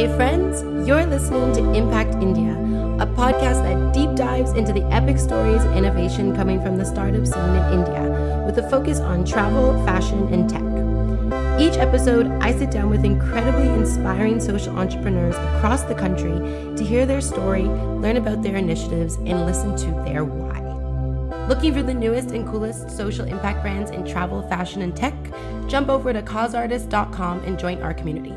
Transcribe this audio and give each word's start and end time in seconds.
Namaste, 0.00 0.16
friends. 0.16 0.88
You're 0.88 1.04
listening 1.04 1.52
to 1.52 1.74
Impact 1.74 2.14
India, 2.22 2.52
a 3.02 3.06
podcast 3.06 3.62
that 3.64 3.92
deep 3.92 4.14
dives 4.16 4.52
into 4.52 4.72
the 4.72 4.82
epic 4.84 5.18
stories 5.18 5.62
of 5.62 5.76
innovation 5.76 6.34
coming 6.34 6.62
from 6.62 6.78
the 6.78 6.86
startup 6.86 7.26
scene 7.26 7.54
in 7.54 7.80
India, 7.80 8.44
with 8.46 8.56
a 8.56 8.70
focus 8.70 8.98
on 8.98 9.26
travel, 9.26 9.74
fashion, 9.84 10.32
and 10.32 10.48
tech. 10.48 10.62
Each 11.60 11.78
episode, 11.78 12.28
I 12.40 12.56
sit 12.56 12.70
down 12.70 12.88
with 12.88 13.04
incredibly 13.04 13.68
inspiring 13.68 14.40
social 14.40 14.74
entrepreneurs 14.78 15.36
across 15.36 15.82
the 15.82 15.94
country 15.94 16.32
to 16.76 16.82
hear 16.82 17.04
their 17.04 17.20
story, 17.20 17.64
learn 17.64 18.16
about 18.16 18.42
their 18.42 18.56
initiatives, 18.56 19.16
and 19.16 19.44
listen 19.44 19.76
to 19.76 19.90
their 20.06 20.24
why. 20.24 20.60
Looking 21.46 21.74
for 21.74 21.82
the 21.82 21.92
newest 21.92 22.30
and 22.30 22.48
coolest 22.48 22.90
social 22.96 23.26
impact 23.26 23.60
brands 23.60 23.90
in 23.90 24.06
travel, 24.06 24.48
fashion, 24.48 24.80
and 24.80 24.96
tech? 24.96 25.14
Jump 25.68 25.90
over 25.90 26.14
to 26.14 26.22
causeartist.com 26.22 27.40
and 27.40 27.58
join 27.58 27.82
our 27.82 27.92
community. 27.92 28.34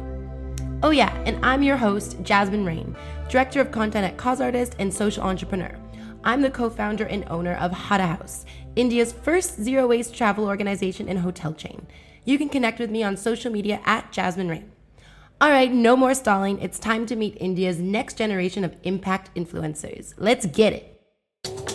Oh, 0.85 0.89
yeah, 0.89 1.15
and 1.25 1.39
I'm 1.45 1.63
your 1.63 1.77
host, 1.77 2.17
Jasmine 2.23 2.65
Rain, 2.65 2.93
Director 3.29 3.61
of 3.61 3.71
Content 3.71 4.05
at 4.05 4.17
Cause 4.17 4.41
Artist 4.41 4.75
and 4.79 4.93
Social 4.93 5.23
Entrepreneur. 5.23 5.73
I'm 6.25 6.41
the 6.41 6.51
co 6.51 6.69
founder 6.69 7.05
and 7.05 7.23
owner 7.29 7.53
of 7.53 7.71
Hada 7.71 8.17
House, 8.17 8.45
India's 8.75 9.13
first 9.13 9.61
zero 9.61 9.87
waste 9.87 10.13
travel 10.13 10.43
organization 10.45 11.07
and 11.07 11.19
hotel 11.19 11.53
chain. 11.53 11.87
You 12.25 12.37
can 12.37 12.49
connect 12.49 12.79
with 12.79 12.91
me 12.91 13.01
on 13.01 13.15
social 13.15 13.49
media 13.49 13.79
at 13.85 14.11
Jasmine 14.11 14.49
Rain. 14.49 14.69
All 15.39 15.51
right, 15.51 15.71
no 15.71 15.95
more 15.95 16.13
stalling. 16.13 16.59
It's 16.59 16.79
time 16.79 17.05
to 17.05 17.15
meet 17.15 17.37
India's 17.39 17.79
next 17.79 18.17
generation 18.17 18.65
of 18.65 18.75
impact 18.83 19.33
influencers. 19.37 20.13
Let's 20.17 20.45
get 20.47 20.73
it. 20.73 21.72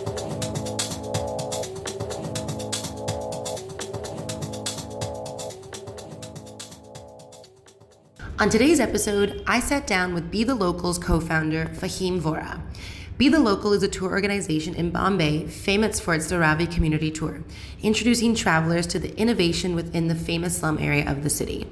On 8.41 8.49
today's 8.49 8.79
episode, 8.79 9.43
I 9.49 9.59
sat 9.59 9.85
down 9.85 10.15
with 10.15 10.31
Be 10.31 10.45
the 10.45 10.55
Local's 10.55 10.97
co 10.97 11.19
founder, 11.19 11.67
Fahim 11.75 12.21
Vora. 12.21 12.61
Be 13.17 13.29
the 13.29 13.41
Local 13.41 13.73
is 13.73 13.83
a 13.83 13.89
tour 13.89 14.11
organization 14.11 14.77
in 14.77 14.93
Bombay 14.93 15.49
famous 15.49 15.99
for 15.99 16.15
its 16.15 16.31
Dharavi 16.31 16.71
community 16.73 17.11
tour, 17.11 17.43
introducing 17.83 18.37
travelers 18.37 18.87
to 18.87 19.01
the 19.01 19.13
innovation 19.19 19.75
within 19.75 20.07
the 20.07 20.15
famous 20.15 20.59
slum 20.59 20.79
area 20.79 21.11
of 21.11 21.25
the 21.25 21.31
city. 21.31 21.67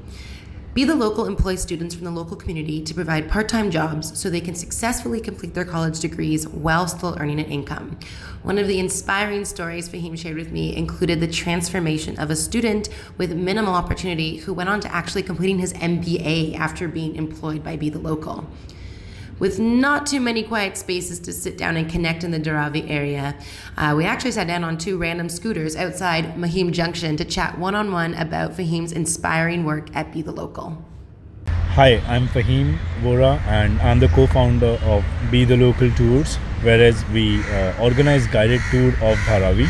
Be 0.77 0.85
the 0.85 0.95
Local 0.95 1.25
employs 1.25 1.63
students 1.63 1.95
from 1.95 2.05
the 2.05 2.11
local 2.11 2.37
community 2.37 2.83
to 2.83 2.93
provide 2.93 3.31
part 3.31 3.49
time 3.49 3.71
jobs 3.71 4.21
so 4.21 4.29
they 4.29 4.43
can 4.43 4.55
successfully 4.55 5.23
complete 5.23 5.55
their 5.55 5.65
college 5.65 6.01
degrees 6.01 6.47
while 6.49 6.87
still 6.87 7.17
earning 7.19 7.41
an 7.41 7.47
income. 7.47 7.99
One 8.43 8.59
of 8.59 8.69
the 8.69 8.79
inspiring 8.79 9.47
stories 9.47 9.89
Fahim 9.89 10.19
shared 10.19 10.37
with 10.37 10.53
me 10.53 10.77
included 10.77 11.19
the 11.19 11.29
transformation 11.29 12.19
of 12.19 12.31
a 12.31 12.37
student 12.37 12.91
with 13.17 13.33
minimal 13.33 13.73
opportunity 13.73 14.37
who 14.37 14.53
went 14.53 14.69
on 14.69 14.81
to 14.81 14.95
actually 14.95 15.23
completing 15.23 15.61
his 15.61 15.73
MBA 15.73 16.59
after 16.59 16.89
being 16.89 17.17
employed 17.17 17.65
by 17.65 17.77
Be 17.77 17.89
the 17.89 17.99
Local. 17.99 18.47
With 19.39 19.59
not 19.59 20.07
too 20.07 20.19
many 20.19 20.43
quiet 20.43 20.79
spaces 20.79 21.19
to 21.21 21.31
sit 21.31 21.59
down 21.59 21.77
and 21.77 21.91
connect 21.91 22.25
in 22.25 22.31
the 22.31 22.41
Dharavi 22.41 22.89
area, 22.89 23.37
uh, 23.77 23.93
we 23.95 24.07
actually 24.07 24.31
sat 24.31 24.47
down 24.47 24.65
on 24.65 24.79
two 24.79 24.97
random 24.97 25.29
scooters 25.29 25.77
outside 25.77 26.39
Mahim 26.39 26.73
Junction 26.73 27.19
to 27.19 27.25
chat 27.27 27.59
one 27.59 27.75
on 27.75 27.93
one 27.93 28.15
about 28.15 28.53
Fahim's 28.53 28.93
inspiring 28.93 29.67
work 29.67 29.95
at 29.95 30.11
Be 30.11 30.23
the 30.23 30.33
Local. 30.33 30.83
Hi, 31.47 32.01
I'm 32.07 32.29
Fahim 32.29 32.79
Vora 33.03 33.39
and 33.43 33.79
I'm 33.83 34.01
the 34.01 34.09
co-founder 34.09 34.79
of 34.85 35.05
Be 35.31 35.45
the 35.45 35.59
Local 35.59 35.91
Tours, 35.91 36.37
whereas 36.63 37.05
we 37.11 37.43
uh, 37.43 37.79
organize 37.79 38.27
guided 38.29 38.63
tour 38.71 38.89
of 38.89 39.19
Dharavi, 39.29 39.69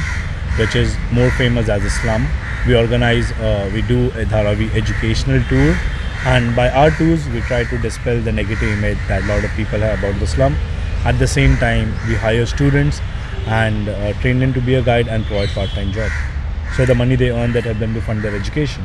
which 0.61 0.77
is 0.77 0.97
more 1.11 1.33
famous 1.33 1.69
as 1.69 1.85
a 1.85 1.91
slum. 1.91 2.25
We 2.69 2.77
organize, 2.77 3.33
uh, 3.33 3.69
we 3.75 3.83
do 3.83 4.11
a 4.11 4.25
Dharavi 4.27 4.73
educational 4.77 5.43
tour 5.49 5.77
and 6.25 6.57
by 6.57 6.71
our 6.71 6.91
tours, 6.91 7.29
we 7.29 7.41
try 7.43 7.65
to 7.65 7.79
dispel 7.79 8.21
the 8.21 8.33
negative 8.33 8.69
image 8.79 8.99
that 9.09 9.23
a 9.23 9.27
lot 9.27 9.45
of 9.45 9.51
people 9.53 9.81
have 9.81 9.99
about 9.99 10.19
the 10.19 10.27
slum. 10.27 10.57
At 11.05 11.19
the 11.19 11.27
same 11.27 11.57
time, 11.57 11.95
we 12.09 12.15
hire 12.15 12.47
students 12.47 13.01
and 13.47 13.89
uh, 13.89 14.13
train 14.15 14.39
them 14.39 14.53
to 14.55 14.61
be 14.61 14.75
a 14.75 14.83
guide 14.83 15.09
and 15.09 15.25
provide 15.25 15.51
part-time 15.51 15.93
job. 15.93 16.11
So 16.77 16.85
the 16.85 16.95
money 16.95 17.17
they 17.17 17.31
earn 17.31 17.53
that 17.53 17.65
help 17.65 17.79
them 17.79 17.95
to 17.95 18.01
fund 18.01 18.23
their 18.23 18.35
education. 18.35 18.85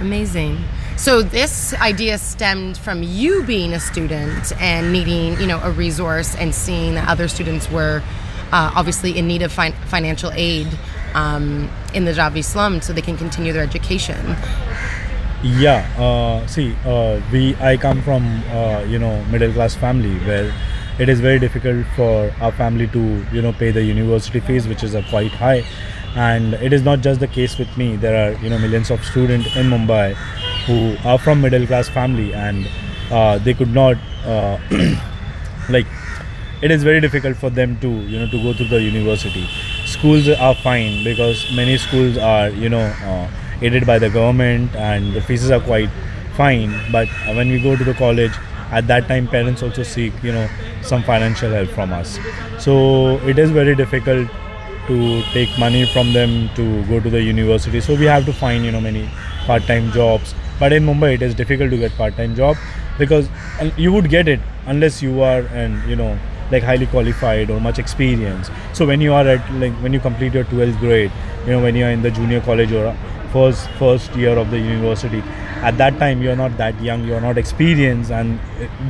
Amazing. 0.00 0.64
So 0.96 1.22
this 1.22 1.74
idea 1.74 2.18
stemmed 2.18 2.76
from 2.76 3.02
you 3.02 3.44
being 3.44 3.72
a 3.72 3.80
student 3.80 4.52
and 4.60 4.92
needing, 4.92 5.40
you 5.40 5.46
know, 5.46 5.60
a 5.62 5.70
resource 5.70 6.34
and 6.34 6.54
seeing 6.54 6.94
that 6.94 7.08
other 7.08 7.28
students 7.28 7.70
were 7.70 8.02
uh, 8.52 8.72
obviously 8.74 9.16
in 9.16 9.26
need 9.26 9.42
of 9.42 9.52
fin- 9.52 9.72
financial 9.86 10.30
aid 10.34 10.68
um, 11.14 11.70
in 11.94 12.04
the 12.04 12.12
Dharavi 12.12 12.44
slum 12.44 12.80
so 12.80 12.92
they 12.92 13.02
can 13.02 13.16
continue 13.16 13.52
their 13.52 13.62
education. 13.62 14.36
Yeah, 15.44 15.84
uh, 15.98 16.46
see, 16.46 16.74
uh, 16.86 17.20
we 17.30 17.54
I 17.56 17.76
come 17.76 18.00
from 18.00 18.24
uh, 18.50 18.82
you 18.88 18.98
know 18.98 19.22
middle 19.26 19.52
class 19.52 19.74
family 19.74 20.14
where 20.20 20.50
it 20.98 21.10
is 21.10 21.20
very 21.20 21.38
difficult 21.38 21.84
for 21.96 22.32
our 22.40 22.50
family 22.52 22.86
to 22.88 23.02
you 23.30 23.42
know 23.42 23.52
pay 23.52 23.70
the 23.70 23.82
university 23.84 24.40
fees, 24.40 24.66
which 24.66 24.82
is 24.82 24.94
uh, 24.94 25.02
quite 25.10 25.32
high, 25.32 25.62
and 26.16 26.54
it 26.54 26.72
is 26.72 26.82
not 26.82 27.00
just 27.02 27.20
the 27.20 27.28
case 27.28 27.58
with 27.58 27.76
me. 27.76 27.96
There 27.96 28.16
are 28.22 28.32
you 28.42 28.48
know 28.48 28.58
millions 28.58 28.90
of 28.90 29.04
students 29.04 29.54
in 29.54 29.68
Mumbai 29.68 30.14
who 30.64 30.96
are 31.06 31.18
from 31.18 31.42
middle 31.42 31.66
class 31.66 31.90
family 31.90 32.32
and 32.32 32.66
uh, 33.10 33.36
they 33.36 33.52
could 33.52 33.74
not 33.74 33.98
uh, 34.24 34.56
like 35.68 35.86
it 36.62 36.70
is 36.70 36.82
very 36.82 37.02
difficult 37.02 37.36
for 37.36 37.50
them 37.50 37.78
to 37.80 37.90
you 37.90 38.18
know 38.18 38.26
to 38.28 38.42
go 38.42 38.54
through 38.54 38.68
the 38.68 38.80
university. 38.80 39.46
Schools 39.84 40.26
are 40.26 40.54
fine 40.54 41.04
because 41.04 41.44
many 41.52 41.76
schools 41.76 42.16
are 42.16 42.48
you 42.48 42.70
know 42.70 42.86
aided 43.62 43.86
by 43.86 43.98
the 43.98 44.10
government 44.10 44.74
and 44.74 45.12
the 45.12 45.20
fees 45.20 45.50
are 45.50 45.60
quite 45.60 45.90
fine. 46.36 46.72
But 46.92 47.08
when 47.26 47.48
we 47.48 47.60
go 47.60 47.76
to 47.76 47.84
the 47.84 47.94
college 47.94 48.32
at 48.70 48.86
that 48.88 49.06
time 49.08 49.28
parents 49.28 49.62
also 49.62 49.82
seek 49.82 50.12
you 50.22 50.32
know 50.32 50.48
some 50.82 51.02
financial 51.02 51.50
help 51.50 51.68
from 51.70 51.92
us. 51.92 52.18
So 52.58 53.18
it 53.32 53.38
is 53.38 53.50
very 53.50 53.74
difficult 53.74 54.28
to 54.86 55.22
take 55.32 55.58
money 55.58 55.86
from 55.86 56.12
them 56.12 56.50
to 56.56 56.84
go 56.86 57.00
to 57.00 57.10
the 57.10 57.22
university. 57.22 57.80
So 57.80 57.94
we 57.94 58.04
have 58.04 58.26
to 58.26 58.32
find 58.32 58.64
you 58.64 58.72
know 58.72 58.80
many 58.80 59.08
part-time 59.46 59.92
jobs. 59.92 60.34
But 60.58 60.72
in 60.72 60.86
mumbai 60.86 61.14
it 61.14 61.22
is 61.22 61.34
difficult 61.34 61.70
to 61.70 61.76
get 61.76 61.92
part-time 61.96 62.34
job 62.34 62.56
because 62.98 63.28
uh, 63.60 63.70
you 63.76 63.92
would 63.92 64.08
get 64.08 64.28
it 64.28 64.40
unless 64.66 65.02
you 65.02 65.20
are 65.20 65.40
and 65.62 65.88
you 65.88 65.96
know 65.96 66.18
like 66.50 66.62
highly 66.62 66.86
qualified 66.86 67.50
or 67.50 67.60
much 67.60 67.78
experience. 67.78 68.50
So 68.72 68.86
when 68.86 69.00
you 69.00 69.12
are 69.14 69.26
at 69.26 69.52
like 69.54 69.72
when 69.86 69.92
you 69.92 70.00
complete 70.00 70.34
your 70.34 70.44
12th 70.44 70.78
grade 70.78 71.10
you 71.46 71.52
know 71.52 71.62
when 71.62 71.74
you 71.76 71.84
are 71.84 71.90
in 71.90 72.02
the 72.02 72.10
junior 72.10 72.40
college 72.40 72.72
or 72.72 72.96
first 73.34 73.68
first 73.82 74.14
year 74.16 74.36
of 74.44 74.50
the 74.50 74.58
university. 74.58 75.22
At 75.70 75.78
that 75.78 75.98
time 75.98 76.22
you're 76.22 76.36
not 76.36 76.56
that 76.58 76.80
young 76.88 77.06
you're 77.08 77.20
not 77.20 77.38
experienced 77.38 78.10
and 78.10 78.38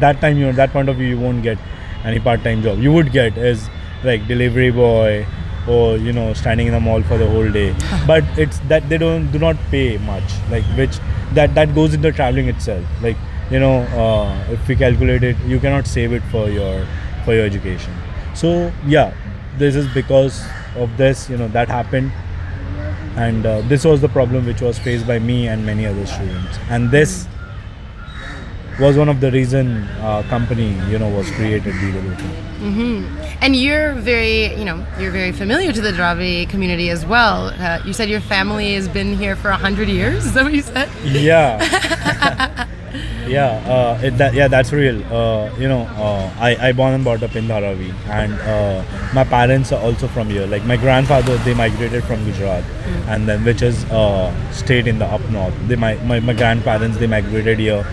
that 0.01 0.21
time 0.21 0.39
you 0.39 0.47
know 0.47 0.53
that 0.53 0.71
point 0.73 0.89
of 0.89 0.97
view 0.97 1.09
you 1.09 1.19
won't 1.19 1.43
get 1.43 1.59
any 2.05 2.21
part-time 2.21 2.63
job. 2.63 2.79
You 2.79 2.93
would 2.93 3.13
get 3.13 3.39
is 3.39 3.69
like 4.05 4.27
delivery 4.29 4.71
boy 4.71 5.27
or 5.67 5.97
you 5.97 6.13
know 6.13 6.33
standing 6.35 6.67
in 6.67 6.75
the 6.75 6.81
mall 6.81 7.03
for 7.03 7.19
the 7.19 7.29
whole 7.29 7.51
day. 7.51 7.75
But 8.07 8.25
it's 8.47 8.59
that 8.73 8.89
they 8.89 8.99
don't 8.99 9.31
do 9.33 9.39
not 9.39 9.57
pay 9.71 9.99
much 9.99 10.37
like 10.51 10.65
which 10.83 10.99
that 11.41 11.55
that 11.55 11.75
goes 11.75 11.95
into 11.95 12.13
traveling 12.13 12.49
itself. 12.49 12.85
Like 13.03 13.17
you 13.51 13.61
know 13.61 13.77
uh, 14.05 14.53
if 14.59 14.69
we 14.69 14.77
calculate 14.77 15.23
it 15.33 15.37
you 15.55 15.61
cannot 15.61 15.87
save 15.87 16.13
it 16.13 16.23
for 16.35 16.49
your 16.51 16.87
for 17.25 17.35
your 17.35 17.47
education. 17.47 17.95
So 18.35 18.73
yeah 18.87 19.15
this 19.59 19.77
is 19.77 19.87
because 19.95 20.45
of 20.77 20.97
this 20.97 21.31
you 21.31 21.37
know 21.37 21.49
that 21.57 21.69
happened 21.69 22.13
and 23.17 23.47
uh, 23.47 23.61
this 23.63 23.85
was 23.85 24.01
the 24.01 24.09
problem 24.09 24.47
which 24.47 24.61
was 24.61 24.79
faced 24.79 25.07
by 25.07 25.19
me 25.19 25.49
and 25.49 25.65
many 25.65 25.87
other 25.87 26.07
students. 26.07 26.59
And 26.69 26.91
this 26.91 27.27
was 28.81 28.97
one 28.97 29.09
of 29.09 29.21
the 29.21 29.31
reason 29.31 29.85
uh, 30.01 30.23
company 30.29 30.75
you 30.91 30.99
know 30.99 31.09
was 31.09 31.31
created 31.33 31.73
mm-hmm. 31.75 33.05
and 33.41 33.55
you're 33.55 33.93
very 33.95 34.53
you 34.57 34.65
know 34.65 34.85
you're 34.99 35.13
very 35.13 35.31
familiar 35.31 35.73
to 35.73 35.81
the 35.81 35.93
Dharavi 35.93 36.49
community 36.49 36.91
as 36.91 37.07
well. 37.07 37.49
Uh, 37.49 37.81
you 37.85 37.93
said 37.93 38.09
your 38.11 38.21
family 38.21 38.75
has 38.75 38.89
been 38.89 39.17
here 39.17 39.37
for 39.37 39.51
a 39.51 39.57
hundred 39.57 39.89
years 39.89 40.27
is 40.27 40.35
that 40.35 40.43
what 40.43 40.53
you 40.53 40.63
said? 40.63 40.89
Yeah 41.05 42.67
yeah, 43.27 43.63
uh, 43.67 44.01
it, 44.03 44.17
that, 44.19 44.35
yeah, 44.35 44.49
that's 44.49 44.73
real. 44.73 45.03
Uh, 45.13 45.51
you 45.59 45.69
know, 45.69 45.83
uh, 45.97 46.31
I 46.39 46.69
I 46.69 46.73
born 46.73 46.95
and 46.95 47.03
brought 47.03 47.23
up 47.23 47.35
in 47.35 47.47
Dharavi, 47.47 47.93
and 48.09 48.35
uh, 48.55 48.85
my 49.15 49.25
parents 49.25 49.73
are 49.73 49.81
also 49.81 50.07
from 50.09 50.29
here. 50.29 50.47
Like 50.47 50.65
my 50.65 50.77
grandfather, 50.77 51.37
they 51.39 51.55
migrated 51.55 52.05
from 52.05 52.25
Gujarat, 52.25 52.63
mm. 52.63 53.09
and 53.09 53.29
then 53.29 53.45
which 53.45 53.63
is 53.63 53.85
uh, 53.91 54.31
stayed 54.53 54.87
in 54.87 54.99
the 54.99 55.07
up 55.07 55.29
north. 55.31 55.55
They 55.69 55.77
my, 55.77 55.95
my 56.05 56.21
my 56.21 56.35
grandparents 56.35 56.99
they 56.99 57.07
migrated 57.07 57.59
here. 57.59 57.85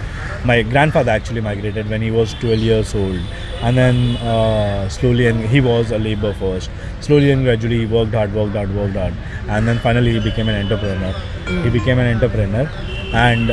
My 0.43 0.63
grandfather 0.63 1.11
actually 1.11 1.41
migrated 1.41 1.87
when 1.87 2.01
he 2.01 2.09
was 2.09 2.33
12 2.35 2.59
years 2.59 2.95
old, 2.95 3.19
and 3.61 3.77
then 3.77 4.17
uh, 4.17 4.89
slowly 4.89 5.27
and 5.27 5.39
he 5.45 5.61
was 5.61 5.91
a 5.91 5.99
labor 5.99 6.33
first. 6.33 6.71
Slowly 6.99 7.29
and 7.31 7.43
gradually, 7.43 7.79
he 7.79 7.85
worked 7.85 8.13
hard, 8.13 8.33
worked 8.33 8.53
hard, 8.55 8.73
worked 8.75 8.95
hard, 8.95 9.13
and 9.47 9.67
then 9.67 9.77
finally 9.79 10.13
he 10.13 10.19
became 10.19 10.49
an 10.49 10.63
entrepreneur. 10.63 11.13
Mm. 11.45 11.63
He 11.63 11.69
became 11.69 11.99
an 11.99 12.15
entrepreneur, 12.15 12.67
and 13.13 13.51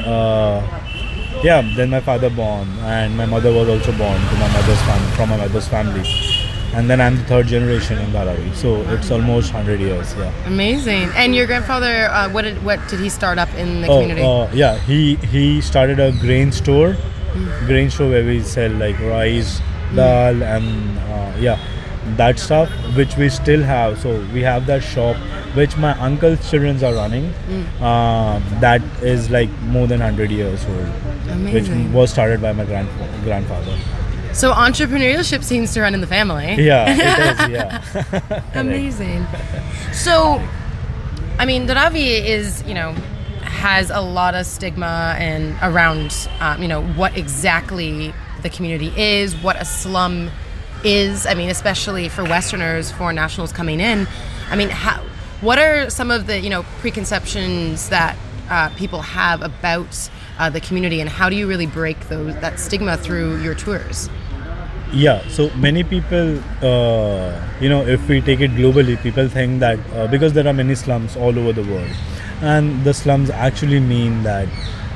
yeah 1.43 1.63
then 1.77 1.91
my 1.91 2.01
father 2.01 2.31
born 2.31 2.69
and 2.81 3.17
my 3.17 3.27
mother 3.27 3.53
was 3.53 3.69
also 3.69 3.93
born 3.97 4.21
to 4.29 4.35
my 4.37 4.53
mother's 4.53 4.83
family 4.83 5.11
from 5.17 5.29
my 5.29 5.37
mother's 5.37 5.69
family 5.69 6.05
and 6.75 6.89
then 6.89 7.01
I'm 7.01 7.17
the 7.17 7.25
third 7.25 7.47
generation 7.47 7.99
in 7.99 8.11
Dharavi, 8.11 8.55
so 8.55 8.83
it's 8.93 9.11
almost 9.11 9.51
hundred 9.51 9.81
years. 9.81 10.15
Yeah. 10.15 10.47
Amazing. 10.47 11.09
And 11.17 11.35
your 11.35 11.47
grandfather, 11.47 12.09
uh, 12.11 12.29
what 12.31 12.43
did 12.43 12.63
what 12.63 12.79
did 12.89 13.01
he 13.01 13.09
start 13.09 13.39
up 13.39 13.53
in 13.55 13.81
the 13.81 13.89
oh, 13.89 14.01
community? 14.01 14.23
Uh, 14.23 14.53
yeah, 14.53 14.79
he 14.81 15.17
he 15.33 15.63
started 15.63 15.99
a 15.99 16.13
grain 16.21 16.53
store 16.53 16.95
grain 17.67 17.91
store 17.91 18.11
where 18.11 18.25
we 18.25 18.43
sell 18.43 18.71
like 18.73 18.99
rice, 19.01 19.61
dal, 19.95 20.43
and 20.43 20.99
uh, 20.99 21.33
yeah, 21.39 21.59
that 22.17 22.39
stuff 22.39 22.71
which 22.97 23.17
we 23.17 23.29
still 23.29 23.63
have. 23.63 23.99
So 24.01 24.21
we 24.33 24.41
have 24.43 24.67
that 24.67 24.83
shop 24.83 25.17
which 25.55 25.77
my 25.77 25.93
uncle's 25.99 26.49
children 26.51 26.83
are 26.85 26.95
running. 26.95 27.27
Uh, 27.81 28.41
that 28.61 28.83
is 29.03 29.31
like 29.31 29.51
more 29.63 29.87
than 29.87 30.01
hundred 30.01 30.31
years 30.31 30.65
old, 30.67 30.89
Amazing. 31.31 31.85
which 31.87 31.95
was 31.95 32.11
started 32.11 32.41
by 32.41 32.53
my 32.53 32.65
grand 32.65 32.89
grandfather. 33.25 33.77
So 34.33 34.53
entrepreneurship 34.53 35.43
seems 35.43 35.73
to 35.75 35.81
run 35.81 35.95
in 35.95 36.01
the 36.01 36.07
family. 36.07 36.55
Yeah, 36.63 36.87
it 36.89 36.99
is. 36.99 37.49
Yeah. 37.49 38.43
Amazing. 38.55 39.27
So, 39.93 40.41
I 41.39 41.47
mean, 41.47 41.67
Dharavi 41.67 42.25
is, 42.25 42.63
you 42.65 42.75
know, 42.75 42.93
has 43.43 43.91
a 43.91 44.01
lot 44.01 44.35
of 44.35 44.47
stigma 44.47 45.17
and 45.19 45.57
around, 45.63 46.29
um, 46.41 46.63
you 46.63 46.69
know, 46.69 46.83
what 46.83 47.17
exactly 47.17 48.13
the 48.43 48.51
community 48.51 48.93
is, 48.97 49.35
what 49.37 49.57
a 49.61 49.65
slum 49.65 50.27
is. 50.27 50.33
I 50.85 51.35
mean, 51.35 51.51
especially 51.51 52.09
for 52.09 52.25
Westerners, 52.25 52.91
foreign 52.93 53.17
nationals 53.17 53.53
coming 53.53 53.81
in. 53.81 54.07
I 54.51 54.57
mean, 54.57 54.71
how, 54.71 55.03
what 55.41 55.59
are 55.59 55.91
some 55.91 56.11
of 56.11 56.27
the, 56.27 56.39
you 56.39 56.51
know, 56.51 56.63
preconceptions 56.81 57.89
that 57.91 58.17
uh, 58.49 58.71
people 58.71 59.03
have 59.03 59.43
about 59.43 60.11
uh, 60.39 60.49
the 60.51 60.61
community, 60.61 61.01
and 61.01 61.11
how 61.11 61.29
do 61.29 61.37
you 61.37 61.47
really 61.47 61.67
break 61.67 61.99
those 62.09 62.35
that 62.37 62.59
stigma 62.59 62.97
through 62.97 63.43
your 63.43 63.55
tours? 63.55 64.09
Yeah, 64.93 65.27
so 65.29 65.51
many 65.57 65.85
people, 65.85 66.39
uh, 66.65 67.39
you 67.61 67.69
know, 67.69 67.87
if 67.87 68.09
we 68.09 68.23
take 68.23 68.41
it 68.41 68.53
globally, 68.53 68.97
people 69.03 69.29
think 69.29 69.61
that 69.61 69.79
uh, 69.93 70.07
because 70.07 70.33
there 70.33 70.47
are 70.47 70.55
many 70.55 70.75
slums 70.75 71.17
all 71.17 71.39
over 71.39 71.53
the 71.53 71.65
world, 71.65 71.91
and 72.41 72.85
the 72.85 72.95
slums 72.95 73.29
actually 73.31 73.81
mean 73.81 74.23
that 74.23 74.49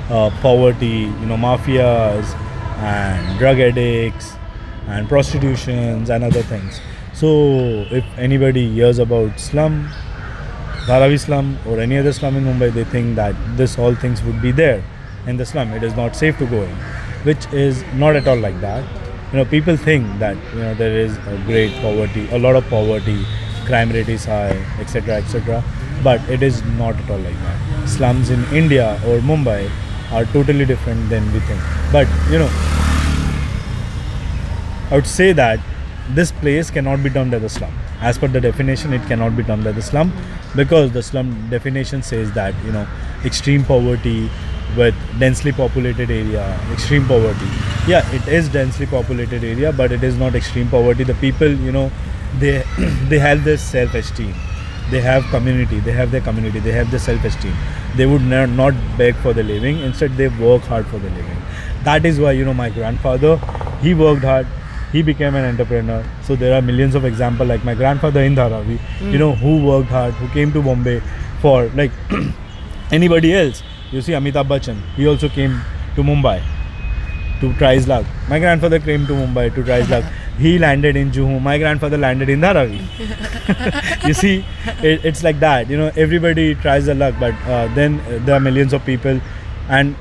uh, 0.08 0.31
poverty, 0.40 1.11
you 1.20 1.26
know, 1.26 1.37
mafias 1.37 2.34
and 2.79 3.38
drug 3.38 3.61
addicts 3.61 4.32
and 4.88 5.08
prostitutions 5.08 6.11
and 6.11 6.25
other 6.25 6.43
things. 6.43 6.81
So, 7.12 7.87
if 7.90 8.05
anybody 8.19 8.70
hears 8.73 8.99
about 8.99 9.38
slum, 9.38 9.88
Dharavi 10.87 11.20
slum 11.20 11.58
or 11.67 11.79
any 11.79 11.99
other 11.99 12.12
slum 12.12 12.37
in 12.37 12.44
Mumbai, 12.44 12.73
they 12.73 12.84
think 12.84 13.14
that 13.17 13.37
this 13.56 13.79
all 13.79 13.94
things 13.94 14.23
would 14.25 14.43
be 14.43 14.50
there 14.50 14.82
in 15.26 15.37
the 15.37 15.46
slum. 15.46 15.73
It 15.73 15.82
is 15.82 15.94
not 15.94 16.17
safe 16.17 16.37
to 16.38 16.46
go 16.46 16.62
in, 16.62 16.75
which 17.23 17.46
is 17.52 17.84
not 17.94 18.17
at 18.17 18.26
all 18.26 18.37
like 18.37 18.61
that. 18.61 18.84
You 19.32 19.38
know, 19.38 19.44
people 19.44 19.76
think 19.76 20.19
that 20.19 20.37
you 20.52 20.61
know 20.61 20.75
there 20.75 20.99
is 20.99 21.17
a 21.19 21.40
great 21.46 21.73
poverty, 21.81 22.29
a 22.31 22.38
lot 22.38 22.56
of 22.56 22.69
poverty, 22.69 23.25
crime 23.64 23.90
rate 23.93 24.08
is 24.08 24.25
high, 24.25 24.56
etc., 24.81 25.17
etc. 25.17 25.62
But 26.02 26.20
it 26.29 26.43
is 26.43 26.62
not 26.81 26.96
at 26.96 27.11
all 27.11 27.19
like 27.19 27.38
that. 27.46 27.88
Slums 27.88 28.31
in 28.31 28.44
India 28.52 28.94
or 29.06 29.20
Mumbai 29.20 29.70
are 30.11 30.25
totally 30.26 30.64
different 30.64 31.08
than 31.08 31.32
we 31.32 31.40
think. 31.40 31.61
But 31.93 32.08
you 32.31 32.38
know, 32.40 32.50
I 34.93 34.97
would 34.97 35.06
say 35.06 35.33
that 35.33 35.59
this 36.11 36.33
place 36.33 36.71
cannot 36.71 37.03
be 37.03 37.09
termed 37.09 37.33
as 37.33 37.43
a 37.43 37.49
slum. 37.49 37.73
As 38.03 38.19
per 38.19 38.29
the 38.29 38.43
definition, 38.43 38.93
it 38.93 39.00
cannot 39.09 39.35
be 39.35 39.43
termed 39.43 39.67
as 39.67 39.75
a 39.79 39.81
slum 39.81 40.12
because 40.55 40.93
the 40.93 41.03
slum 41.03 41.31
definition 41.49 42.03
says 42.03 42.31
that 42.33 42.55
you 42.67 42.73
know 42.73 42.87
extreme 43.25 43.65
poverty 43.65 44.29
with 44.77 44.94
densely 45.19 45.50
populated 45.50 46.11
area, 46.11 46.44
extreme 46.75 47.06
poverty. 47.06 47.49
Yeah, 47.89 48.06
it 48.19 48.29
is 48.29 48.50
densely 48.50 48.85
populated 48.85 49.43
area, 49.43 49.73
but 49.73 49.93
it 49.93 50.05
is 50.05 50.19
not 50.19 50.35
extreme 50.35 50.69
poverty. 50.69 51.05
The 51.05 51.15
people, 51.27 51.49
you 51.69 51.73
know, 51.73 51.91
they 52.39 52.62
they 53.15 53.19
have 53.19 53.44
this 53.44 53.62
self-esteem. 53.62 54.35
They 54.91 55.00
have 55.00 55.25
community. 55.37 55.81
They 55.81 55.93
have 55.93 56.11
their 56.11 56.21
community. 56.21 56.59
They 56.59 56.73
have 56.73 56.91
their 56.91 57.00
self-esteem. 57.00 57.55
They 57.97 58.05
would 58.05 58.21
ne- 58.21 58.56
not 58.62 58.75
beg 58.99 59.15
for 59.29 59.33
the 59.33 59.43
living. 59.43 59.79
Instead, 59.79 60.19
they 60.19 60.29
work 60.29 60.73
hard 60.75 60.87
for 60.89 60.99
the 60.99 61.09
living. 61.21 61.44
That 61.85 62.05
is 62.05 62.21
why 62.21 62.33
you 62.33 62.44
know 62.44 62.53
my 62.67 62.69
grandfather, 62.69 63.39
he 63.81 63.94
worked 63.94 64.33
hard 64.33 64.47
he 64.93 65.03
became 65.03 65.35
an 65.35 65.44
entrepreneur. 65.44 66.05
So 66.23 66.37
there 66.37 66.55
are 66.55 66.62
millions 66.62 66.94
of 66.94 67.05
examples 67.05 67.49
like 67.49 67.65
my 67.65 67.75
grandfather 67.75 68.23
in 68.23 68.35
Dharavi, 68.37 68.79
you 69.11 69.19
know, 69.19 69.35
who 69.35 69.65
worked 69.65 69.89
hard, 69.89 70.15
who 70.15 70.29
came 70.29 70.53
to 70.53 70.62
Bombay 70.62 71.03
for 71.41 71.67
like 71.75 71.91
anybody 72.93 73.35
else. 73.35 73.62
You 73.91 74.03
see 74.03 74.12
Amitabh 74.12 74.49
Bachchan, 74.49 74.81
he 74.94 75.06
also 75.06 75.29
came 75.29 75.61
to 75.97 76.03
Mumbai 76.03 76.43
to 77.41 77.53
try 77.55 77.75
his 77.75 77.89
luck. 77.89 78.06
My 78.29 78.39
grandfather 78.39 78.79
came 78.79 79.06
to 79.06 79.12
Mumbai 79.12 79.55
to 79.55 79.65
try 79.65 79.81
his 79.81 79.91
luck. 79.91 80.05
He 80.39 80.59
landed 80.59 80.97
in 80.97 81.11
Juhu. 81.11 81.41
My 81.41 81.59
grandfather 81.59 81.99
landed 81.99 82.29
in 82.29 82.41
Dharavi. 82.41 84.06
you 84.06 84.15
see, 84.15 84.44
it, 84.83 85.05
it's 85.05 85.23
like 85.23 85.41
that. 85.41 85.69
You 85.69 85.77
know, 85.77 85.91
everybody 85.97 86.55
tries 86.55 86.87
their 86.87 86.94
luck, 86.94 87.15
but 87.21 87.35
uh, 87.47 87.73
then 87.75 88.00
uh, 88.00 88.19
there 88.25 88.37
are 88.37 88.41
millions 88.41 88.73
of 88.73 88.85
people, 88.87 89.21
and 89.69 89.94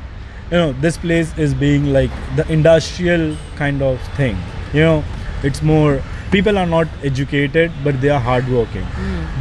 you 0.52 0.58
know, 0.58 0.72
this 0.74 0.98
place 0.98 1.38
is 1.38 1.54
being 1.54 1.92
like 1.92 2.12
the 2.36 2.50
industrial 2.52 3.36
kind 3.56 3.82
of 3.82 4.02
thing. 4.16 4.38
You 4.74 4.82
know, 4.82 5.04
it's 5.44 5.62
more 5.62 6.02
people 6.32 6.58
are 6.58 6.66
not 6.66 6.88
educated, 7.04 7.72
but 7.84 8.00
they 8.02 8.10
are 8.10 8.20
hardworking. 8.20 8.86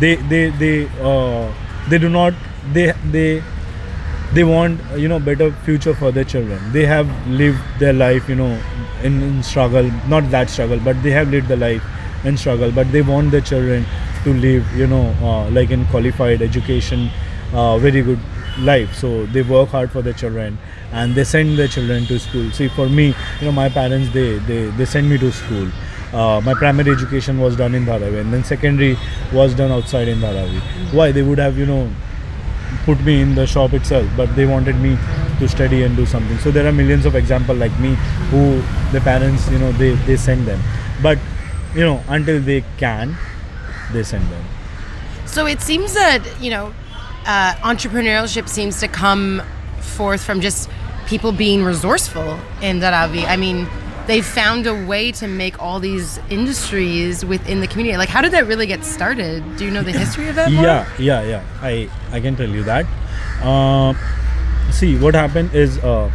They 0.00 0.16
they 0.16 0.50
they 0.50 0.88
uh, 1.00 1.52
they 1.88 1.98
do 1.98 2.08
not 2.08 2.34
they 2.72 2.92
they 3.10 3.42
they 4.32 4.44
want 4.44 4.80
you 4.96 5.08
know 5.08 5.18
better 5.18 5.50
future 5.68 5.94
for 5.94 6.10
their 6.12 6.24
children. 6.24 6.60
They 6.72 6.86
have 6.86 7.08
lived 7.28 7.60
their 7.78 7.92
life 7.92 8.28
you 8.28 8.34
know 8.36 8.60
in, 9.02 9.22
in 9.22 9.42
struggle 9.42 9.90
not 10.08 10.30
that 10.30 10.50
struggle 10.50 10.78
but 10.78 11.02
they 11.02 11.10
have 11.10 11.30
lived 11.30 11.48
the 11.48 11.56
life 11.56 11.82
in 12.24 12.36
struggle 12.36 12.70
but 12.70 12.90
they 12.92 13.02
want 13.02 13.30
their 13.30 13.40
children 13.40 13.84
to 14.24 14.34
live 14.34 14.70
you 14.76 14.86
know 14.86 15.14
uh, 15.22 15.48
like 15.50 15.70
in 15.70 15.84
qualified 15.86 16.42
education 16.42 17.08
uh, 17.52 17.78
very 17.78 18.02
good 18.02 18.18
life. 18.60 18.94
So 18.94 19.26
they 19.26 19.42
work 19.42 19.70
hard 19.70 19.90
for 19.90 20.02
their 20.02 20.12
children 20.12 20.58
and 20.92 21.14
they 21.14 21.24
send 21.24 21.58
their 21.58 21.68
children 21.68 22.06
to 22.06 22.18
school. 22.18 22.50
See 22.52 22.68
for 22.68 22.88
me 22.88 23.08
you 23.40 23.46
know 23.46 23.52
my 23.52 23.68
parents 23.68 24.12
they 24.12 24.38
they, 24.38 24.66
they 24.70 24.84
send 24.84 25.08
me 25.08 25.18
to 25.18 25.32
school. 25.32 25.68
Uh, 26.12 26.40
my 26.44 26.54
primary 26.54 26.90
education 26.90 27.38
was 27.38 27.56
done 27.56 27.74
in 27.74 27.84
Dharavi 27.86 28.20
and 28.20 28.32
then 28.32 28.42
secondary 28.42 28.96
was 29.32 29.54
done 29.54 29.70
outside 29.70 30.08
in 30.08 30.18
Dharavi. 30.18 30.60
Why? 30.92 31.12
They 31.12 31.22
would 31.22 31.38
have 31.38 31.58
you 31.58 31.66
know 31.66 31.90
put 32.84 33.00
me 33.00 33.20
in 33.20 33.34
the 33.34 33.46
shop 33.46 33.72
itself 33.72 34.08
but 34.16 34.34
they 34.36 34.46
wanted 34.46 34.76
me 34.76 34.96
to 35.38 35.48
study 35.48 35.82
and 35.82 35.96
do 35.96 36.06
something. 36.06 36.38
So 36.38 36.50
there 36.50 36.66
are 36.66 36.72
millions 36.72 37.06
of 37.06 37.14
example 37.14 37.54
like 37.54 37.76
me 37.78 37.94
who 38.30 38.62
the 38.92 39.00
parents 39.00 39.48
you 39.50 39.58
know 39.58 39.72
they 39.72 39.94
they 40.06 40.16
send 40.16 40.46
them. 40.46 40.60
But 41.02 41.18
you 41.74 41.82
know 41.82 42.02
until 42.08 42.40
they 42.40 42.64
can 42.78 43.16
they 43.92 44.02
send 44.02 44.24
them. 44.30 44.44
So 45.26 45.46
it 45.46 45.60
seems 45.60 45.94
that 45.94 46.22
you 46.40 46.50
know, 46.50 46.74
uh, 47.24 47.54
entrepreneurship 47.62 48.48
seems 48.48 48.80
to 48.80 48.88
come 48.88 49.42
forth 49.80 50.22
from 50.22 50.40
just 50.40 50.68
people 51.10 51.32
being 51.32 51.64
resourceful 51.64 52.38
in 52.62 52.78
Dharavi. 52.80 53.24
I 53.26 53.36
mean, 53.36 53.66
they 54.06 54.22
found 54.22 54.66
a 54.66 54.74
way 54.86 55.10
to 55.12 55.26
make 55.28 55.60
all 55.60 55.78
these 55.80 56.18
industries 56.30 57.24
within 57.24 57.60
the 57.60 57.66
community. 57.66 57.96
Like, 57.96 58.08
how 58.08 58.22
did 58.22 58.32
that 58.32 58.46
really 58.46 58.66
get 58.66 58.84
started? 58.84 59.42
Do 59.56 59.64
you 59.64 59.72
know 59.72 59.82
the 59.82 59.92
history 59.92 60.28
of 60.28 60.36
that? 60.36 60.50
more? 60.52 60.64
yeah 60.64 60.86
yeah 60.98 61.22
yeah 61.32 61.42
i 61.70 61.88
i 62.12 62.20
can 62.20 62.34
tell 62.36 62.48
you 62.58 62.62
that 62.64 62.86
uh, 63.50 63.92
see 64.78 64.96
what 64.98 65.14
happened 65.14 65.54
is 65.54 65.78
uh, 65.78 66.10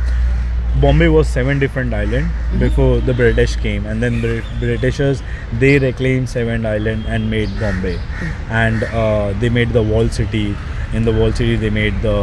bombay 0.82 1.08
was 1.08 1.28
seven 1.28 1.60
different 1.60 1.94
island 1.94 2.30
before 2.60 3.00
the 3.10 3.14
british 3.14 3.56
came 3.66 3.86
and 3.86 4.04
then 4.04 4.22
the 4.26 4.34
britishers 4.60 5.22
they 5.64 5.74
reclaimed 5.80 6.28
seven 6.30 6.66
island 6.66 7.06
and 7.08 7.30
made 7.36 7.50
bombay 7.62 7.98
and 8.50 8.84
uh, 9.02 9.32
they 9.40 9.50
made 9.60 9.70
the 9.80 9.84
wall 9.92 10.10
city 10.10 10.56
in 10.94 11.06
the 11.06 11.14
wall 11.20 11.32
city 11.32 11.56
they 11.56 11.70
made 11.70 12.02
the 12.02 12.18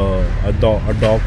a, 0.44 0.52
do- 0.64 0.82
a 0.94 0.94
dock 1.00 1.22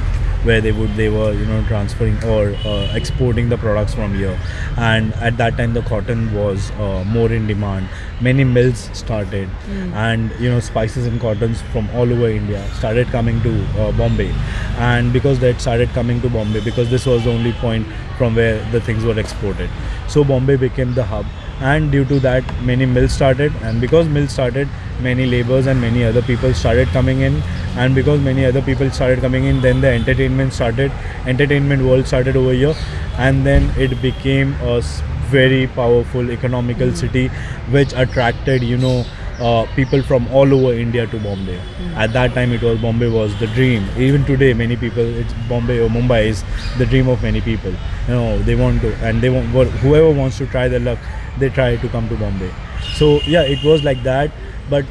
where 0.45 0.61
they 0.61 0.71
would 0.71 0.95
they 0.95 1.09
were 1.09 1.33
you 1.33 1.45
know 1.45 1.63
transferring 1.67 2.23
or 2.23 2.49
uh, 2.65 2.91
exporting 2.95 3.49
the 3.49 3.57
products 3.57 3.93
from 3.93 4.13
here. 4.15 4.39
And 4.77 5.13
at 5.15 5.37
that 5.37 5.57
time 5.57 5.73
the 5.73 5.81
cotton 5.81 6.33
was 6.33 6.71
uh, 6.71 7.03
more 7.05 7.31
in 7.31 7.47
demand. 7.47 7.89
Many 8.21 8.43
mills 8.43 8.89
started. 8.93 9.49
And 9.93 10.31
you 10.39 10.49
know 10.49 10.59
spices 10.59 11.07
and 11.07 11.19
cottons 11.19 11.61
from 11.73 11.89
all 11.91 12.11
over 12.11 12.29
india 12.29 12.61
started 12.75 13.07
coming 13.07 13.41
to 13.41 13.53
uh, 13.79 13.91
bombay. 13.93 14.31
And 14.77 15.11
because 15.13 15.39
that 15.39 15.61
started 15.61 15.89
coming 15.89 16.21
to 16.21 16.29
bombay 16.29 16.61
because 16.61 16.89
this 16.89 17.05
was 17.05 17.23
the 17.23 17.31
only 17.31 17.53
point 17.53 17.87
from 18.17 18.35
where 18.35 18.63
the 18.71 18.81
things 18.81 19.03
were 19.03 19.17
exported. 19.19 19.69
So 20.07 20.23
bombay 20.23 20.55
became 20.57 20.93
the 20.93 21.03
hub 21.03 21.25
and 21.59 21.91
due 21.91 22.05
to 22.05 22.19
that 22.19 22.43
many 22.63 22.85
mills 22.85 23.11
started 23.11 23.53
and 23.63 23.79
because 23.79 24.07
mills 24.07 24.31
started 24.31 24.67
many 25.01 25.25
laborers 25.25 25.67
and 25.67 25.79
many 25.79 26.03
other 26.03 26.21
people 26.21 26.53
started 26.53 26.87
coming 26.89 27.21
in 27.21 27.41
and 27.77 27.95
because 27.95 28.19
many 28.19 28.45
other 28.45 28.61
people 28.61 28.89
started 28.91 29.19
coming 29.19 29.45
in 29.45 29.61
then 29.61 29.81
the 29.81 29.87
entertainment 29.87 30.53
started 30.53 30.91
entertainment 31.25 31.81
world 31.83 32.05
started 32.05 32.35
over 32.35 32.51
here 32.51 32.75
and 33.17 33.45
then 33.45 33.69
it 33.77 34.01
became 34.01 34.53
a 34.61 34.81
very 35.29 35.67
powerful 35.67 36.29
economical 36.31 36.93
city 36.93 37.27
which 37.71 37.93
attracted 37.93 38.61
you 38.61 38.77
know 38.77 39.05
uh, 39.39 39.65
people 39.75 40.01
from 40.01 40.27
all 40.29 40.53
over 40.53 40.73
India 40.73 41.05
to 41.07 41.19
Bombay. 41.19 41.59
At 41.95 42.13
that 42.13 42.33
time, 42.33 42.51
it 42.53 42.61
was 42.61 42.79
Bombay 42.79 43.09
was 43.09 43.37
the 43.39 43.47
dream. 43.47 43.85
Even 43.97 44.23
today, 44.25 44.53
many 44.53 44.75
people, 44.77 45.03
it's 45.03 45.33
Bombay 45.49 45.79
or 45.79 45.89
Mumbai 45.89 46.27
is 46.27 46.43
the 46.77 46.85
dream 46.85 47.07
of 47.09 47.21
many 47.21 47.41
people. 47.41 47.71
You 48.07 48.13
know, 48.13 48.39
they 48.43 48.55
want 48.55 48.81
to, 48.81 48.93
and 49.05 49.21
they 49.21 49.29
want 49.29 49.69
whoever 49.83 50.09
wants 50.09 50.37
to 50.37 50.47
try 50.47 50.67
their 50.67 50.79
luck, 50.79 50.99
they 51.39 51.49
try 51.49 51.75
to 51.75 51.89
come 51.89 52.09
to 52.09 52.15
Bombay. 52.15 52.51
So 52.95 53.19
yeah, 53.27 53.41
it 53.41 53.63
was 53.63 53.83
like 53.83 54.03
that. 54.03 54.31
But 54.69 54.85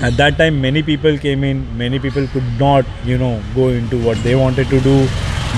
at 0.00 0.16
that 0.16 0.36
time, 0.36 0.60
many 0.60 0.82
people 0.82 1.18
came 1.18 1.44
in. 1.44 1.66
Many 1.78 1.98
people 1.98 2.26
could 2.28 2.58
not, 2.58 2.84
you 3.04 3.18
know, 3.18 3.42
go 3.54 3.68
into 3.68 4.02
what 4.04 4.22
they 4.22 4.34
wanted 4.34 4.68
to 4.68 4.80
do. 4.80 5.06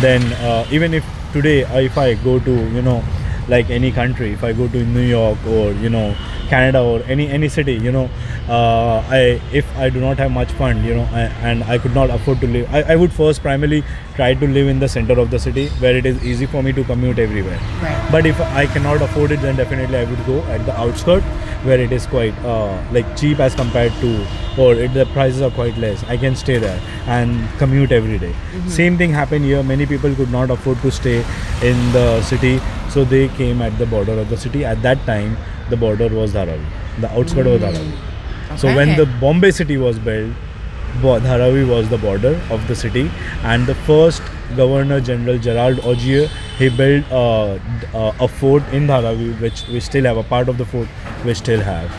Then 0.00 0.23
uh, 0.35 0.67
even 0.71 0.95
if 0.95 1.05
today 1.33 1.61
if 1.85 1.99
i 1.99 2.15
go 2.26 2.38
to 2.49 2.55
you 2.76 2.83
know 2.83 3.03
like 3.49 3.71
any 3.71 3.93
country. 3.93 4.33
If 4.33 4.45
i 4.45 4.53
go 4.53 4.69
to 4.69 4.85
new 4.85 5.00
york 5.00 5.38
or 5.47 5.73
you 5.73 5.88
know 5.88 6.15
canada 6.49 6.81
or 6.81 7.03
any 7.15 7.29
any 7.29 7.49
city 7.49 7.75
you 7.75 7.93
know 7.93 8.09
uh, 8.49 9.03
i 9.11 9.41
if 9.53 9.76
i 9.76 9.88
do 9.88 10.00
not 10.00 10.19
have 10.19 10.31
much 10.31 10.53
fund 10.53 10.85
you 10.85 10.95
know 10.95 11.09
I, 11.12 11.23
and 11.50 11.65
i 11.65 11.79
could 11.79 11.95
not 11.95 12.11
afford 12.11 12.41
to 12.41 12.47
live 12.47 12.73
I, 12.73 12.83
I 12.93 12.97
would 12.97 13.12
first 13.12 13.43
primarily 13.43 13.83
try 14.15 14.35
to 14.35 14.47
live 14.47 14.69
in 14.69 14.79
the 14.79 14.88
center 14.88 15.19
of 15.19 15.31
the 15.31 15.38
city 15.38 15.69
where 15.85 15.97
it 15.97 16.07
is 16.07 16.23
easy 16.25 16.47
for 16.47 16.62
me 16.62 16.73
to 16.73 16.85
commute 16.85 17.19
everywhere. 17.19 17.59
Right. 17.83 18.09
but 18.12 18.26
if 18.26 18.41
i 18.41 18.67
cannot 18.67 19.03
afford 19.03 19.33
it 19.33 19.41
then 19.41 19.57
definitely 19.57 19.99
i 19.99 20.05
would 20.05 20.25
go 20.26 20.41
at 20.45 20.65
the 20.67 20.79
outskirt 20.79 21.23
where 21.65 21.81
it 21.81 21.93
is 21.93 22.07
quite 22.07 22.37
uh, 22.45 22.83
like 22.93 23.17
cheap 23.17 23.41
as 23.41 23.55
compared 23.55 23.93
to 23.95 24.26
or 24.59 24.75
it, 24.75 24.95
the 24.95 25.07
prices 25.07 25.43
are 25.43 25.50
quite 25.50 25.76
less. 25.76 26.03
I 26.05 26.17
can 26.17 26.35
stay 26.35 26.59
there 26.59 26.81
and 27.07 27.49
commute 27.59 27.93
every 27.93 28.19
day. 28.19 28.35
same 28.69 28.97
thing 28.97 29.11
happened 29.11 29.45
here. 29.45 29.62
Many 29.62 29.87
people 29.87 30.15
could 30.15 30.31
not 30.31 30.50
afford 30.50 30.81
to 30.83 30.91
stay 30.91 31.19
in 31.62 31.93
the 31.93 32.23
city 32.23 32.59
so 32.97 33.05
they 33.05 33.29
came 33.38 33.62
at 33.69 33.79
the 33.79 33.87
border 33.95 34.19
of 34.25 34.35
the 34.35 34.37
city. 34.49 34.65
At 34.65 34.83
that 34.88 35.07
time 35.12 35.37
the 35.71 35.76
border 35.87 36.09
was 36.19 36.35
dharavi. 36.41 37.00
The 37.07 37.15
outskirt 37.21 37.55
was 37.55 37.61
dharavi. 37.69 38.59
So 38.65 38.75
when 38.75 38.97
the 38.97 39.07
bombay 39.23 39.50
city 39.62 39.76
was 39.87 39.99
built 40.11 40.45
Dharavi 41.03 41.69
was 41.69 41.88
the 41.91 41.99
border 41.99 42.41
of 42.50 42.67
the 42.69 42.75
city, 42.75 43.11
and 43.45 43.67
the 43.67 43.75
first 43.88 44.23
Governor 44.57 45.00
General 45.00 45.38
Gerald 45.38 45.79
Aungier 45.79 46.29
he 46.59 46.69
built 46.71 47.11
uh, 47.12 47.59
uh, 47.95 48.12
a 48.21 48.29
fort 48.29 48.62
in 48.73 48.87
Dharavi, 48.87 49.41
which 49.41 49.67
we 49.69 49.81
still 49.81 50.05
have 50.05 50.17
a 50.17 50.23
part 50.23 50.49
of 50.49 50.57
the 50.57 50.65
fort 50.65 50.88
we 51.25 51.35
still 51.35 51.61
have, 51.61 51.95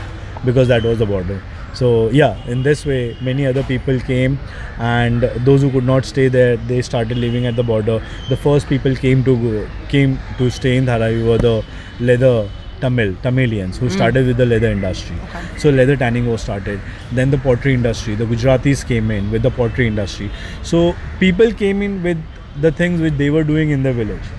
because 0.45 0.67
that 0.69 0.83
was 0.83 0.97
the 0.97 1.05
border. 1.05 1.41
So 1.77 2.09
yeah, 2.09 2.43
in 2.47 2.63
this 2.63 2.85
way, 2.85 3.15
many 3.21 3.45
other 3.45 3.63
people 3.63 3.99
came, 3.99 4.37
and 4.79 5.23
those 5.49 5.61
who 5.61 5.71
could 5.71 5.89
not 5.89 6.05
stay 6.05 6.27
there, 6.27 6.57
they 6.71 6.81
started 6.81 7.17
living 7.17 7.45
at 7.45 7.55
the 7.55 7.63
border. 7.63 7.97
The 8.29 8.37
first 8.45 8.67
people 8.67 8.95
came 8.95 9.23
to 9.25 9.35
go, 9.41 9.67
came 9.89 10.19
to 10.37 10.49
stay 10.49 10.77
in 10.77 10.87
Dharavi 10.87 11.27
were 11.27 11.37
the 11.37 11.63
leather 11.99 12.49
Tamil 12.79 13.13
Tamilians 13.25 13.77
who 13.77 13.87
hmm. 13.87 13.93
started 13.93 14.27
with 14.27 14.37
the 14.37 14.45
leather 14.45 14.71
industry. 14.71 15.15
Okay. 15.27 15.43
So 15.57 15.69
leather 15.69 15.95
tanning 15.95 16.27
was 16.27 16.41
started. 16.41 16.79
Then 17.11 17.31
the 17.31 17.37
pottery 17.37 17.73
industry. 17.73 18.15
The 18.15 18.25
Gujaratis 18.25 18.85
came 18.87 19.11
in 19.11 19.31
with 19.31 19.43
the 19.43 19.51
pottery 19.51 19.87
industry. 19.87 20.31
So 20.63 20.95
people 21.19 21.51
came 21.51 21.81
in 21.81 22.01
with 22.03 22.17
the 22.61 22.71
things 22.71 23.01
which 23.01 23.15
they 23.15 23.29
were 23.29 23.43
doing 23.43 23.69
in 23.69 23.83
the 23.83 23.93
village. 23.93 24.33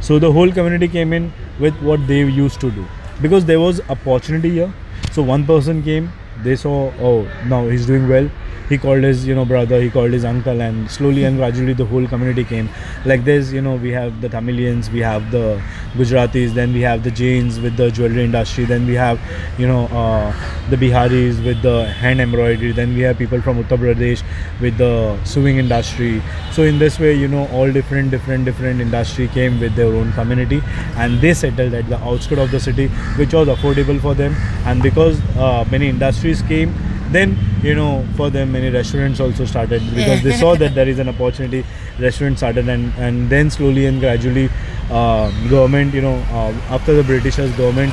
So 0.00 0.18
the 0.18 0.32
whole 0.32 0.52
community 0.52 0.88
came 0.88 1.12
in 1.12 1.32
with 1.60 1.74
what 1.90 2.06
they 2.06 2.20
used 2.24 2.60
to 2.60 2.70
do 2.70 2.86
because 3.20 3.44
there 3.44 3.60
was 3.60 3.80
opportunity 3.88 4.50
here. 4.50 4.72
So 5.12 5.22
one 5.22 5.46
person 5.46 5.82
came. 5.82 6.12
They 6.42 6.56
saw, 6.56 6.92
oh, 7.00 7.28
now 7.46 7.68
he's 7.68 7.86
doing 7.86 8.08
well. 8.08 8.30
He 8.68 8.78
called 8.78 9.02
his, 9.02 9.26
you 9.26 9.34
know, 9.34 9.44
brother. 9.44 9.80
He 9.80 9.90
called 9.90 10.12
his 10.12 10.24
uncle, 10.24 10.60
and 10.60 10.90
slowly 10.90 11.24
and 11.24 11.36
gradually 11.36 11.72
the 11.74 11.84
whole 11.84 12.06
community 12.06 12.44
came. 12.44 12.68
Like 13.04 13.24
there's, 13.24 13.52
you 13.52 13.60
know, 13.60 13.74
we 13.76 13.90
have 13.90 14.20
the 14.20 14.28
Tamilians, 14.28 14.90
we 14.90 15.00
have 15.00 15.30
the 15.30 15.60
Gujaratis, 15.94 16.54
then 16.54 16.72
we 16.72 16.80
have 16.80 17.02
the 17.02 17.10
Jains 17.10 17.60
with 17.60 17.76
the 17.76 17.90
jewelry 17.90 18.24
industry, 18.24 18.64
then 18.64 18.86
we 18.86 18.94
have, 18.94 19.20
you 19.58 19.66
know, 19.66 19.86
uh, 19.86 20.32
the 20.70 20.76
Biharis 20.76 21.44
with 21.44 21.60
the 21.62 21.86
hand 21.86 22.20
embroidery, 22.20 22.72
then 22.72 22.94
we 22.94 23.00
have 23.02 23.18
people 23.18 23.42
from 23.42 23.62
Uttar 23.62 23.78
Pradesh 23.78 24.22
with 24.60 24.78
the 24.78 25.18
sewing 25.24 25.58
industry. 25.58 26.22
So 26.52 26.62
in 26.62 26.78
this 26.78 26.98
way, 26.98 27.14
you 27.14 27.28
know, 27.28 27.46
all 27.48 27.70
different, 27.70 28.10
different, 28.10 28.46
different 28.46 28.80
industry 28.80 29.28
came 29.28 29.60
with 29.60 29.74
their 29.74 29.92
own 29.92 30.12
community, 30.12 30.62
and 30.96 31.20
they 31.20 31.34
settled 31.34 31.74
at 31.74 31.88
the 31.88 31.98
outskirts 31.98 32.40
of 32.40 32.50
the 32.50 32.60
city, 32.60 32.88
which 33.18 33.34
was 33.34 33.48
affordable 33.48 34.00
for 34.00 34.14
them. 34.14 34.34
And 34.64 34.82
because 34.82 35.20
uh, 35.36 35.66
many 35.70 35.88
industries 35.88 36.40
came, 36.42 36.74
then 37.12 37.36
you 37.62 37.74
know, 37.74 38.04
for 38.16 38.28
them 38.30 38.52
many 38.52 38.70
restaurants 38.70 39.20
also 39.20 39.44
started 39.44 39.82
because 39.94 40.22
they 40.22 40.32
saw 40.32 40.54
that 40.56 40.74
there 40.74 40.88
is 40.88 40.98
an 40.98 41.08
opportunity. 41.08 41.64
Restaurants 41.98 42.40
started, 42.40 42.68
and 42.68 42.92
and 42.98 43.30
then 43.30 43.50
slowly 43.50 43.86
and 43.86 44.00
gradually, 44.00 44.48
uh, 44.90 45.30
government, 45.48 45.94
you 45.94 46.02
know, 46.02 46.16
uh, 46.30 46.52
after 46.70 46.94
the 46.94 47.04
Britishers, 47.04 47.52
government 47.56 47.92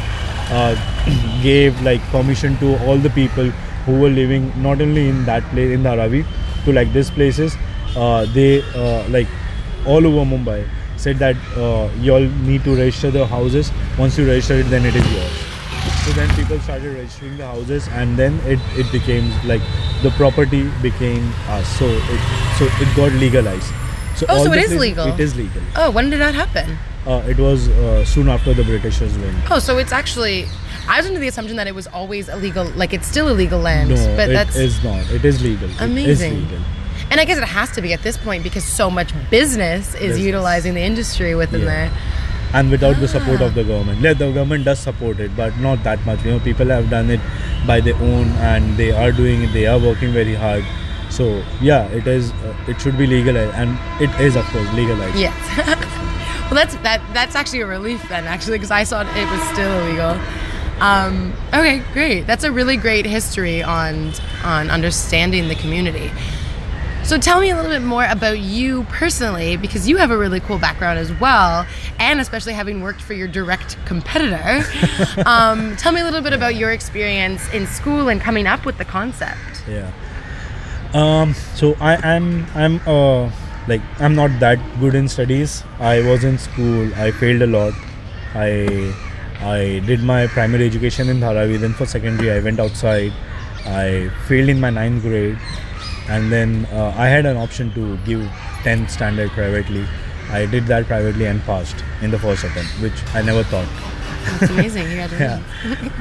uh, 0.51 0.75
gave 1.43 1.79
like 1.81 2.01
permission 2.11 2.57
to 2.57 2.77
all 2.85 2.97
the 2.97 3.09
people 3.11 3.49
who 3.85 3.99
were 3.99 4.09
living 4.09 4.51
not 4.61 4.81
only 4.81 5.07
in 5.09 5.25
that 5.25 5.43
place 5.51 5.71
in 5.71 5.83
Dharavi 5.83 6.25
to 6.65 6.73
like 6.73 6.91
these 6.93 7.09
places 7.09 7.55
uh, 7.95 8.25
they 8.33 8.61
uh, 8.75 9.07
like 9.09 9.27
all 9.85 10.05
over 10.05 10.25
Mumbai 10.29 10.67
said 10.97 11.17
that 11.17 11.35
uh, 11.55 11.89
you 11.99 12.13
all 12.13 12.27
need 12.49 12.63
to 12.65 12.75
register 12.75 13.11
the 13.11 13.25
houses 13.25 13.71
once 13.97 14.17
you 14.17 14.27
register 14.27 14.55
it 14.55 14.69
then 14.69 14.85
it 14.85 14.95
is 14.95 15.11
yours 15.13 15.48
so 16.09 16.15
then 16.15 16.29
people 16.35 16.59
started 16.61 16.95
registering 16.95 17.37
the 17.37 17.45
houses 17.45 17.87
and 17.89 18.17
then 18.17 18.39
it, 18.45 18.59
it 18.75 18.91
became 18.91 19.29
like 19.45 19.61
the 20.01 20.09
property 20.17 20.67
became 20.81 21.31
us 21.47 21.67
so 21.77 21.85
it 21.85 22.21
so 22.57 22.65
it 22.65 22.95
got 22.95 23.11
legalized 23.13 23.71
so 24.15 24.25
Oh, 24.27 24.43
so 24.43 24.51
it 24.53 24.63
is 24.63 24.75
legal. 24.75 25.05
it 25.07 25.19
is 25.19 25.35
legal 25.35 25.61
Oh, 25.75 25.91
when 25.91 26.09
did 26.09 26.19
that 26.19 26.33
happen? 26.33 26.77
uh, 27.05 27.23
it 27.27 27.37
was 27.37 27.69
uh, 27.69 28.03
soon 28.05 28.27
after 28.27 28.53
the 28.55 28.63
Britishers 28.63 29.15
went 29.19 29.51
Oh, 29.51 29.59
so 29.59 29.77
it's 29.77 29.91
actually. 29.91 30.45
I 30.87 30.97
was 30.97 31.05
under 31.05 31.19
the 31.19 31.27
assumption 31.27 31.55
that 31.57 31.67
it 31.67 31.75
was 31.75 31.85
always 31.87 32.27
illegal, 32.29 32.65
like 32.75 32.91
it's 32.93 33.07
still 33.07 33.27
illegal 33.29 33.59
land. 33.59 33.89
no 33.91 33.95
but 34.17 34.29
it 34.29 34.33
that's 34.33 34.55
is 34.55 34.83
not 34.83 35.09
it 35.11 35.23
is 35.23 35.43
legal 35.43 35.69
Amazing. 35.79 36.33
is 36.33 36.41
legal 36.51 36.65
And 37.11 37.19
I 37.21 37.25
guess 37.25 37.37
it 37.37 37.43
has 37.43 37.69
to 37.71 37.81
be 37.81 37.93
at 37.93 38.01
this 38.01 38.17
point 38.17 38.43
because 38.43 38.63
so 38.63 38.89
much 38.89 39.13
business 39.29 39.93
is 39.93 39.99
Business. 39.99 40.19
utilizing 40.19 40.73
the 40.73 40.81
industry 40.81 41.35
within 41.35 41.61
Yeah. 41.61 41.65
there. 41.73 41.91
And 42.53 42.71
without 42.71 42.99
the 42.99 43.07
support 43.07 43.41
Ah. 43.41 43.45
of 43.45 43.55
the 43.55 43.63
government. 43.63 43.99
Yeah, 44.01 44.13
the 44.13 44.31
government 44.31 44.65
does 44.65 44.79
support 44.79 45.19
it, 45.19 45.35
but 45.35 45.57
not 45.59 45.83
that 45.83 46.05
much. 46.05 46.23
You 46.25 46.31
know, 46.31 46.39
people 46.39 46.67
have 46.75 46.89
done 46.89 47.09
it 47.09 47.19
by 47.67 47.79
their 47.81 47.95
own, 47.95 48.29
and 48.53 48.77
they 48.77 48.91
are 48.91 49.11
doing 49.11 49.43
it. 49.43 49.53
They 49.53 49.67
are 49.67 49.77
working 49.79 50.11
very 50.13 50.33
hard. 50.35 50.63
So 51.09 51.43
yeah, 51.61 51.85
it 52.01 52.07
is. 52.07 52.31
Uh, 52.31 52.53
it 52.67 52.79
should 52.81 52.97
be 52.97 53.07
legalized, 53.07 53.55
and 53.55 53.77
it 54.01 54.09
is, 54.27 54.35
of 54.35 54.45
course, 54.55 54.71
legalized. 54.73 55.17
Yes. 55.17 55.33
well, 56.49 56.53
that's 56.61 56.75
that. 56.89 57.01
That's 57.13 57.35
actually 57.35 57.61
a 57.61 57.67
relief 57.67 58.07
then, 58.09 58.25
actually, 58.25 58.57
because 58.59 58.71
I 58.71 58.83
saw 58.83 59.01
it 59.01 59.31
was 59.31 59.41
still 59.53 59.79
illegal. 59.85 60.19
Um, 60.79 61.33
okay, 61.53 61.81
great. 61.93 62.25
That's 62.27 62.43
a 62.45 62.51
really 62.51 62.77
great 62.77 63.05
history 63.05 63.61
on 63.63 64.13
on 64.43 64.69
understanding 64.69 65.47
the 65.49 65.55
community. 65.55 66.11
So 67.09 67.17
tell 67.17 67.41
me 67.41 67.49
a 67.49 67.55
little 67.55 67.71
bit 67.71 67.81
more 67.81 68.05
about 68.05 68.37
you 68.37 68.83
personally, 68.83 69.57
because 69.57 69.89
you 69.89 69.97
have 69.97 70.11
a 70.11 70.17
really 70.19 70.39
cool 70.41 70.59
background 70.59 70.99
as 70.99 71.11
well, 71.13 71.65
and 71.97 72.21
especially 72.21 72.53
having 72.53 72.83
worked 72.83 73.01
for 73.01 73.15
your 73.15 73.27
direct 73.27 73.83
competitor. 73.87 74.63
um, 75.25 75.75
tell 75.77 75.91
me 75.91 76.01
a 76.01 76.03
little 76.03 76.21
bit 76.21 76.33
about 76.33 76.53
your 76.53 76.69
experience 76.69 77.51
in 77.51 77.65
school 77.65 78.09
and 78.09 78.21
coming 78.21 78.45
up 78.45 78.63
with 78.63 78.77
the 78.77 78.85
concept. 78.85 79.63
Yeah. 79.67 79.91
Um. 80.93 81.33
So 81.55 81.75
I 81.79 81.95
am. 82.07 82.45
I'm. 82.53 82.79
Uh. 82.87 83.31
Like 83.67 83.81
I'm 83.99 84.13
not 84.13 84.39
that 84.39 84.59
good 84.79 84.93
in 84.93 85.07
studies. 85.07 85.63
I 85.79 86.03
was 86.03 86.23
in 86.23 86.37
school. 86.37 86.93
I 86.93 87.09
failed 87.09 87.41
a 87.41 87.47
lot. 87.47 87.73
I. 88.35 88.93
I 89.41 89.81
did 89.87 90.03
my 90.03 90.27
primary 90.27 90.67
education 90.67 91.09
in 91.09 91.21
Dharavi. 91.21 91.59
Then 91.59 91.73
for 91.73 91.87
secondary, 91.87 92.29
I 92.29 92.39
went 92.39 92.59
outside. 92.59 93.13
I 93.65 94.09
failed 94.27 94.49
in 94.49 94.59
my 94.59 94.69
ninth 94.69 95.01
grade, 95.01 95.37
and 96.07 96.31
then 96.31 96.65
uh, 96.71 96.93
I 96.97 97.07
had 97.07 97.25
an 97.25 97.37
option 97.37 97.73
to 97.73 97.97
give 98.05 98.21
10th 98.63 98.89
standard 98.89 99.29
privately. 99.31 99.85
I 100.29 100.45
did 100.45 100.67
that 100.67 100.85
privately 100.85 101.25
and 101.25 101.41
passed 101.41 101.83
in 102.01 102.11
the 102.11 102.19
first 102.19 102.43
attempt, 102.43 102.69
which 102.81 102.93
I 103.13 103.21
never 103.21 103.43
thought. 103.43 103.67
That's 104.39 104.51
amazing. 104.51 104.85
Congratulations. 104.87 105.45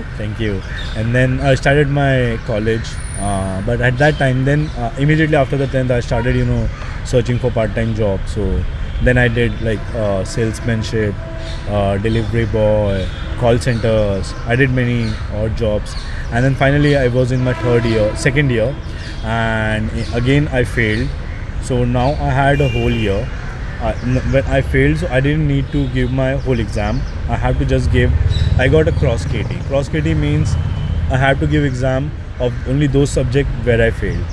Thank 0.16 0.38
you. 0.40 0.62
And 0.96 1.14
then 1.14 1.40
I 1.40 1.54
started 1.54 1.88
my 1.88 2.38
college, 2.46 2.86
uh, 3.18 3.62
but 3.64 3.80
at 3.80 3.96
that 3.98 4.14
time, 4.18 4.44
then 4.44 4.66
uh, 4.76 4.94
immediately 4.98 5.36
after 5.36 5.56
the 5.56 5.66
tenth, 5.66 5.90
I 5.90 6.00
started, 6.00 6.36
you 6.36 6.44
know, 6.44 6.68
searching 7.04 7.38
for 7.38 7.50
part-time 7.50 7.94
jobs. 7.94 8.32
So 8.32 8.62
then 9.02 9.16
I 9.16 9.28
did 9.28 9.60
like 9.62 9.80
uh, 9.94 10.24
salesmanship, 10.24 11.14
uh, 11.68 11.96
delivery 11.98 12.46
boy, 12.46 13.08
call 13.38 13.58
centers. 13.58 14.34
I 14.46 14.56
did 14.56 14.70
many 14.70 15.10
odd 15.32 15.56
jobs, 15.56 15.94
and 16.32 16.44
then 16.44 16.54
finally 16.54 16.96
I 16.96 17.08
was 17.08 17.32
in 17.32 17.42
my 17.42 17.54
third 17.54 17.84
year, 17.84 18.14
second 18.16 18.50
year, 18.50 18.74
and 19.24 19.90
again 20.14 20.48
I 20.48 20.64
failed. 20.64 21.08
So 21.62 21.84
now 21.84 22.10
I 22.12 22.30
had 22.30 22.60
a 22.60 22.68
whole 22.68 22.90
year. 22.90 23.28
Uh, 23.80 23.94
when 24.32 24.44
I 24.46 24.60
failed, 24.60 24.98
so 24.98 25.08
I 25.08 25.20
didn't 25.20 25.46
need 25.46 25.70
to 25.70 25.86
give 25.90 26.10
my 26.10 26.32
whole 26.32 26.58
exam. 26.58 27.00
I 27.28 27.36
had 27.36 27.58
to 27.60 27.64
just 27.64 27.92
give. 27.92 28.12
I 28.58 28.66
got 28.68 28.88
a 28.88 28.92
cross 28.92 29.24
KT. 29.24 29.60
Cross 29.68 29.88
KT 29.90 30.16
means 30.22 30.54
I 31.10 31.16
have 31.16 31.38
to 31.40 31.46
give 31.46 31.64
exam 31.64 32.10
of 32.40 32.52
only 32.68 32.88
those 32.88 33.10
subjects 33.10 33.52
where 33.64 33.80
I 33.80 33.90
failed, 33.92 34.24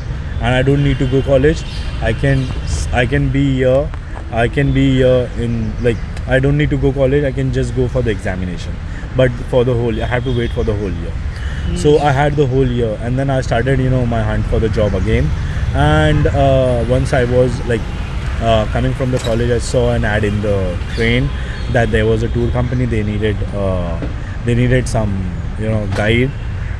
and 0.41 0.55
I 0.55 0.63
don't 0.63 0.83
need 0.83 0.97
to 0.97 1.07
go 1.07 1.21
college. 1.21 1.63
I 2.01 2.13
can 2.13 2.47
I 2.91 3.05
can 3.05 3.29
be 3.29 3.53
here. 3.57 3.89
I 4.31 4.47
can 4.47 4.73
be 4.73 4.95
here 4.95 5.29
in 5.37 5.71
like 5.83 5.97
I 6.27 6.39
don't 6.39 6.57
need 6.57 6.71
to 6.71 6.77
go 6.77 6.91
college. 6.91 7.23
I 7.23 7.31
can 7.31 7.53
just 7.53 7.75
go 7.75 7.87
for 7.87 8.01
the 8.01 8.09
examination. 8.09 8.75
But 9.15 9.31
for 9.53 9.63
the 9.63 9.73
whole, 9.73 10.01
I 10.01 10.07
have 10.07 10.23
to 10.23 10.35
wait 10.35 10.51
for 10.51 10.63
the 10.63 10.75
whole 10.75 10.91
year. 10.91 11.13
So 11.75 11.99
I 11.99 12.11
had 12.11 12.35
the 12.35 12.45
whole 12.45 12.67
year, 12.67 12.97
and 13.01 13.17
then 13.17 13.29
I 13.29 13.41
started, 13.41 13.79
you 13.79 13.89
know, 13.89 14.05
my 14.05 14.21
hunt 14.23 14.45
for 14.47 14.59
the 14.59 14.69
job 14.69 14.93
again. 14.93 15.25
And 15.73 16.27
uh, 16.27 16.85
once 16.89 17.13
I 17.13 17.25
was 17.25 17.51
like 17.67 17.81
uh, 18.41 18.65
coming 18.71 18.93
from 18.93 19.11
the 19.11 19.19
college, 19.19 19.51
I 19.51 19.59
saw 19.59 19.91
an 19.91 20.05
ad 20.05 20.23
in 20.23 20.41
the 20.41 20.77
train 20.95 21.29
that 21.71 21.91
there 21.91 22.05
was 22.05 22.23
a 22.23 22.29
tour 22.29 22.49
company. 22.51 22.85
They 22.85 23.03
needed 23.03 23.35
uh, 23.53 23.99
they 24.45 24.55
needed 24.55 24.87
some, 24.87 25.11
you 25.59 25.67
know, 25.67 25.87
guide, 25.95 26.31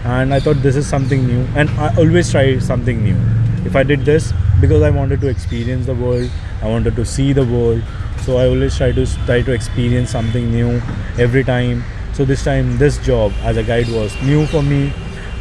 and 0.05 0.33
I 0.33 0.39
thought 0.39 0.61
this 0.61 0.75
is 0.75 0.87
something 0.87 1.25
new. 1.27 1.45
And 1.55 1.69
I 1.71 1.93
always 1.97 2.31
try 2.31 2.57
something 2.59 3.03
new. 3.03 3.17
If 3.65 3.75
I 3.75 3.83
did 3.83 4.05
this 4.05 4.31
because 4.61 4.81
I 4.83 4.91
wanted 4.91 5.21
to 5.21 5.27
experience 5.27 5.87
the 5.87 5.95
world, 5.95 6.29
I 6.61 6.67
wanted 6.69 6.95
to 6.95 7.05
see 7.05 7.33
the 7.33 7.43
world. 7.45 7.81
So 8.21 8.37
I 8.37 8.47
always 8.47 8.77
try 8.77 8.91
to 8.91 9.05
try 9.25 9.41
to 9.41 9.51
experience 9.51 10.09
something 10.11 10.51
new 10.51 10.81
every 11.17 11.43
time. 11.43 11.83
So 12.15 12.23
this 12.23 12.45
time, 12.45 12.77
this 12.77 12.97
job 13.05 13.33
as 13.43 13.57
a 13.57 13.63
guide 13.63 13.89
was 13.89 14.15
new 14.23 14.45
for 14.47 14.63
me. 14.63 14.93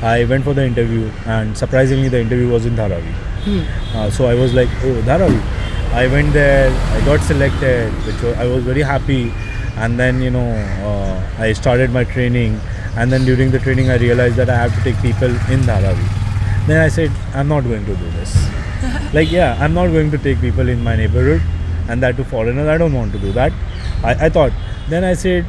I 0.02 0.24
went 0.24 0.42
for 0.42 0.54
the 0.54 0.64
interview, 0.66 1.08
and 1.24 1.56
surprisingly, 1.56 2.08
the 2.08 2.20
interview 2.20 2.48
was 2.48 2.66
in 2.66 2.74
Dharavi. 2.74 3.14
Uh, 3.94 4.10
so 4.10 4.26
I 4.26 4.34
was 4.34 4.54
like, 4.54 4.68
oh, 4.82 5.00
Dharavi. 5.02 5.40
I 5.92 6.08
went 6.08 6.32
there, 6.32 6.72
I 6.72 7.04
got 7.04 7.20
selected, 7.20 7.92
which 8.04 8.20
was, 8.22 8.36
I 8.36 8.46
was 8.46 8.64
very 8.64 8.82
happy. 8.82 9.32
And 9.76 10.00
then, 10.00 10.20
you 10.20 10.32
know, 10.32 10.50
uh, 10.50 11.28
I 11.38 11.52
started 11.52 11.92
my 11.92 12.02
training. 12.02 12.58
And 12.96 13.12
then 13.12 13.24
during 13.24 13.52
the 13.52 13.60
training, 13.60 13.90
I 13.90 13.96
realized 13.98 14.34
that 14.34 14.50
I 14.50 14.56
have 14.56 14.74
to 14.74 14.82
take 14.82 15.00
people 15.00 15.30
in 15.30 15.60
Dharavi. 15.60 16.66
Then 16.66 16.80
I 16.80 16.88
said, 16.88 17.12
I'm 17.34 17.46
not 17.46 17.62
going 17.62 17.86
to 17.86 17.94
do 17.94 18.10
this. 18.18 18.34
like, 19.14 19.30
yeah, 19.30 19.56
I'm 19.60 19.74
not 19.74 19.92
going 19.92 20.10
to 20.10 20.18
take 20.18 20.40
people 20.40 20.68
in 20.68 20.82
my 20.82 20.96
neighborhood 20.96 21.40
and 21.88 22.02
that 22.02 22.16
to 22.16 22.24
foreigners. 22.24 22.66
I 22.66 22.78
don't 22.78 22.92
want 22.92 23.12
to 23.12 23.18
do 23.20 23.30
that. 23.32 23.52
I, 24.02 24.26
I 24.26 24.28
thought. 24.28 24.52
Then 24.88 25.04
I 25.04 25.14
said, 25.14 25.46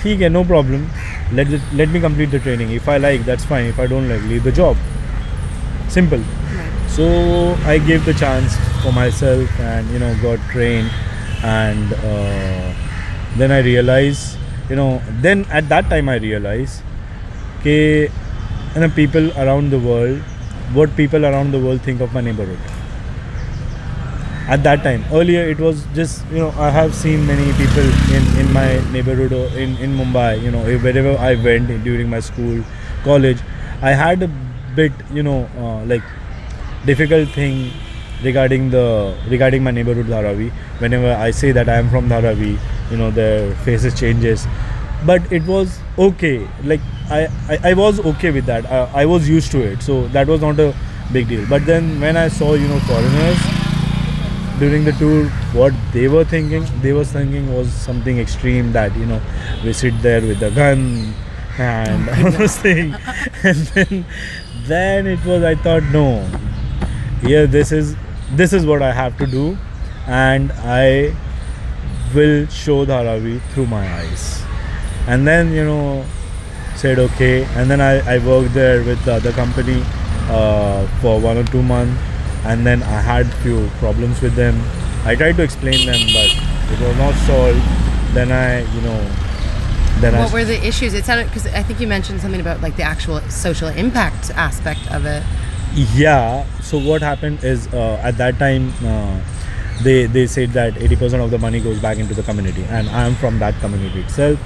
okay, 0.00 0.28
no 0.28 0.44
problem. 0.44 0.88
Let, 1.32 1.52
it, 1.52 1.60
let 1.74 1.88
me 1.90 2.00
complete 2.00 2.30
the 2.30 2.38
training. 2.38 2.70
If 2.70 2.88
I 2.88 2.98
like, 2.98 3.24
that's 3.24 3.44
fine. 3.44 3.66
If 3.66 3.78
I 3.78 3.86
don't 3.86 4.08
like, 4.08 4.22
leave 4.22 4.44
the 4.44 4.52
job. 4.52 4.76
Simple. 5.88 6.22
So 6.88 7.54
I 7.64 7.78
gave 7.78 8.04
the 8.04 8.14
chance 8.14 8.56
for 8.82 8.92
myself 8.92 9.48
and 9.60 9.88
you 9.90 9.98
know 9.98 10.16
got 10.22 10.38
trained 10.50 10.90
and 11.42 11.92
uh, 11.92 12.74
then 13.36 13.52
I 13.52 13.60
realized 13.60 14.36
you 14.68 14.76
know 14.76 15.02
then 15.20 15.44
at 15.50 15.68
that 15.68 15.88
time 15.90 16.08
I 16.08 16.16
realized 16.16 16.82
okay 17.60 18.10
you 18.74 18.80
know 18.80 18.88
people 18.88 19.30
around 19.38 19.70
the 19.70 19.78
world 19.78 20.18
what 20.72 20.94
people 20.96 21.24
around 21.24 21.52
the 21.52 21.60
world 21.60 21.82
think 21.82 22.00
of 22.00 22.12
my 22.12 22.20
neighborhood 22.20 22.58
at 24.48 24.62
that 24.64 24.82
time 24.82 25.04
earlier 25.12 25.42
it 25.54 25.58
was 25.60 25.84
just 25.94 26.24
you 26.32 26.38
know 26.38 26.50
i 26.66 26.70
have 26.70 26.94
seen 26.94 27.26
many 27.26 27.46
people 27.60 27.88
in 28.18 28.24
in 28.42 28.52
my 28.52 28.66
neighborhood 28.92 29.32
or 29.32 29.46
in 29.64 29.76
in 29.86 29.96
mumbai 29.98 30.30
you 30.42 30.50
know 30.50 30.62
wherever 30.86 31.12
i 31.30 31.34
went 31.48 31.72
during 31.88 32.08
my 32.08 32.20
school 32.28 32.62
college 33.04 33.42
i 33.82 33.92
had 34.02 34.22
a 34.22 34.30
bit 34.78 34.92
you 35.12 35.22
know 35.22 35.38
uh, 35.64 35.84
like 35.92 36.02
difficult 36.86 37.28
thing 37.30 37.70
regarding 38.22 38.70
the 38.70 38.84
regarding 39.28 39.62
my 39.62 39.70
neighborhood 39.70 40.06
Dharavi. 40.06 40.50
Whenever 40.80 41.12
I 41.14 41.30
say 41.30 41.52
that 41.52 41.68
I 41.68 41.76
am 41.76 41.88
from 41.90 42.08
Dharavi, 42.08 42.58
you 42.90 42.96
know 42.96 43.10
their 43.10 43.54
faces 43.66 43.98
changes, 43.98 44.46
but 45.06 45.30
it 45.32 45.44
was 45.44 45.78
okay. 45.98 46.46
Like 46.64 46.80
I 47.10 47.20
I, 47.48 47.58
I 47.70 47.74
was 47.74 48.00
okay 48.12 48.30
with 48.30 48.46
that. 48.46 48.66
I, 48.66 49.02
I 49.02 49.06
was 49.06 49.28
used 49.28 49.52
to 49.52 49.62
it, 49.62 49.82
so 49.82 50.08
that 50.08 50.26
was 50.26 50.40
not 50.40 50.58
a 50.58 50.74
big 51.12 51.28
deal. 51.28 51.46
But 51.48 51.66
then 51.66 52.00
when 52.00 52.16
I 52.16 52.28
saw 52.28 52.54
you 52.54 52.68
know 52.68 52.80
foreigners 52.80 53.38
during 54.58 54.84
the 54.84 54.92
tour, 54.92 55.24
what 55.52 55.72
they 55.92 56.08
were 56.08 56.24
thinking, 56.24 56.66
they 56.82 56.92
was 56.92 57.12
thinking 57.12 57.52
was 57.54 57.72
something 57.72 58.18
extreme 58.18 58.72
that 58.72 58.96
you 58.96 59.06
know 59.06 59.20
we 59.64 59.72
sit 59.72 60.00
there 60.02 60.20
with 60.20 60.42
a 60.42 60.50
gun 60.50 61.14
and 61.58 62.08
all 62.24 62.32
those 62.32 62.56
things, 62.58 62.96
and 63.42 63.56
then 63.74 64.04
then 64.66 65.06
it 65.06 65.24
was 65.24 65.42
I 65.42 65.54
thought 65.54 65.82
no. 65.84 66.22
Here 67.22 67.46
this 67.46 67.72
is 67.72 67.96
this 68.32 68.52
is 68.52 68.66
what 68.66 68.82
I 68.82 68.92
have 68.92 69.16
to 69.18 69.26
do. 69.26 69.56
And 70.06 70.52
I 70.52 71.14
will 72.14 72.46
show 72.46 72.86
Dharavi 72.86 73.40
through 73.52 73.66
my 73.66 73.86
eyes. 73.96 74.42
And 75.06 75.26
then 75.26 75.52
you 75.52 75.64
know 75.64 76.04
said 76.76 76.98
okay. 76.98 77.44
And 77.56 77.70
then 77.70 77.80
I, 77.80 77.98
I 78.14 78.18
worked 78.18 78.54
there 78.54 78.82
with 78.82 79.04
the 79.04 79.14
other 79.14 79.32
company 79.32 79.82
uh, 80.30 80.86
for 81.00 81.20
one 81.20 81.36
or 81.36 81.44
two 81.44 81.62
months 81.62 82.00
and 82.48 82.66
then 82.66 82.82
I 82.82 83.00
had 83.00 83.26
few 83.44 83.68
problems 83.78 84.20
with 84.22 84.34
them. 84.34 84.58
I 85.04 85.14
tried 85.14 85.36
to 85.36 85.42
explain 85.42 85.86
them 85.86 86.00
but 86.16 86.30
it 86.72 86.80
was 86.80 86.96
not 86.96 87.14
solved. 87.28 87.60
Then 88.14 88.32
I 88.32 88.60
you 88.74 88.80
know 88.80 88.98
then 90.00 90.14
I 90.14 90.20
What 90.20 90.30
I 90.30 90.34
were 90.34 90.44
the 90.44 90.66
issues? 90.66 90.94
It 90.94 91.04
sounded 91.04 91.26
because 91.26 91.46
I 91.46 91.62
think 91.62 91.78
you 91.80 91.86
mentioned 91.86 92.20
something 92.20 92.40
about 92.40 92.62
like 92.62 92.76
the 92.76 92.82
actual 92.82 93.20
social 93.28 93.68
impact 93.68 94.30
aspect 94.30 94.90
of 94.90 95.04
it. 95.06 95.22
yeah. 95.94 96.46
So 96.62 96.78
what 96.78 97.02
happened 97.02 97.44
is 97.44 97.66
uh, 97.68 98.00
at 98.02 98.16
that 98.16 98.38
time 98.38 98.72
uh, 98.82 99.20
they 99.82 100.06
they 100.06 100.26
said 100.26 100.50
that 100.52 100.74
80% 100.74 101.22
of 101.24 101.30
the 101.30 101.38
money 101.38 101.60
goes 101.60 101.78
back 101.80 101.98
into 101.98 102.14
the 102.14 102.22
community. 102.22 102.64
And 102.64 102.88
i 102.88 103.06
am 103.06 103.14
from 103.16 103.38
that 103.40 103.60
community 103.60 104.00
itself. 104.00 104.38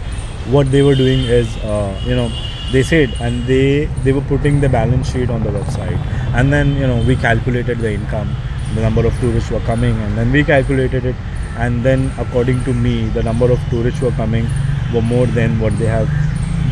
What 0.56 0.72
they 0.72 0.82
were 0.82 0.96
doing 0.96 1.20
is 1.20 1.56
uh, 1.58 1.94
you 2.04 2.16
know 2.16 2.30
they 2.72 2.82
said 2.82 3.14
and 3.20 3.46
they 3.46 3.86
they 4.02 4.12
were 4.12 4.26
putting 4.32 4.60
the 4.60 4.68
balance 4.68 5.12
sheet 5.12 5.30
on 5.30 5.44
the 5.44 5.50
website 5.50 6.00
and 6.34 6.52
then 6.52 6.76
you 6.76 6.86
know 6.86 7.02
we 7.02 7.16
calculated 7.16 7.78
the 7.78 7.92
income 7.92 8.34
the 8.74 8.80
number 8.80 9.06
of 9.06 9.18
tourists 9.20 9.50
were 9.50 9.60
coming 9.60 9.94
and 10.00 10.16
then 10.16 10.32
we 10.32 10.42
calculated 10.44 11.04
it. 11.04 11.16
And 11.56 11.84
then 11.84 12.10
according 12.18 12.64
to 12.64 12.72
me 12.72 13.08
the 13.10 13.22
number 13.22 13.50
of 13.50 13.60
tourists 13.68 14.00
who 14.00 14.06
were 14.06 14.12
coming 14.12 14.46
were 14.94 15.02
more 15.02 15.26
than 15.26 15.60
what 15.60 15.78
they 15.78 15.86
have. 15.86 16.08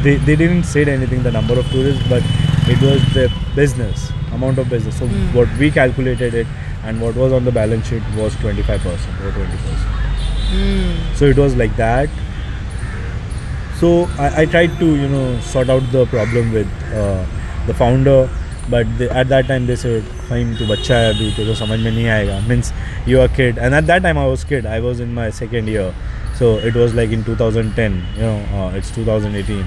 They, 0.03 0.17
they 0.17 0.37
didn't 0.37 0.65
say 0.65 0.85
anything 0.85 1.23
the 1.23 1.31
number 1.33 1.59
of 1.59 1.71
tourists 1.71 2.03
but 2.09 2.23
it 2.69 2.81
was 2.81 3.03
the 3.13 3.31
business 3.55 4.11
amount 4.33 4.59
of 4.59 4.71
business. 4.71 4.99
So 4.99 5.07
what 5.37 5.49
we 5.59 5.71
calculated 5.71 6.35
it 6.35 6.47
and 6.85 7.01
what 7.01 7.15
was 7.15 7.33
on 7.33 7.45
the 7.45 7.53
balance 7.53 7.89
sheet 7.89 8.03
was 8.17 8.35
25% 8.37 8.87
or 8.87 9.33
20% 9.33 11.17
so 11.17 11.27
it 11.27 11.37
was 11.37 11.55
like 11.55 11.77
that. 11.77 12.09
So 13.77 14.09
I, 14.19 14.43
I 14.43 14.47
tried 14.47 14.79
to 14.79 14.87
you 14.87 15.09
know 15.09 15.39
sort 15.41 15.69
out 15.69 15.83
the 15.93 16.07
problem 16.07 16.53
with 16.53 16.67
uh, 16.95 17.25
the 17.67 17.75
founder 17.75 18.29
but 18.70 18.88
they, 18.98 19.10
at 19.10 19.28
that 19.30 19.48
time 19.48 19.68
they 19.68 19.76
said 19.76 20.04
fine 20.28 20.56
tu 20.58 20.66
bacha 20.66 20.96
hai 21.00 21.14
abhi 21.14 21.32
तेरे 21.38 21.48
को 21.48 21.56
समझ 21.56 21.80
में 21.80 21.92
नहीं 21.92 22.08
आएगा 22.18 22.40
means 22.48 22.72
you 23.06 23.20
are 23.22 23.26
a 23.26 23.34
kid 23.40 23.58
and 23.58 23.76
at 23.76 23.88
that 23.88 24.02
time 24.08 24.18
I 24.18 24.28
was 24.28 24.44
kid 24.44 24.66
I 24.66 24.80
was 24.80 25.00
in 25.00 25.14
my 25.14 25.30
second 25.30 25.68
year 25.68 25.94
so 26.40 26.58
it 26.70 26.76
was 26.76 26.94
like 26.94 27.12
in 27.12 27.24
2010 27.24 28.00
you 28.16 28.22
know 28.22 28.38
uh, 28.60 28.78
it's 28.78 28.92
2018 28.96 29.66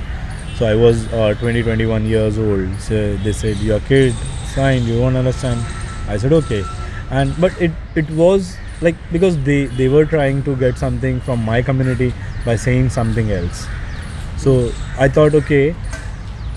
so 0.58 0.66
I 0.66 0.74
was 0.74 1.06
uh, 1.12 1.34
20 1.40 1.62
21 1.62 2.06
years 2.06 2.38
old 2.38 2.80
so 2.80 3.16
they 3.26 3.32
said 3.32 3.56
you're 3.58 3.76
a 3.76 3.88
kid 3.92 4.14
fine 4.54 4.84
you 4.84 5.00
won't 5.00 5.16
understand 5.16 5.60
I 6.08 6.16
said 6.16 6.32
okay 6.40 6.64
and 7.10 7.34
but 7.40 7.60
it 7.60 7.72
it 7.94 8.10
was 8.22 8.56
like 8.80 8.96
because 9.12 9.38
they 9.44 9.60
they 9.80 9.88
were 9.88 10.04
trying 10.04 10.42
to 10.48 10.56
get 10.56 10.78
something 10.78 11.20
from 11.28 11.44
my 11.44 11.62
community 11.62 12.12
by 12.44 12.56
saying 12.56 12.90
something 12.90 13.30
else 13.30 13.66
so 14.36 14.72
I 14.98 15.08
thought 15.08 15.34
okay 15.42 15.74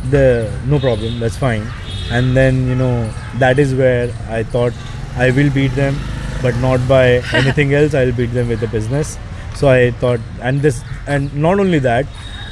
the 0.10 0.26
no 0.65 0.80
problem 0.80 1.20
that's 1.20 1.38
fine 1.38 1.65
and 2.11 2.37
then 2.37 2.66
you 2.69 2.75
know 2.75 3.12
that 3.38 3.59
is 3.59 3.75
where 3.75 4.12
I 4.29 4.42
thought 4.42 4.73
I 5.16 5.31
will 5.31 5.51
beat 5.51 5.73
them 5.73 5.97
but 6.42 6.55
not 6.57 6.87
by 6.88 7.07
anything 7.33 7.75
else. 7.75 7.95
I'll 7.95 8.12
beat 8.12 8.33
them 8.33 8.49
with 8.49 8.61
the 8.61 8.69
business. 8.69 9.19
So 9.55 9.69
I 9.69 9.90
thought 9.92 10.21
and 10.40 10.61
this 10.61 10.83
and 11.07 11.35
not 11.35 11.59
only 11.59 11.79
that 11.81 12.07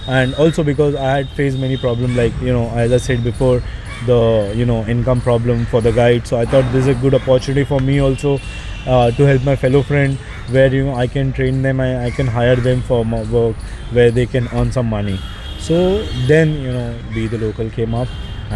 and 0.06 0.34
also 0.34 0.62
because 0.62 0.94
I 0.94 1.16
had 1.18 1.28
faced 1.30 1.58
many 1.58 1.76
problems 1.76 2.16
like 2.16 2.32
you 2.40 2.52
know 2.52 2.68
as 2.70 2.92
I 2.92 2.96
said 2.98 3.22
before 3.24 3.62
the 4.06 4.52
you 4.56 4.66
know 4.66 4.84
income 4.86 5.20
problem 5.20 5.66
for 5.66 5.80
the 5.80 5.92
guide. 5.92 6.26
So 6.26 6.38
I 6.38 6.44
thought 6.44 6.70
this 6.72 6.86
is 6.86 6.96
a 6.96 7.00
good 7.00 7.14
opportunity 7.14 7.64
for 7.64 7.80
me 7.80 8.00
also 8.00 8.38
uh, 8.86 9.10
to 9.10 9.26
help 9.26 9.44
my 9.44 9.56
fellow 9.56 9.82
friend 9.82 10.16
where 10.50 10.72
you 10.74 10.84
know 10.86 10.94
I 10.94 11.06
can 11.06 11.32
train 11.32 11.62
them 11.62 11.80
I, 11.80 12.06
I 12.06 12.10
can 12.10 12.26
hire 12.26 12.56
them 12.56 12.82
for 12.82 13.04
my 13.04 13.22
work 13.24 13.56
where 13.92 14.10
they 14.10 14.26
can 14.26 14.48
earn 14.52 14.72
some 14.72 14.86
money. 14.86 15.18
So 15.58 16.04
then 16.26 16.52
you 16.60 16.72
know 16.72 16.98
be 17.14 17.26
the 17.26 17.38
local 17.38 17.70
came 17.70 17.94
up 17.94 18.08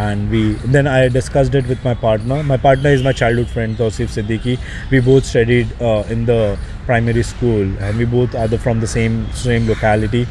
and 0.07 0.31
we 0.31 0.41
then 0.75 0.87
I 0.87 1.09
discussed 1.09 1.55
it 1.55 1.67
with 1.67 1.83
my 1.85 1.95
partner. 1.95 2.43
My 2.43 2.57
partner 2.57 2.91
is 2.91 3.03
my 3.03 3.13
childhood 3.13 3.49
friend 3.49 3.77
Tausif 3.77 4.13
Siddiqui. 4.17 4.59
We 4.93 5.01
both 5.01 5.25
studied 5.25 5.73
uh, 5.83 6.05
in 6.09 6.25
the 6.27 6.59
primary 6.87 7.25
school 7.25 7.63
and 7.87 7.99
we 7.99 8.05
both 8.05 8.35
are 8.35 8.47
the, 8.47 8.59
from 8.59 8.81
the 8.81 8.87
same 8.87 9.31
same 9.33 9.67
locality. 9.67 10.27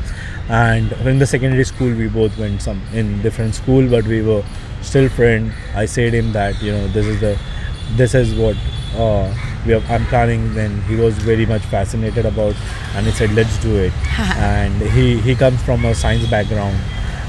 And 0.50 0.94
in 1.14 1.20
the 1.20 1.28
secondary 1.28 1.66
school 1.66 1.94
we 1.94 2.08
both 2.08 2.38
went 2.38 2.62
some 2.62 2.82
in 2.94 3.22
different 3.22 3.56
school, 3.56 3.90
but 3.90 4.06
we 4.06 4.22
were 4.22 4.44
still 4.82 5.10
friend. 5.10 5.52
I 5.76 5.86
said 5.86 6.14
him 6.14 6.32
that 6.32 6.62
you 6.62 6.72
know 6.72 6.88
this 7.00 7.06
is 7.06 7.20
the 7.20 7.38
this 7.98 8.16
is 8.16 8.34
what 8.36 8.56
uh, 8.96 9.34
we 9.66 9.74
are, 9.74 9.82
I'm 9.90 10.06
planning. 10.06 10.54
Then 10.54 10.82
he 10.84 10.96
was 10.96 11.18
very 11.32 11.46
much 11.46 11.64
fascinated 11.64 12.26
about, 12.26 12.56
and 12.96 13.06
he 13.06 13.12
said 13.12 13.34
let's 13.34 13.58
do 13.58 13.76
it. 13.76 13.94
and 14.52 14.82
he 14.82 15.20
he 15.20 15.36
comes 15.36 15.62
from 15.64 15.84
a 15.84 15.94
science 15.94 16.30
background 16.30 16.80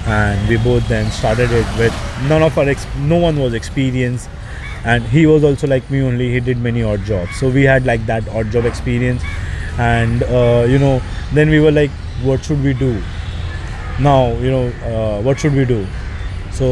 and 0.06 0.48
we 0.48 0.56
both 0.56 0.86
then 0.88 1.10
started 1.10 1.50
it 1.50 1.66
with 1.78 1.92
none 2.28 2.42
of 2.42 2.56
our 2.58 2.68
ex- 2.68 2.86
no 2.98 3.16
one 3.16 3.38
was 3.38 3.54
experienced. 3.54 4.28
And 4.84 5.04
he 5.04 5.26
was 5.26 5.44
also 5.44 5.66
like 5.66 5.90
me 5.90 6.00
only 6.02 6.32
he 6.32 6.40
did 6.40 6.58
many 6.58 6.82
odd 6.82 7.04
jobs. 7.04 7.36
So 7.38 7.48
we 7.50 7.64
had 7.64 7.84
like 7.84 8.06
that 8.06 8.28
odd 8.28 8.50
job 8.50 8.64
experience. 8.64 9.22
And 9.78 10.22
uh, 10.22 10.66
you 10.68 10.78
know 10.78 11.02
then 11.32 11.50
we 11.50 11.60
were 11.60 11.72
like 11.72 11.90
what 12.22 12.44
should 12.44 12.62
we 12.62 12.74
do? 12.74 13.02
Now 14.00 14.32
you 14.38 14.50
know 14.50 14.66
uh, 14.92 15.22
what 15.22 15.38
should 15.40 15.54
we 15.54 15.64
do? 15.64 15.86
So 16.52 16.66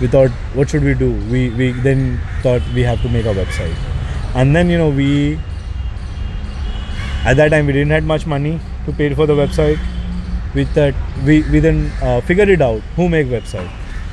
we 0.00 0.06
thought 0.08 0.30
what 0.54 0.68
should 0.70 0.84
we 0.84 0.94
do? 0.94 1.12
We 1.30 1.50
we 1.50 1.72
then 1.72 2.20
thought 2.42 2.62
we 2.74 2.82
have 2.82 3.00
to 3.02 3.08
make 3.08 3.26
a 3.26 3.34
website. 3.34 3.76
And 4.34 4.54
then 4.54 4.68
you 4.70 4.78
know 4.78 4.90
we 4.90 5.38
at 7.24 7.36
that 7.36 7.50
time 7.50 7.66
we 7.66 7.72
didn't 7.72 7.90
had 7.90 8.04
much 8.04 8.26
money 8.26 8.58
to 8.86 8.92
pay 8.92 9.12
for 9.14 9.26
the 9.26 9.34
website 9.34 9.78
with 10.54 10.72
that 10.74 10.94
we, 11.24 11.42
we 11.50 11.60
then 11.60 11.90
uh, 12.02 12.20
figured 12.20 12.48
it 12.48 12.60
out 12.60 12.80
who 12.96 13.08
make 13.08 13.26
website. 13.26 13.70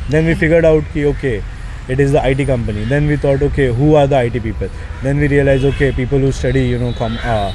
Then 0.10 0.26
we 0.26 0.36
figured 0.36 0.65
out 0.65 0.84
ki, 0.93 1.06
okay 1.06 1.43
it 1.88 2.02
is 2.02 2.12
the 2.12 2.30
IT 2.30 2.45
company. 2.45 2.84
Then 2.84 3.08
we 3.08 3.15
thought 3.15 3.41
okay 3.41 3.73
who 3.73 3.95
are 3.95 4.08
the 4.08 4.21
IT 4.26 4.43
people? 4.43 4.69
Then 5.02 5.17
we 5.19 5.28
realized 5.28 5.65
okay 5.65 5.91
people 5.91 6.19
who 6.19 6.32
study 6.32 6.67
you 6.67 6.78
know 6.78 6.93
com- 6.93 7.19
uh, 7.23 7.54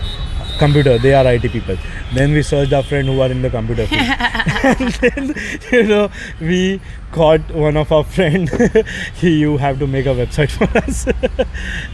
computer 0.59 0.99
they 0.99 1.15
are 1.15 1.27
IT 1.33 1.51
people. 1.53 1.77
Then 2.15 2.33
we 2.33 2.43
searched 2.43 2.73
our 2.73 2.83
friend 2.83 3.09
who 3.09 3.21
are 3.21 3.31
in 3.31 3.43
the 3.43 3.51
computer 3.51 3.87
field. 3.87 4.03
And 4.03 4.93
then 5.03 5.35
you 5.71 5.83
know 5.85 6.11
we 6.41 6.81
caught 7.11 7.51
one 7.51 7.77
of 7.77 7.93
our 7.93 8.05
friend. 8.05 8.51
You 9.21 9.57
have 9.57 9.79
to 9.79 9.87
make 9.87 10.07
a 10.07 10.15
website 10.21 10.51
for 10.51 10.69
us. 10.79 11.07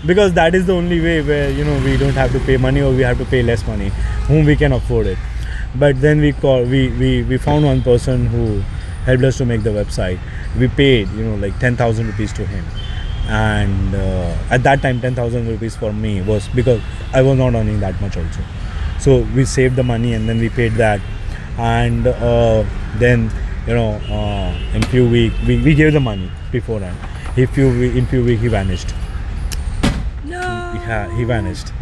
Because 0.07 0.33
that 0.35 0.55
is 0.55 0.67
the 0.67 0.75
only 0.75 1.01
way 1.01 1.23
where 1.23 1.51
you 1.51 1.65
know 1.65 1.79
we 1.85 1.97
don't 1.97 2.21
have 2.23 2.33
to 2.33 2.41
pay 2.41 2.57
money 2.57 2.81
or 2.81 2.93
we 2.93 3.03
have 3.03 3.19
to 3.19 3.25
pay 3.25 3.43
less 3.43 3.67
money. 3.67 3.91
Whom 4.29 4.45
we 4.45 4.57
can 4.57 4.73
afford 4.73 5.07
it 5.07 5.19
but 5.75 6.01
then 6.01 6.21
we 6.21 6.33
call 6.33 6.63
we 6.65 6.89
we, 6.91 7.23
we 7.25 7.39
found 7.39 7.65
one 7.65 7.83
person 7.83 8.27
who 8.27 8.61
helped 9.05 9.25
us 9.25 9.39
to 9.39 9.45
make 9.45 9.63
the 9.63 9.71
website. 9.71 10.19
We 10.59 10.69
paid 10.69 11.09
you 11.11 11.25
know 11.25 11.37
like 11.37 11.59
10000 11.61 12.07
rupees 12.07 12.33
to 12.35 12.47
him. 12.47 12.65
And 13.29 13.95
uh, 13.95 14.37
at 14.51 14.63
that 14.63 14.81
time 14.81 15.01
10000 15.01 15.49
rupees 15.49 15.77
for 15.77 15.93
me 15.93 16.23
was 16.23 16.49
because 16.49 16.81
i 17.13 17.21
was 17.21 17.37
not 17.37 17.55
earning 17.55 17.81
that 17.81 18.01
much 18.01 18.17
also. 18.17 18.41
So 18.99 19.21
we 19.35 19.45
saved 19.45 19.77
the 19.77 19.83
money 19.83 20.15
and 20.15 20.29
then 20.29 20.39
we 20.39 20.49
paid 20.49 20.73
that. 20.75 21.01
And 21.59 22.07
uh, 22.07 22.65
then 22.97 23.31
you 23.67 23.75
know 23.75 23.93
uh, 24.11 24.75
in 24.75 24.83
few 24.85 25.09
week 25.09 25.33
we, 25.47 25.63
we 25.63 25.75
gave 25.75 25.93
the 25.93 26.01
money 26.01 26.31
beforehand. 26.51 26.97
In 27.37 27.47
few 27.47 27.69
in 27.69 28.07
few 28.07 28.25
week 28.25 28.41
he 28.41 28.49
vanished. 28.49 28.95
No. 30.25 30.41
yeah 30.87 31.17
he 31.17 31.25
vanished 31.25 31.73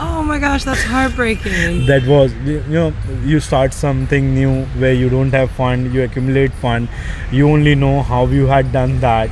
Oh 0.00 0.22
my 0.22 0.38
gosh, 0.38 0.64
that's 0.64 0.82
heartbreaking. 0.84 1.86
that 1.86 2.06
was 2.06 2.32
you 2.48 2.60
know 2.68 2.92
you 3.24 3.40
start 3.40 3.72
something 3.74 4.32
new 4.34 4.64
where 4.82 4.92
you 4.94 5.08
don't 5.14 5.32
have 5.32 5.50
fund 5.50 5.92
you 5.92 6.02
accumulate 6.02 6.52
fund 6.64 6.88
you 7.32 7.48
only 7.48 7.74
know 7.74 8.02
how 8.02 8.26
you 8.26 8.46
had 8.46 8.70
done 8.72 9.00
that 9.00 9.28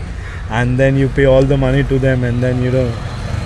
and 0.50 0.78
then 0.78 0.96
you 0.96 1.08
pay 1.20 1.24
all 1.24 1.42
the 1.52 1.56
money 1.56 1.84
to 1.92 1.98
them 2.06 2.24
and 2.24 2.42
then 2.42 2.62
you 2.62 2.70
know 2.70 2.86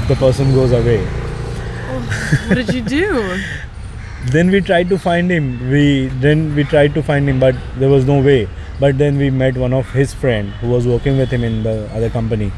the 0.09 0.17
person 0.23 0.53
goes 0.55 0.73
away 0.73 0.99
oh, 1.09 2.47
what 2.49 2.55
did 2.55 2.73
you 2.75 2.83
do? 2.83 3.43
then 4.37 4.51
we 4.51 4.61
tried 4.61 4.89
to 4.89 4.99
find 4.99 5.31
him 5.31 5.47
we 5.71 6.07
then 6.27 6.55
we 6.55 6.65
tried 6.65 6.95
to 6.95 7.03
find 7.03 7.29
him 7.29 7.39
but 7.41 7.55
there 7.77 7.89
was 7.91 8.05
no 8.07 8.21
way 8.31 8.49
but 8.79 8.97
then 8.99 9.19
we 9.19 9.31
met 9.31 9.57
one 9.57 9.73
of 9.75 9.91
his 9.93 10.15
friend 10.15 10.51
who 10.63 10.69
was 10.69 10.87
working 10.87 11.19
with 11.19 11.31
him 11.31 11.45
in 11.45 11.63
the 11.63 11.77
other 11.95 12.11
company 12.11 12.53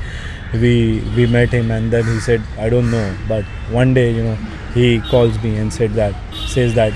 we 0.55 1.01
we 1.17 1.27
met 1.27 1.51
him 1.51 1.71
and 1.71 1.91
then 1.93 2.05
he 2.05 2.21
said 2.21 2.43
i 2.59 2.69
don't 2.69 2.91
know. 2.91 3.17
But 3.29 3.45
one 3.71 3.95
day 3.95 4.11
you 4.13 4.23
know 4.23 4.35
he 4.75 5.01
calls 5.01 5.43
me 5.43 5.57
and 5.57 5.73
said 5.73 5.93
that 5.95 6.15
says 6.47 6.75
that 6.75 6.93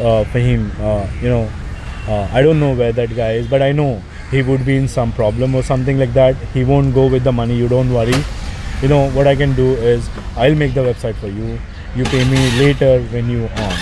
uh, 0.00 0.24
for 0.24 0.38
him 0.38 0.70
uh, 0.80 1.06
you 1.22 1.28
know 1.28 1.48
uh, 2.08 2.28
i 2.32 2.42
don't 2.42 2.60
know 2.60 2.74
where 2.74 2.92
that 2.92 3.14
guy 3.16 3.32
is 3.32 3.46
but 3.46 3.62
i 3.62 3.72
know 3.72 4.02
he 4.30 4.42
would 4.42 4.64
be 4.66 4.76
in 4.76 4.88
some 4.88 5.12
problem 5.12 5.54
or 5.54 5.62
something 5.62 5.98
like 5.98 6.12
that. 6.14 6.34
He 6.52 6.64
won't 6.64 6.92
go 6.92 7.06
with 7.06 7.22
the 7.22 7.30
money 7.30 7.54
you 7.54 7.68
don't 7.68 7.92
worry. 7.92 8.16
You 8.82 8.88
know 8.88 9.08
what 9.10 9.26
i 9.28 9.34
can 9.36 9.54
do 9.54 9.74
is 9.74 10.08
i'll 10.36 10.54
make 10.54 10.74
the 10.74 10.80
website 10.80 11.14
for 11.16 11.28
you. 11.28 11.58
You 11.94 12.04
pay 12.04 12.24
me 12.28 12.40
later 12.58 13.00
when 13.12 13.30
you 13.30 13.44
on. 13.44 13.76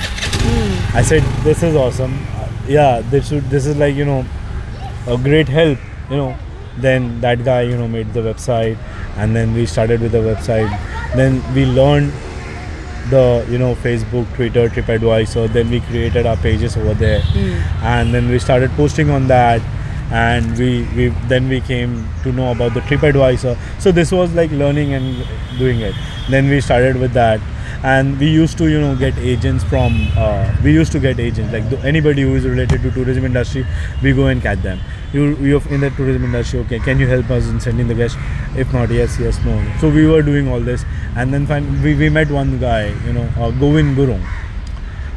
I 0.95 1.03
said 1.03 1.23
this 1.45 1.62
is 1.62 1.75
awesome. 1.75 2.15
Uh, 2.37 2.49
yeah 2.69 3.01
this 3.11 3.29
should 3.29 3.45
this 3.51 3.67
is 3.67 3.77
like 3.77 3.95
you 3.95 4.05
know 4.05 4.25
a 5.07 5.17
great 5.17 5.49
help 5.49 5.79
you 6.11 6.17
know. 6.17 6.37
Then 6.79 7.21
that 7.21 7.45
guy 7.45 7.62
you 7.62 7.77
know 7.77 7.88
made 7.88 8.12
the 8.15 8.21
website 8.21 8.79
and 9.16 9.37
then 9.37 9.55
we 9.55 9.66
started 9.66 10.01
with 10.01 10.12
the 10.12 10.18
website. 10.18 10.70
Then 11.14 11.42
we 11.55 11.66
learned 11.66 12.12
the 13.11 13.44
you 13.51 13.59
know 13.59 13.75
facebook 13.75 14.33
twitter 14.35 14.68
tripadvisor. 14.68 15.53
Then 15.53 15.70
we 15.70 15.81
created 15.81 16.27
our 16.27 16.37
pages 16.37 16.77
over 16.77 16.94
there. 16.94 17.20
Hmm. 17.20 17.85
And 17.85 18.14
then 18.14 18.29
we 18.29 18.38
started 18.38 18.70
posting 18.72 19.11
on 19.11 19.29
that. 19.29 19.61
And 20.11 20.59
we 20.59 20.83
we 20.96 21.09
then 21.29 21.48
we 21.48 21.61
came 21.61 22.07
to 22.22 22.33
know 22.33 22.53
about 22.53 22.75
the 22.75 22.81
tripadvisor. 22.81 23.57
So 23.81 23.92
this 23.92 24.12
was 24.12 24.35
like 24.35 24.51
learning 24.51 24.92
and 24.94 25.27
doing 25.59 25.81
it. 25.81 25.94
Then 26.29 26.48
we 26.48 26.61
started 26.61 26.96
with 26.96 27.12
that 27.14 27.40
and 27.83 28.18
we 28.21 28.29
used 28.29 28.57
to 28.59 28.68
you 28.71 28.81
know 28.81 28.95
get 28.97 29.16
agents 29.18 29.64
from 29.64 29.95
uh, 30.16 30.55
we 30.62 30.73
used 30.73 30.92
to 30.92 31.01
get 31.01 31.18
agents 31.18 31.53
like 31.53 31.64
anybody 31.85 32.23
who 32.23 32.35
is 32.35 32.45
related 32.45 32.81
to 32.83 32.90
tourism 32.92 33.25
industry 33.25 33.66
we 34.03 34.12
go 34.12 34.27
and 34.29 34.40
catch 34.42 34.61
them 34.62 34.79
you 35.12 35.35
you're 35.37 35.66
in 35.68 35.81
the 35.81 35.90
tourism 35.90 36.25
industry 36.25 36.61
okay 36.61 36.79
can 36.79 36.99
you 36.99 37.07
help 37.09 37.29
us 37.31 37.49
in 37.49 37.59
sending 37.61 37.88
the 37.88 37.95
guest 37.95 38.16
if 38.57 38.73
not 38.73 38.88
yes 38.90 39.18
yes 39.18 39.38
no 39.45 39.57
so 39.81 39.88
we 39.90 40.07
were 40.07 40.23
doing 40.23 40.49
all 40.49 40.61
this 40.61 40.85
and 41.16 41.35
then 41.35 41.47
fin- 41.47 41.83
we, 41.83 41.95
we 41.95 42.09
met 42.09 42.31
one 42.31 42.59
guy 42.61 42.87
you 43.07 43.12
know 43.12 43.29
uh, 43.38 43.51
Govind 43.51 43.97
Gurung 43.97 44.23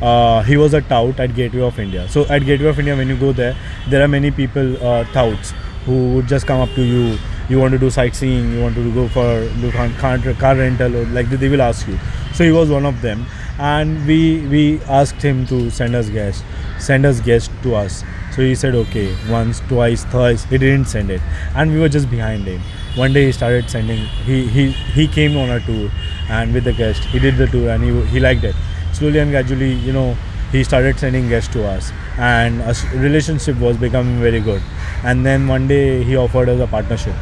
uh, 0.01 0.41
he 0.43 0.58
was 0.58 0.73
a 0.73 0.82
tout 0.82 1.19
at 1.19 1.34
Gateway 1.36 1.62
of 1.62 1.80
India. 1.80 2.08
So 2.10 2.25
at 2.25 2.45
Gateway 2.45 2.67
of 2.69 2.80
India, 2.80 2.95
when 2.95 3.08
you 3.08 3.15
go 3.17 3.32
there, 3.32 3.56
there 3.88 4.04
are 4.04 4.08
many 4.08 4.32
people 4.32 4.75
uh, 4.86 5.04
touts 5.13 5.54
who 5.86 6.15
would 6.15 6.28
just 6.28 6.45
come 6.47 6.60
up 6.62 6.69
to 6.75 6.84
you. 6.84 7.17
You 7.47 7.60
want 7.60 7.73
to 7.73 7.77
do 7.79 7.89
sightseeing, 7.89 8.53
you 8.53 8.62
want 8.62 8.75
to 8.75 8.91
go 8.93 9.08
for 9.08 9.25
do 9.62 9.71
car, 9.71 9.89
car 9.99 10.17
car 10.34 10.55
rental, 10.55 10.95
or 10.95 11.05
like 11.08 11.29
they 11.29 11.49
will 11.49 11.62
ask 11.62 11.88
you. 11.88 11.97
So 12.34 12.43
he 12.43 12.51
was 12.51 12.69
one 12.69 12.86
of 12.86 13.01
them, 13.01 13.25
and 13.60 14.05
we 14.08 14.19
we 14.47 14.79
asked 14.99 15.21
him 15.21 15.45
to 15.47 15.69
send 15.69 15.95
us 15.95 16.10
guests, 16.10 16.43
send 16.79 17.05
us 17.05 17.19
guests 17.21 17.49
to 17.63 17.75
us. 17.75 18.03
So 18.31 18.41
he 18.41 18.55
said 18.55 18.75
okay, 18.75 19.15
once, 19.29 19.60
twice, 19.62 20.03
thrice. 20.05 20.43
He 20.45 20.58
didn't 20.58 20.86
send 20.86 21.10
it, 21.12 21.21
and 21.55 21.71
we 21.71 21.79
were 21.79 21.89
just 21.97 22.10
behind 22.10 22.45
him. 22.45 22.62
One 22.95 23.13
day 23.13 23.25
he 23.27 23.31
started 23.31 23.69
sending. 23.69 23.99
He 24.31 24.47
he 24.47 24.71
he 24.97 25.08
came 25.08 25.38
on 25.38 25.49
a 25.51 25.60
tour, 25.60 25.91
and 26.29 26.53
with 26.53 26.63
the 26.63 26.73
guest, 26.73 27.03
he 27.15 27.19
did 27.19 27.38
the 27.38 27.47
tour, 27.47 27.69
and 27.69 27.84
he 27.84 27.93
he 28.15 28.19
liked 28.19 28.43
it 28.43 28.55
slowly 28.97 29.19
and 29.19 29.29
gradually 29.31 29.73
you 29.86 29.91
know 29.91 30.15
he 30.51 30.63
started 30.63 30.97
sending 30.97 31.27
guests 31.27 31.51
to 31.53 31.63
us 31.67 31.91
and 32.17 32.62
s- 32.62 32.86
relationship 32.93 33.58
was 33.60 33.75
becoming 33.75 34.21
very 34.21 34.39
good 34.39 34.62
and 35.03 35.25
then 35.25 35.49
one 35.49 35.67
day 35.67 36.01
he 36.03 36.15
offered 36.15 36.47
us 36.47 36.62
a 36.62 36.67
partnership 36.67 37.13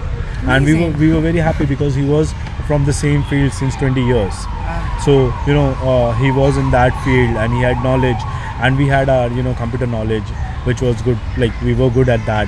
and 0.47 0.65
we 0.65 0.73
were 0.73 0.91
we 0.97 1.11
were 1.13 1.21
very 1.21 1.37
happy 1.39 1.65
because 1.65 1.95
he 1.95 2.03
was 2.03 2.33
from 2.67 2.85
the 2.85 2.93
same 2.93 3.23
field 3.23 3.53
since 3.53 3.75
20 3.75 4.01
years. 4.05 4.33
So 5.05 5.33
you 5.47 5.53
know 5.53 5.69
uh, 5.91 6.13
he 6.13 6.31
was 6.31 6.57
in 6.57 6.71
that 6.71 6.97
field 7.03 7.37
and 7.37 7.53
he 7.53 7.61
had 7.61 7.83
knowledge. 7.83 8.23
And 8.61 8.77
we 8.77 8.87
had 8.87 9.09
our 9.09 9.29
you 9.29 9.43
know 9.43 9.53
computer 9.53 9.87
knowledge 9.87 10.27
which 10.65 10.81
was 10.81 11.01
good. 11.01 11.19
Like 11.37 11.59
we 11.61 11.73
were 11.73 11.89
good 11.89 12.09
at 12.09 12.25
that. 12.25 12.47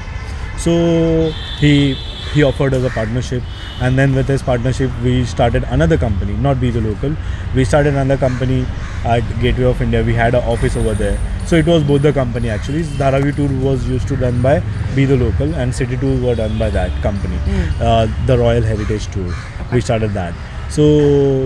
So 0.58 1.32
he 1.60 1.96
he 2.34 2.44
offered 2.44 2.74
us 2.74 2.84
a 2.84 2.90
partnership. 2.90 3.44
And 3.82 3.98
then 4.00 4.16
with 4.16 4.28
his 4.28 4.42
partnership 4.42 4.92
we 5.04 5.26
started 5.26 5.64
another 5.66 5.98
company 5.98 6.34
not 6.34 6.62
be 6.62 6.70
the 6.72 6.82
local. 6.82 7.16
We 7.54 7.66
started 7.66 7.96
another 7.96 8.18
company 8.18 8.66
at 9.06 9.24
gateway 9.42 9.66
of 9.66 9.82
india 9.82 10.02
we 10.04 10.14
had 10.14 10.34
an 10.36 10.44
office 10.44 10.76
over 10.76 10.94
there. 10.94 11.18
So 11.50 11.56
it 11.56 11.68
was 11.68 11.84
both 11.84 12.02
the 12.02 12.12
company 12.12 12.50
actually. 12.50 12.82
Dharavi 13.00 13.36
tour 13.36 13.50
was 13.64 13.88
used 13.88 14.08
to 14.08 14.16
done 14.18 14.42
by 14.42 14.54
be 14.96 15.06
the 15.06 15.16
local 15.16 15.54
and 15.56 15.74
city 15.80 15.98
tour 15.98 16.16
were 16.26 16.36
done 16.36 16.58
by 16.58 16.70
that 16.72 16.96
company 17.04 17.38
uh, 17.80 18.08
the 18.26 18.38
royal 18.38 18.64
heritage 18.64 19.08
tour 19.14 19.32
we 19.72 19.82
started 19.82 20.14
that. 20.14 20.34
So 20.70 20.84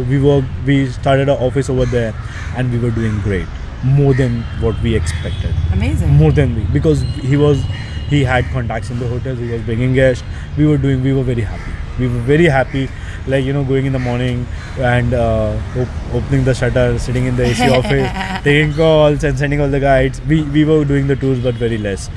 we 0.10 0.20
were 0.20 0.44
we 0.66 0.88
started 0.88 1.28
an 1.30 1.38
office 1.50 1.70
over 1.70 1.86
there 1.86 2.14
and 2.56 2.72
we 2.72 2.80
were 2.80 2.92
doing 2.92 3.20
great 3.22 3.48
more 3.84 4.14
than 4.14 4.42
what 4.62 4.82
we 4.82 4.96
expected. 4.96 5.54
Amazing. 5.74 6.10
more 6.22 6.32
than 6.32 6.56
we 6.56 6.64
because 6.80 7.02
he 7.34 7.38
was 7.38 7.62
he 8.10 8.24
had 8.24 8.46
contacts 8.52 8.90
in 8.90 9.00
the 9.00 9.08
hotels 9.08 9.40
he 9.40 9.50
was 9.52 9.62
bringing 9.62 9.94
guests 9.94 10.24
we 10.58 10.66
were 10.66 10.78
doing 10.78 11.04
we 11.04 11.14
were 11.14 11.24
very 11.24 11.42
happy 11.42 11.72
we 12.00 12.08
were 12.08 12.24
very 12.32 12.46
happy 12.46 12.90
like 13.28 13.44
you 13.46 13.54
know 13.54 13.64
going 13.64 13.86
in 13.86 13.94
the 13.94 14.00
morning 14.00 14.46
and 14.80 15.14
uh, 15.14 15.60
op- 15.78 16.14
opening 16.16 16.44
the 16.44 16.54
shutter 16.54 16.98
sitting 17.00 17.26
in 17.26 17.36
the 17.36 17.46
ac 17.46 17.70
office 17.80 18.44
taking 18.44 18.74
calls 18.74 19.24
and 19.24 19.38
sending 19.38 19.62
all 19.62 19.70
the 19.78 19.80
guides 19.80 20.22
we 20.34 20.42
we 20.58 20.66
were 20.66 20.84
doing 20.86 21.08
the 21.08 21.16
tours 21.16 21.40
but 21.40 21.56
very 21.56 21.78
less 21.78 22.10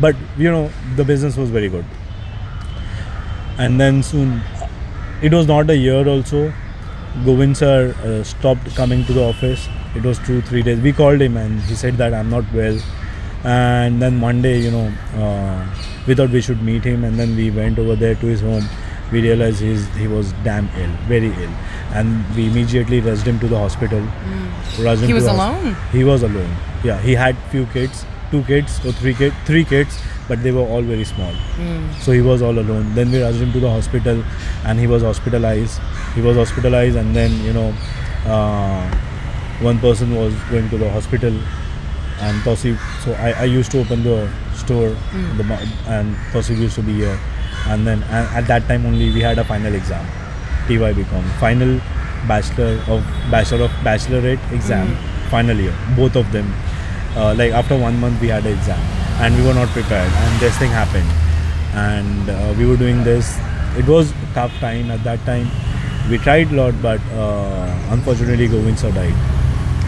but 0.00 0.16
you 0.38 0.50
know 0.50 0.70
the 0.96 1.04
business 1.04 1.36
was 1.36 1.50
very 1.50 1.68
good 1.68 1.84
and 3.58 3.80
then 3.80 4.02
soon 4.02 4.40
it 5.22 5.32
was 5.32 5.46
not 5.46 5.70
a 5.70 5.76
year 5.76 6.06
also 6.08 6.52
Govind 7.24 7.56
sir 7.56 7.94
uh, 8.04 8.22
stopped 8.22 8.74
coming 8.76 9.04
to 9.06 9.12
the 9.12 9.22
office. 9.22 9.68
It 9.96 10.04
was 10.04 10.20
two, 10.20 10.40
three 10.42 10.62
days. 10.62 10.78
We 10.78 10.92
called 10.92 11.20
him 11.20 11.36
and 11.36 11.60
he 11.62 11.74
said 11.74 11.96
that 11.96 12.14
I'm 12.14 12.30
not 12.30 12.44
well. 12.54 12.78
And 13.44 14.00
then 14.02 14.20
one 14.20 14.42
day, 14.42 14.58
you 14.60 14.70
know, 14.70 14.92
uh, 15.16 15.66
we 16.06 16.14
thought 16.14 16.30
we 16.30 16.40
should 16.40 16.62
meet 16.62 16.84
him. 16.84 17.04
And 17.04 17.18
then 17.18 17.36
we 17.36 17.50
went 17.50 17.78
over 17.78 17.96
there 17.96 18.14
to 18.14 18.26
his 18.26 18.40
home. 18.40 18.64
We 19.12 19.22
realized 19.22 19.60
he's, 19.60 19.86
he 19.96 20.06
was 20.06 20.32
damn 20.44 20.68
ill, 20.76 20.90
very 21.08 21.28
ill. 21.28 21.50
And 21.94 22.24
we 22.36 22.46
immediately 22.46 23.00
rushed 23.00 23.26
him 23.26 23.40
to 23.40 23.48
the 23.48 23.58
hospital. 23.58 24.00
Rushed 24.80 25.02
him 25.02 25.08
He 25.08 25.14
was 25.14 25.26
alone? 25.26 25.76
He 25.90 26.04
was 26.04 26.22
alone. 26.22 26.54
Yeah, 26.84 27.00
he 27.00 27.14
had 27.14 27.36
few 27.50 27.66
kids, 27.66 28.04
two 28.30 28.42
kids 28.44 28.78
or 28.86 28.92
three 28.92 29.14
kids, 29.14 29.34
three 29.46 29.64
kids, 29.64 29.98
but 30.28 30.42
they 30.44 30.52
were 30.52 30.60
all 30.62 30.82
very 30.82 31.04
small. 31.04 31.34
So 32.00 32.12
he 32.12 32.20
was 32.20 32.40
all 32.42 32.56
alone. 32.56 32.94
Then 32.94 33.10
we 33.10 33.20
rushed 33.20 33.38
him 33.40 33.52
to 33.52 33.60
the 33.60 33.68
hospital, 33.70 34.22
and 34.64 34.78
he 34.78 34.86
was 34.86 35.02
hospitalized. 35.02 35.80
He 36.14 36.20
was 36.22 36.36
hospitalized, 36.36 36.96
and 36.96 37.14
then 37.16 37.32
you 37.44 37.52
know, 37.52 37.74
uh, 38.26 38.88
one 39.60 39.80
person 39.80 40.14
was 40.14 40.32
going 40.50 40.70
to 40.70 40.78
the 40.78 40.88
hospital, 40.90 41.34
and 42.20 42.40
Tosi. 42.42 42.76
So 43.04 43.12
I, 43.14 43.32
I 43.32 43.44
used 43.44 43.70
to 43.72 43.80
open 43.80 44.02
the 44.02 44.30
store, 44.54 44.90
the 45.36 45.44
and 45.88 46.14
Tosi 46.32 46.56
used 46.58 46.76
to 46.76 46.82
be 46.82 46.94
here, 46.94 47.18
and 47.66 47.86
then 47.86 48.02
and 48.04 48.26
at 48.36 48.46
that 48.48 48.66
time 48.68 48.86
only 48.86 49.10
we 49.10 49.20
had 49.20 49.38
a 49.38 49.44
final 49.44 49.74
exam, 49.74 50.04
TYBCom, 50.66 51.24
final 51.40 51.80
bachelor 52.28 52.82
of 52.88 53.02
bachelor 53.30 53.64
of 53.64 53.70
bachelorette 53.82 54.52
exam, 54.52 54.96
final 55.30 55.56
year, 55.56 55.74
both 55.96 56.16
of 56.16 56.30
them. 56.32 56.52
Uh, 57.16 57.34
like 57.34 57.52
after 57.52 57.76
one 57.76 57.98
month 57.98 58.20
we 58.20 58.28
had 58.28 58.46
an 58.46 58.52
exam 58.56 58.78
and 59.20 59.34
we 59.36 59.42
were 59.44 59.54
not 59.54 59.68
prepared 59.68 60.10
and 60.12 60.40
this 60.40 60.56
thing 60.58 60.70
happened. 60.70 61.08
And 61.74 62.28
uh, 62.30 62.54
we 62.58 62.66
were 62.66 62.76
doing 62.76 63.02
this. 63.04 63.36
It 63.76 63.86
was 63.86 64.10
a 64.10 64.34
tough 64.34 64.52
time 64.60 64.90
at 64.90 65.02
that 65.04 65.18
time. 65.24 65.48
We 66.10 66.18
tried 66.18 66.52
a 66.52 66.54
lot 66.56 66.74
but 66.82 67.00
uh, 67.12 67.86
unfortunately 67.90 68.48
govind 68.48 68.78
sir 68.78 68.92
died. 68.92 69.14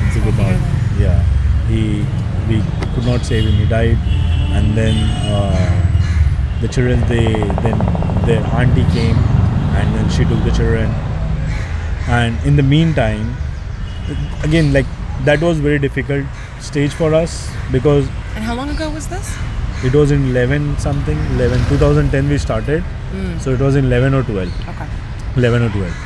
It's 0.06 0.16
a 0.16 0.20
good 0.20 0.34
Sorry 0.34 0.54
to 0.56 0.58
dog. 0.58 0.60
hear 0.60 0.78
Yeah, 0.98 1.22
he 1.68 2.04
we 2.48 2.62
could 2.94 3.04
not 3.06 3.24
save 3.24 3.44
him. 3.48 3.54
He 3.54 3.66
died, 3.66 3.98
and 4.58 4.76
then 4.76 4.94
uh, 5.30 6.60
the 6.60 6.68
children 6.68 7.00
they 7.08 7.24
then 7.66 7.78
their 8.26 8.42
auntie 8.60 8.86
came, 8.92 9.16
and 9.80 9.94
then 9.94 10.08
she 10.10 10.24
took 10.24 10.42
the 10.44 10.50
children. 10.52 10.90
And 12.08 12.36
in 12.44 12.56
the 12.56 12.62
meantime, 12.62 13.36
again 14.42 14.72
like 14.72 14.86
that 15.24 15.40
was 15.40 15.58
very 15.58 15.78
difficult 15.78 16.26
stage 16.60 16.92
for 16.92 17.14
us 17.14 17.50
because 17.70 18.06
And 18.34 18.44
how 18.44 18.54
long 18.54 18.68
ago 18.70 18.90
was 18.90 19.06
this? 19.08 19.34
it 19.84 19.94
was 19.98 20.12
in 20.14 20.24
11 20.30 20.78
something 20.78 21.18
11 21.36 21.58
2010 21.68 22.28
we 22.28 22.38
started 22.38 22.84
Mm. 23.12 23.38
so 23.44 23.52
it 23.52 23.60
was 23.60 23.74
in 23.76 23.84
11 23.86 24.14
or 24.14 24.22
12 24.22 24.48
Okay. 24.72 24.86
11 25.36 25.62
or 25.64 25.70
12 25.70 25.96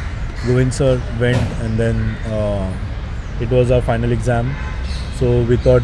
govind 0.46 0.72
sir 0.79 0.92
went 1.20 1.53
and 1.66 1.79
then 1.83 2.01
uh, 2.37 2.68
it 3.40 3.51
was 3.57 3.70
our 3.77 3.83
final 3.90 4.14
exam 4.16 4.49
so 5.18 5.29
we 5.51 5.57
thought 5.66 5.83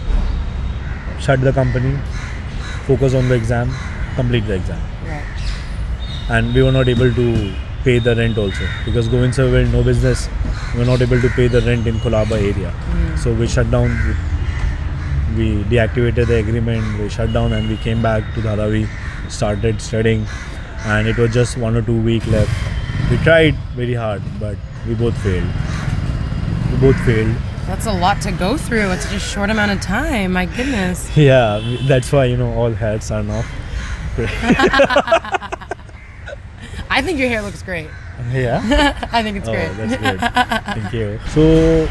shut 1.22 1.40
the 1.40 1.52
company 1.52 1.96
focus 2.86 3.14
on 3.14 3.28
the 3.28 3.34
exam 3.34 3.70
complete 4.16 4.46
the 4.46 4.54
exam. 4.54 4.80
Right. 5.06 5.24
and 6.30 6.54
we 6.54 6.62
were 6.62 6.72
not 6.72 6.88
able 6.88 7.12
to 7.14 7.54
pay 7.84 7.98
the 7.98 8.14
rent 8.14 8.38
also 8.38 8.66
because 8.84 9.08
Govind 9.08 9.34
sir 9.34 9.50
went 9.52 9.72
no 9.72 9.82
business 9.82 10.28
we 10.72 10.80
were 10.80 10.84
not 10.90 11.02
able 11.02 11.20
to 11.20 11.28
pay 11.30 11.48
the 11.48 11.60
rent 11.62 11.86
in 11.86 11.96
Colaba 11.96 12.36
area. 12.50 12.70
Hmm. 12.70 13.16
So 13.16 13.32
we 13.32 13.46
shut 13.46 13.70
down 13.70 13.90
we 15.36 15.64
deactivated 15.64 16.26
the 16.26 16.36
agreement 16.36 16.98
we 16.98 17.08
shut 17.08 17.32
down 17.32 17.52
and 17.52 17.68
we 17.68 17.76
came 17.78 18.02
back 18.02 18.22
to 18.34 18.40
Dharavi 18.40 18.88
started 19.30 19.80
studying. 19.80 20.26
And 20.84 21.06
it 21.06 21.16
was 21.16 21.32
just 21.32 21.56
one 21.56 21.76
or 21.76 21.82
two 21.82 22.00
week 22.02 22.26
left. 22.26 22.50
We 23.10 23.16
tried 23.18 23.54
very 23.80 23.94
hard 23.94 24.22
but 24.40 24.56
we 24.86 24.94
both 24.94 25.16
failed. 25.22 25.48
We 26.72 26.78
both 26.78 26.98
failed 27.06 27.36
That's 27.66 27.86
a 27.86 27.92
lot 27.92 28.20
to 28.22 28.32
go 28.32 28.56
through 28.56 28.90
It's 28.90 29.04
such 29.04 29.14
a 29.14 29.20
short 29.20 29.48
amount 29.50 29.70
of 29.72 29.80
time. 29.80 30.32
My 30.32 30.46
goodness. 30.46 31.16
yeah 31.16 31.60
that's 31.88 32.10
why 32.12 32.24
you 32.26 32.36
know 32.36 32.52
all 32.54 32.72
hats 32.72 33.10
are 33.10 33.24
off 33.30 33.46
I 36.90 37.00
think 37.02 37.18
your 37.18 37.28
hair 37.28 37.40
looks 37.42 37.62
great. 37.62 37.88
yeah 38.30 38.60
I 39.12 39.22
think 39.22 39.36
it's 39.38 39.48
Oh, 39.48 39.52
great. 39.52 39.76
that's 39.76 39.96
good. 39.96 40.20
Thank 40.82 40.92
you. 40.92 41.18
So, 41.28 41.88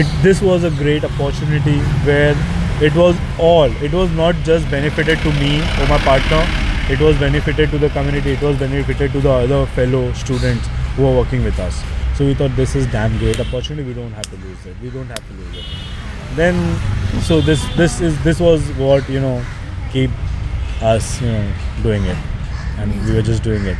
it, 0.00 0.06
this 0.22 0.40
was 0.40 0.64
a 0.64 0.70
great 0.70 1.04
opportunity 1.04 1.78
where 2.06 2.34
it 2.80 2.94
was 2.94 3.16
all. 3.38 3.70
It 3.82 3.92
was 3.92 4.10
not 4.12 4.34
just 4.44 4.70
benefited 4.70 5.18
to 5.18 5.32
me 5.34 5.58
or 5.60 5.86
my 5.88 5.98
partner. 5.98 6.42
It 6.90 7.00
was 7.00 7.18
benefited 7.18 7.70
to 7.72 7.78
the 7.78 7.90
community. 7.90 8.30
It 8.32 8.40
was 8.40 8.56
benefited 8.58 9.12
to 9.12 9.20
the 9.20 9.30
other 9.30 9.66
fellow 9.66 10.12
students 10.14 10.66
who 10.96 11.04
are 11.06 11.14
working 11.16 11.44
with 11.44 11.58
us. 11.58 11.82
So 12.18 12.26
we 12.26 12.34
thought 12.34 12.54
this 12.56 12.74
is 12.74 12.86
damn 12.88 13.16
great 13.18 13.38
opportunity. 13.40 13.86
We 13.88 13.94
don't 13.94 14.12
have 14.12 14.28
to 14.30 14.36
lose 14.36 14.66
it. 14.66 14.76
We 14.82 14.90
don't 14.90 15.06
have 15.06 15.26
to 15.26 15.34
lose 15.34 15.58
it. 15.58 15.64
Then, 16.34 16.56
so 17.22 17.40
this 17.40 17.64
this 17.76 18.00
is 18.00 18.22
this 18.24 18.40
was 18.40 18.60
what 18.72 19.08
you 19.08 19.20
know 19.20 19.44
keep 19.92 20.10
us 20.82 21.22
you 21.22 21.30
know 21.32 21.52
doing 21.82 22.04
it, 22.04 22.18
and 22.78 22.92
we 23.06 23.14
were 23.14 23.22
just 23.22 23.44
doing 23.44 23.64
it 23.64 23.78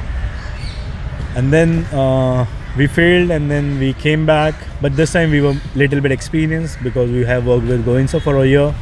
and 1.38 1.52
then 1.52 1.84
uh, 1.86 2.46
we 2.76 2.86
failed 2.86 3.30
and 3.30 3.50
then 3.50 3.78
we 3.78 3.92
came 3.92 4.24
back 4.26 4.54
but 4.80 4.96
this 4.96 5.12
time 5.12 5.30
we 5.30 5.40
were 5.40 5.54
little 5.74 6.00
bit 6.00 6.12
experienced 6.12 6.82
because 6.82 7.10
we 7.10 7.24
have 7.24 7.46
worked 7.46 7.66
with 7.66 7.84
Govind 7.84 8.10
sir 8.10 8.20
for 8.20 8.36
a 8.42 8.46
year 8.46 8.74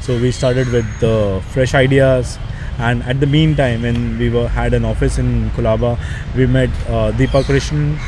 so 0.00 0.18
we 0.20 0.30
started 0.30 0.70
with 0.70 0.86
uh, 1.02 1.40
fresh 1.40 1.74
ideas 1.74 2.38
and 2.78 3.02
at 3.04 3.20
the 3.20 3.26
meantime 3.26 3.82
when 3.82 4.18
we 4.18 4.28
were 4.28 4.46
had 4.48 4.74
an 4.74 4.84
office 4.84 5.18
in 5.18 5.50
Colaba 5.50 5.98
we 6.36 6.46
met 6.46 6.70
uh, 6.88 7.10
Deepa 7.12 7.42
Krishnan 7.42 7.98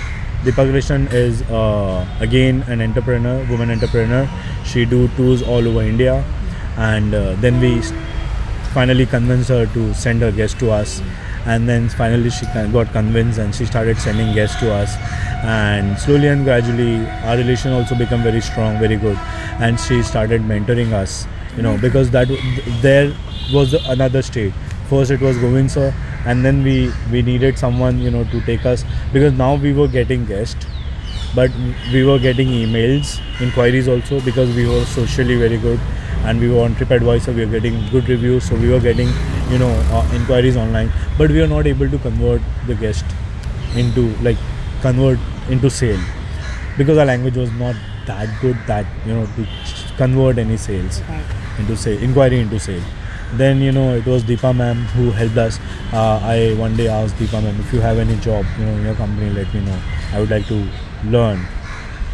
Deepa 0.44 0.64
Krishnan 0.70 1.12
is 1.12 1.42
uh, 1.50 2.06
again 2.20 2.62
an 2.68 2.80
entrepreneur 2.80 3.44
woman 3.50 3.70
entrepreneur. 3.70 4.28
She 4.64 4.84
do 4.84 5.08
tours 5.16 5.42
all 5.42 5.66
over 5.66 5.82
India 5.82 6.24
and 6.76 7.12
uh, 7.12 7.34
then 7.36 7.60
we 7.60 7.82
finally 8.72 9.06
convinced 9.06 9.48
her 9.48 9.66
to 9.66 9.94
send 9.94 10.22
her 10.22 10.30
guest 10.30 10.58
to 10.60 10.70
us. 10.70 11.02
And 11.44 11.68
then 11.68 11.88
finally 11.88 12.30
she 12.30 12.46
got 12.46 12.92
convinced 12.92 13.38
and 13.38 13.54
she 13.54 13.66
started 13.66 13.98
sending 13.98 14.32
guests 14.34 14.60
to 14.60 14.72
us. 14.72 14.94
And 15.42 15.98
slowly 15.98 16.28
and 16.28 16.44
gradually 16.44 17.04
our 17.26 17.36
relation 17.36 17.72
also 17.72 17.96
become 17.96 18.22
very 18.22 18.40
strong 18.40 18.78
very 18.78 18.96
good. 18.96 19.16
And 19.58 19.80
she 19.80 20.02
started 20.02 20.42
mentoring 20.42 20.92
us 20.92 21.26
you 21.56 21.62
know 21.62 21.76
because 21.78 22.10
that 22.12 22.28
there 22.80 23.12
was 23.52 23.74
another 23.96 24.22
stage 24.22 24.52
first 24.88 25.10
it 25.10 25.20
was 25.20 25.36
Govind 25.38 25.70
sir 25.70 25.92
and 26.26 26.44
then 26.44 26.62
we 26.62 26.92
we 27.12 27.22
needed 27.22 27.58
someone 27.58 27.98
you 27.98 28.10
know 28.10 28.24
to 28.34 28.40
take 28.42 28.66
us 28.66 28.84
because 29.12 29.32
now 29.32 29.54
we 29.54 29.72
were 29.72 29.88
getting 29.88 30.24
guests 30.26 30.66
but 31.34 31.50
we 31.92 32.04
were 32.04 32.18
getting 32.18 32.48
emails 32.48 33.20
inquiries 33.40 33.88
also 33.88 34.20
because 34.20 34.54
we 34.56 34.66
were 34.66 34.84
socially 34.84 35.36
very 35.36 35.58
good 35.58 35.78
and 36.24 36.40
we 36.40 36.48
were 36.50 36.60
on 36.62 36.74
tripadvisor 36.74 37.34
we 37.34 37.44
were 37.44 37.52
getting 37.60 37.76
good 37.90 38.08
reviews 38.08 38.44
so 38.48 38.56
we 38.56 38.68
were 38.68 38.80
getting 38.80 39.08
you 39.50 39.58
know 39.58 39.70
uh, 39.92 40.04
inquiries 40.14 40.56
online 40.56 40.90
but 41.18 41.30
we 41.30 41.40
were 41.40 41.46
not 41.56 41.66
able 41.66 41.88
to 41.88 41.98
convert 41.98 42.40
the 42.66 42.74
guest 42.74 43.04
into 43.76 44.08
like 44.28 44.36
convert 44.82 45.18
into 45.50 45.70
sale 45.70 46.00
because 46.78 46.98
our 46.98 47.04
language 47.06 47.36
was 47.36 47.52
not 47.52 47.76
that 48.06 48.28
good 48.40 48.56
that 48.66 48.86
you 49.06 49.12
know 49.14 49.26
to 49.36 49.46
convert 49.96 50.38
any 50.38 50.56
sales 50.56 51.00
Right. 51.08 51.24
into 51.60 51.76
sale 51.76 52.02
inquiry 52.02 52.40
into 52.40 52.58
sale 52.58 52.82
then 53.34 53.60
you 53.60 53.72
know 53.72 53.94
it 53.94 54.06
was 54.06 54.22
deepa 54.24 54.54
ma'am 54.56 54.76
who 54.96 55.10
helped 55.10 55.36
us. 55.36 55.58
Uh, 55.92 56.18
i 56.22 56.54
one 56.54 56.76
day 56.76 56.88
asked 56.88 57.16
deepa 57.16 57.42
ma'am 57.42 57.60
if 57.60 57.72
you 57.72 57.80
have 57.80 57.98
any 57.98 58.16
job 58.16 58.44
you 58.58 58.64
know 58.64 58.72
in 58.72 58.84
your 58.84 58.94
company 58.94 59.30
let 59.30 59.52
me 59.54 59.60
know. 59.60 59.78
I 60.12 60.20
would 60.20 60.30
like 60.30 60.46
to 60.46 60.66
learn. 61.04 61.44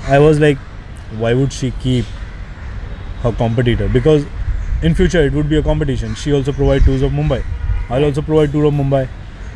I 0.08 0.18
was 0.18 0.40
like 0.40 0.58
why 1.18 1.34
would 1.34 1.52
she 1.52 1.70
keep 1.80 2.04
her 3.22 3.32
competitor? 3.32 3.88
Because 3.88 4.26
in 4.82 4.94
future 4.94 5.22
it 5.22 5.32
would 5.32 5.48
be 5.48 5.56
a 5.56 5.62
competition. 5.62 6.14
She 6.14 6.32
also 6.32 6.52
provide 6.52 6.82
tours 6.82 7.02
of 7.02 7.12
mumbai. 7.12 7.44
I'll 7.88 8.04
also 8.04 8.22
provide 8.22 8.52
tour 8.52 8.64
of 8.64 8.74
mumbai. 8.74 9.08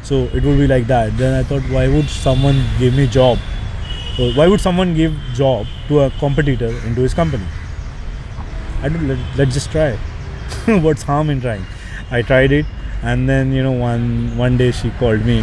So 0.02 0.24
it 0.32 0.44
would 0.44 0.58
be 0.58 0.66
like 0.66 0.86
that. 0.86 1.16
Then 1.18 1.34
i 1.34 1.42
thought 1.42 1.62
why 1.62 1.88
would 1.88 2.08
someone 2.08 2.64
give 2.78 2.94
me 2.94 3.06
job? 3.06 3.38
Why 4.34 4.48
would 4.48 4.60
someone 4.60 4.94
give 4.94 5.14
job 5.34 5.66
to 5.88 6.00
a 6.00 6.10
competitor 6.18 6.68
into 6.86 7.02
his 7.02 7.14
company? 7.14 7.44
I 8.82 8.88
don't 8.88 9.08
let, 9.08 9.18
let's 9.36 9.54
just 9.54 9.70
try 9.70 9.98
what's 10.87 11.03
harm 11.03 11.29
in 11.29 11.41
trying 11.41 11.65
i 12.11 12.21
tried 12.21 12.51
it 12.51 12.65
and 13.11 13.29
then 13.29 13.51
you 13.51 13.63
know 13.63 13.71
one 13.71 14.37
one 14.37 14.57
day 14.57 14.71
she 14.71 14.91
called 15.01 15.25
me 15.25 15.39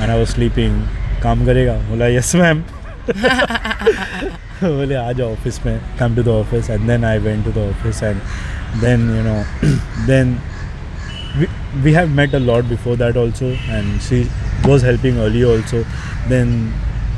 and 0.00 0.10
i 0.10 0.18
was 0.22 0.30
sleeping 0.38 0.76
काम 1.22 1.44
करेगा 1.46 1.74
बोला 1.88 2.06
yes 2.06 2.34
ma'am 2.36 2.58
बोले 4.62 4.94
आ 4.94 5.12
जाओ 5.18 5.30
office 5.32 5.64
में 5.66 5.78
come 5.98 6.16
to 6.16 6.22
the 6.22 6.28
office 6.28 6.68
and 6.70 6.86
then 6.86 7.04
I 7.04 7.18
went 7.26 7.44
to 7.44 7.52
the 7.52 7.58
office 7.68 8.02
and 8.02 8.20
then 8.80 9.08
you 9.16 9.22
know 9.28 9.36
then 10.06 10.36
we, 11.38 11.46
we 11.84 11.92
have 11.94 12.10
met 12.16 12.34
a 12.38 12.40
lot 12.40 12.68
before 12.72 12.96
that 12.98 13.16
also 13.20 13.46
and 13.76 14.02
she 14.08 14.18
was 14.72 14.84
helping 14.88 15.16
earlier 15.22 15.48
also 15.54 15.80
then 16.32 16.52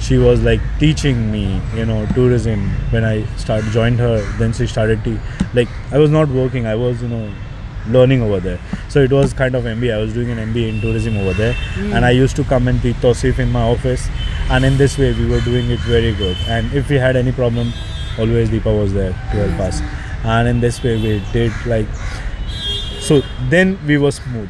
she 0.01 0.17
was 0.17 0.41
like 0.41 0.61
teaching 0.79 1.31
me 1.31 1.61
you 1.75 1.85
know 1.85 2.05
tourism 2.15 2.67
when 2.89 3.05
i 3.05 3.23
started 3.35 3.71
joined 3.71 3.99
her 3.99 4.19
then 4.39 4.51
she 4.51 4.65
started 4.65 5.03
to 5.03 5.19
like 5.53 5.67
i 5.91 5.97
was 5.97 6.09
not 6.09 6.27
working 6.29 6.65
i 6.65 6.75
was 6.75 7.01
you 7.01 7.07
know 7.07 7.31
learning 7.87 8.21
over 8.21 8.39
there. 8.39 8.59
So 8.89 9.01
it 9.01 9.11
was 9.11 9.33
kind 9.33 9.55
of 9.55 9.63
mba 9.63 9.93
i 9.93 9.97
was 9.97 10.13
doing 10.13 10.29
an 10.29 10.37
mba 10.53 10.69
in 10.69 10.81
tourism 10.81 11.17
over 11.17 11.33
there. 11.33 11.53
Hmm. 11.53 11.93
And 11.93 12.05
i 12.05 12.11
used 12.11 12.35
to 12.35 12.43
come 12.43 12.67
and 12.67 12.81
teach 12.81 12.95
Tausif 12.97 13.39
in 13.39 13.51
my 13.51 13.61
office. 13.61 14.07
And 14.49 14.65
in 14.65 14.77
this 14.77 14.97
way 14.97 15.13
we 15.13 15.27
were 15.27 15.41
doing 15.41 15.69
it 15.69 15.79
very 15.79 16.13
good. 16.13 16.37
And 16.47 16.71
if 16.73 16.89
we 16.89 16.97
had 16.97 17.15
any 17.15 17.31
problem 17.31 17.73
always 18.19 18.49
deepa 18.49 18.77
was 18.79 18.93
there 18.93 19.11
to 19.11 19.47
help 19.47 19.59
us. 19.59 19.81
And 20.23 20.47
in 20.47 20.59
this 20.59 20.83
way 20.83 20.95
we 21.01 21.23
did 21.31 21.51
like 21.65 21.87
so 22.99 23.21
then 23.49 23.79
we 23.87 23.97
were 23.97 24.11
smooth. 24.11 24.49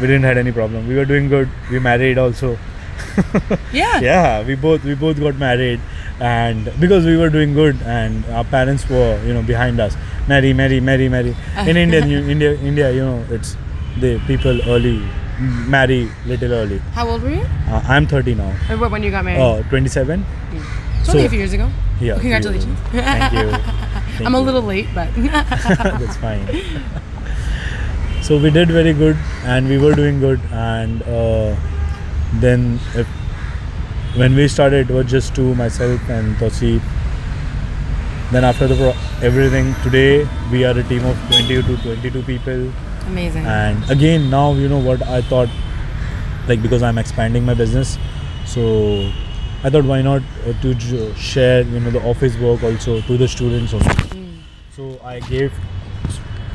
We 0.00 0.06
didn't 0.06 0.24
had 0.24 0.38
any 0.38 0.50
problem. 0.50 0.88
We 0.88 0.96
were 0.96 1.04
doing 1.04 1.28
good. 1.28 1.48
We 1.70 1.78
married 1.78 2.18
also 2.18 2.58
Yeah. 3.72 4.00
yeah 4.00 4.42
we 4.46 4.54
both 4.54 4.84
we 4.84 4.94
both 4.94 5.18
got 5.20 5.36
married 5.36 5.80
and 6.20 6.70
because 6.80 7.04
we 7.04 7.16
were 7.16 7.30
doing 7.30 7.54
good 7.54 7.76
and 7.84 8.24
our 8.26 8.44
parents 8.44 8.88
were 8.88 9.20
you 9.26 9.34
know 9.34 9.42
behind 9.42 9.80
us 9.80 9.96
marry 10.28 10.52
marry 10.52 10.78
marry 10.80 11.08
marry 11.08 11.34
in 11.66 11.76
indian 11.76 12.08
you, 12.14 12.20
india 12.36 12.52
india 12.70 12.90
you 12.92 13.04
know 13.04 13.24
it's 13.30 13.56
the 14.04 14.18
people 14.26 14.60
early 14.68 14.96
marry 15.76 16.08
little 16.26 16.52
early 16.52 16.78
How 16.98 17.08
old 17.08 17.22
were 17.22 17.30
you? 17.30 17.46
uh, 17.68 17.82
i'm 17.88 18.06
30 18.06 18.34
now 18.36 18.50
what, 18.78 18.90
when 18.90 19.02
you 19.02 19.10
got 19.10 19.24
married? 19.24 19.40
oh 19.42 19.62
27 19.70 20.24
it's 21.00 21.08
only 21.08 21.22
so- 21.22 21.26
a 21.26 21.28
few 21.28 21.38
years 21.38 21.52
ago. 21.52 21.68
yeah 22.00 22.12
Well, 22.12 22.20
congratulations. 22.20 22.78
thank 22.92 23.32
you 23.32 23.48
Thank 24.12 24.26
I'm 24.28 24.34
a 24.34 24.40
little 24.40 24.60
late, 24.62 24.88
but 24.94 25.08
that's 25.16 26.16
fine 26.18 26.44
so 28.22 28.38
we 28.38 28.50
did 28.50 28.68
very 28.68 28.92
good 28.92 29.16
and 29.44 29.68
we 29.68 29.78
were 29.78 29.94
doing 29.94 30.20
good 30.20 30.40
and 30.52 31.02
uh, 31.02 31.56
then 32.40 32.78
if, 32.94 33.06
when 34.16 34.34
we 34.34 34.48
started 34.48 34.90
it 34.90 34.92
was 34.92 35.06
just 35.10 35.34
two 35.34 35.54
myself 35.54 36.00
and 36.08 36.36
Tosi 36.36 36.80
then 38.30 38.44
after 38.44 38.66
the 38.66 38.74
pro- 38.76 39.26
everything 39.26 39.74
today 39.82 40.26
we 40.50 40.64
are 40.64 40.76
a 40.78 40.82
team 40.84 41.04
of 41.04 41.16
20 41.28 41.62
to 41.62 41.76
22 41.82 42.22
people 42.22 42.72
amazing. 43.06 43.44
and 43.46 43.90
again 43.90 44.30
now 44.30 44.52
you 44.54 44.68
know 44.68 44.78
what 44.78 45.02
i 45.02 45.20
thought 45.22 45.48
like 46.48 46.62
because 46.62 46.82
i'm 46.82 46.98
expanding 46.98 47.44
my 47.44 47.54
business 47.54 47.98
so 48.46 49.10
I 49.64 49.70
thought 49.70 49.84
why 49.84 50.02
not 50.02 50.22
uh, 50.44 50.52
to 50.62 50.74
j- 50.74 51.14
share 51.14 51.62
you 51.62 51.78
know 51.78 51.90
the 51.92 52.02
office 52.02 52.36
work 52.38 52.64
also 52.64 53.00
to 53.02 53.16
the 53.16 53.28
students 53.28 53.72
also. 53.72 53.90
So 54.74 55.00
I 55.04 55.20
gave 55.20 55.52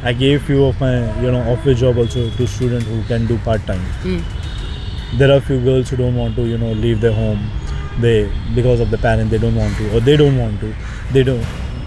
I 0.03 0.11
gave 0.11 0.43
few 0.43 0.65
of 0.65 0.77
my 0.81 1.21
you 1.21 1.31
know 1.31 1.39
office 1.53 1.79
job 1.79 1.97
also 1.97 2.29
to 2.29 2.45
students 2.47 2.85
who 2.85 3.01
can 3.03 3.25
do 3.25 3.37
part 3.45 3.65
time. 3.65 3.79
Mm. 4.03 4.21
There 5.15 5.32
are 5.32 5.38
a 5.38 5.41
few 5.41 5.60
girls 5.62 5.89
who 5.89 5.98
don't 5.98 6.15
want 6.15 6.36
to 6.36 6.46
you 6.46 6.58
know 6.58 6.72
leave 6.74 7.02
their 7.02 7.13
home. 7.13 7.50
They 8.00 8.32
because 8.56 8.80
of 8.80 8.91
the 8.91 8.98
parent 8.98 9.30
they 9.30 9.38
don't 9.38 9.56
want 9.56 9.76
to 9.78 9.96
or 9.96 10.00
they 10.00 10.17
don't 10.17 10.38
want 10.38 10.60
to. 10.62 10.74
They 11.12 11.24
don't 11.24 11.46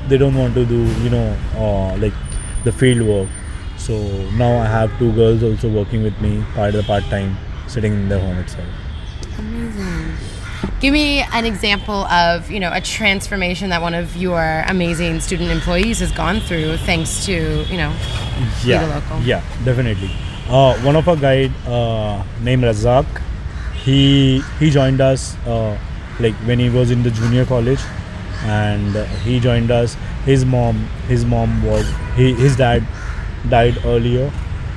they 0.08 0.18
don't 0.18 0.34
want 0.34 0.54
to 0.54 0.64
do 0.64 0.82
you 1.02 1.10
know 1.10 1.36
uh, 1.56 1.96
like 1.98 2.14
the 2.64 2.72
field 2.72 3.06
work. 3.06 3.28
So 3.76 3.96
now 4.32 4.58
I 4.58 4.66
have 4.66 4.98
two 4.98 5.12
girls 5.12 5.42
also 5.42 5.68
working 5.68 6.02
with 6.02 6.20
me 6.20 6.44
part 6.54 6.74
of 6.74 6.82
the 6.82 6.82
part 6.82 7.04
time 7.04 7.36
sitting 7.66 7.92
in 7.92 8.08
their 8.08 8.20
home 8.20 8.38
itself. 8.38 8.68
Amazing. 9.38 10.12
Give 10.80 10.92
me 10.92 11.20
an 11.32 11.46
example 11.46 12.04
of, 12.06 12.50
you 12.50 12.60
know, 12.60 12.70
a 12.72 12.80
transformation 12.80 13.70
that 13.70 13.80
one 13.80 13.94
of 13.94 14.16
your 14.16 14.64
amazing 14.66 15.20
student 15.20 15.50
employees 15.50 16.00
has 16.00 16.12
gone 16.12 16.40
through 16.40 16.76
thanks 16.78 17.24
to, 17.26 17.64
you 17.64 17.76
know, 17.76 17.94
yeah, 18.64 18.84
local. 18.94 19.20
Yeah, 19.22 19.42
definitely. 19.64 20.10
Uh, 20.50 20.76
one 20.82 20.96
of 20.96 21.08
our 21.08 21.16
guide 21.16 21.52
uh, 21.66 22.24
named 22.42 22.64
Razak, 22.64 23.06
he 23.84 24.42
he 24.58 24.70
joined 24.70 25.00
us 25.00 25.36
uh, 25.46 25.78
like 26.18 26.34
when 26.48 26.58
he 26.58 26.68
was 26.68 26.90
in 26.90 27.04
the 27.04 27.10
junior 27.10 27.44
college, 27.46 27.80
and 28.44 28.96
he 29.22 29.38
joined 29.38 29.70
us. 29.70 29.96
His 30.24 30.44
mom, 30.44 30.76
his 31.06 31.24
mom 31.24 31.62
was 31.64 31.86
he 32.16 32.34
his 32.34 32.56
dad 32.56 32.84
died 33.48 33.78
earlier, 33.84 34.32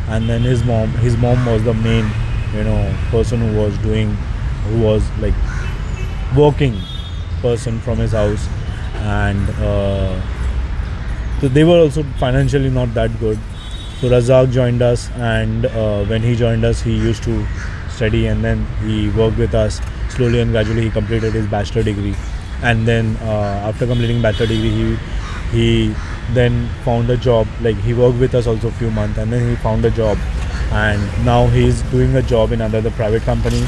and 0.09 0.29
then 0.29 0.41
his 0.41 0.63
mom 0.63 0.89
his 1.07 1.17
mom 1.17 1.43
was 1.45 1.63
the 1.63 1.73
main 1.73 2.05
you 2.53 2.63
know 2.63 2.95
person 3.09 3.39
who 3.39 3.57
was 3.59 3.75
doing 3.79 4.13
who 4.69 4.79
was 4.81 5.09
like 5.19 5.33
working 6.37 6.77
person 7.41 7.79
from 7.79 7.97
his 7.97 8.11
house 8.11 8.47
and 8.95 9.49
uh, 9.59 10.21
so 11.41 11.47
they 11.49 11.63
were 11.63 11.79
also 11.79 12.03
financially 12.19 12.69
not 12.69 12.93
that 12.93 13.19
good 13.19 13.39
so 14.03 14.09
razak 14.11 14.51
joined 14.51 14.81
us 14.81 15.09
and 15.15 15.65
uh, 15.65 16.03
when 16.07 16.21
he 16.21 16.35
joined 16.35 16.65
us 16.69 16.81
he 16.81 16.93
used 16.93 17.23
to 17.23 17.35
study 17.89 18.25
and 18.27 18.43
then 18.43 18.65
he 18.85 19.09
worked 19.11 19.37
with 19.37 19.55
us. 19.55 19.79
Slowly 20.09 20.41
and 20.41 20.51
gradually 20.51 20.81
he 20.81 20.89
completed 20.89 21.33
his 21.33 21.47
bachelor 21.47 21.83
degree. 21.83 22.13
And 22.61 22.85
then 22.85 23.15
uh, 23.21 23.69
after 23.69 23.87
completing 23.87 24.21
bachelor 24.21 24.47
degree 24.47 24.71
he 24.71 24.97
he 25.51 25.95
then 26.33 26.67
found 26.83 27.09
a 27.09 27.15
job. 27.15 27.47
Like 27.61 27.77
he 27.77 27.93
worked 27.93 28.19
with 28.19 28.35
us 28.35 28.45
also 28.45 28.67
a 28.67 28.71
few 28.71 28.91
months 28.91 29.19
and 29.19 29.31
then 29.31 29.47
he 29.49 29.55
found 29.67 29.85
a 29.85 29.91
job. 29.91 30.17
And 30.71 31.25
now 31.25 31.47
he's 31.47 31.81
doing 31.83 32.13
a 32.17 32.21
job 32.33 32.51
in 32.51 32.59
another 32.59 32.91
private 32.91 33.21
company. 33.21 33.65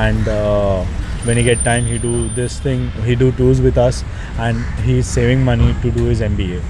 And 0.00 0.26
uh, 0.26 0.84
when 1.22 1.36
he 1.36 1.44
get 1.44 1.64
time 1.70 1.84
he 1.84 1.96
do 2.08 2.28
this 2.30 2.58
thing 2.58 2.90
he 3.06 3.14
do 3.14 3.30
tours 3.30 3.60
with 3.60 3.78
us. 3.78 4.02
And 4.36 4.64
he's 4.90 5.06
saving 5.06 5.44
money 5.44 5.74
to 5.82 5.92
do 5.92 6.06
his 6.06 6.28
mba 6.32 6.60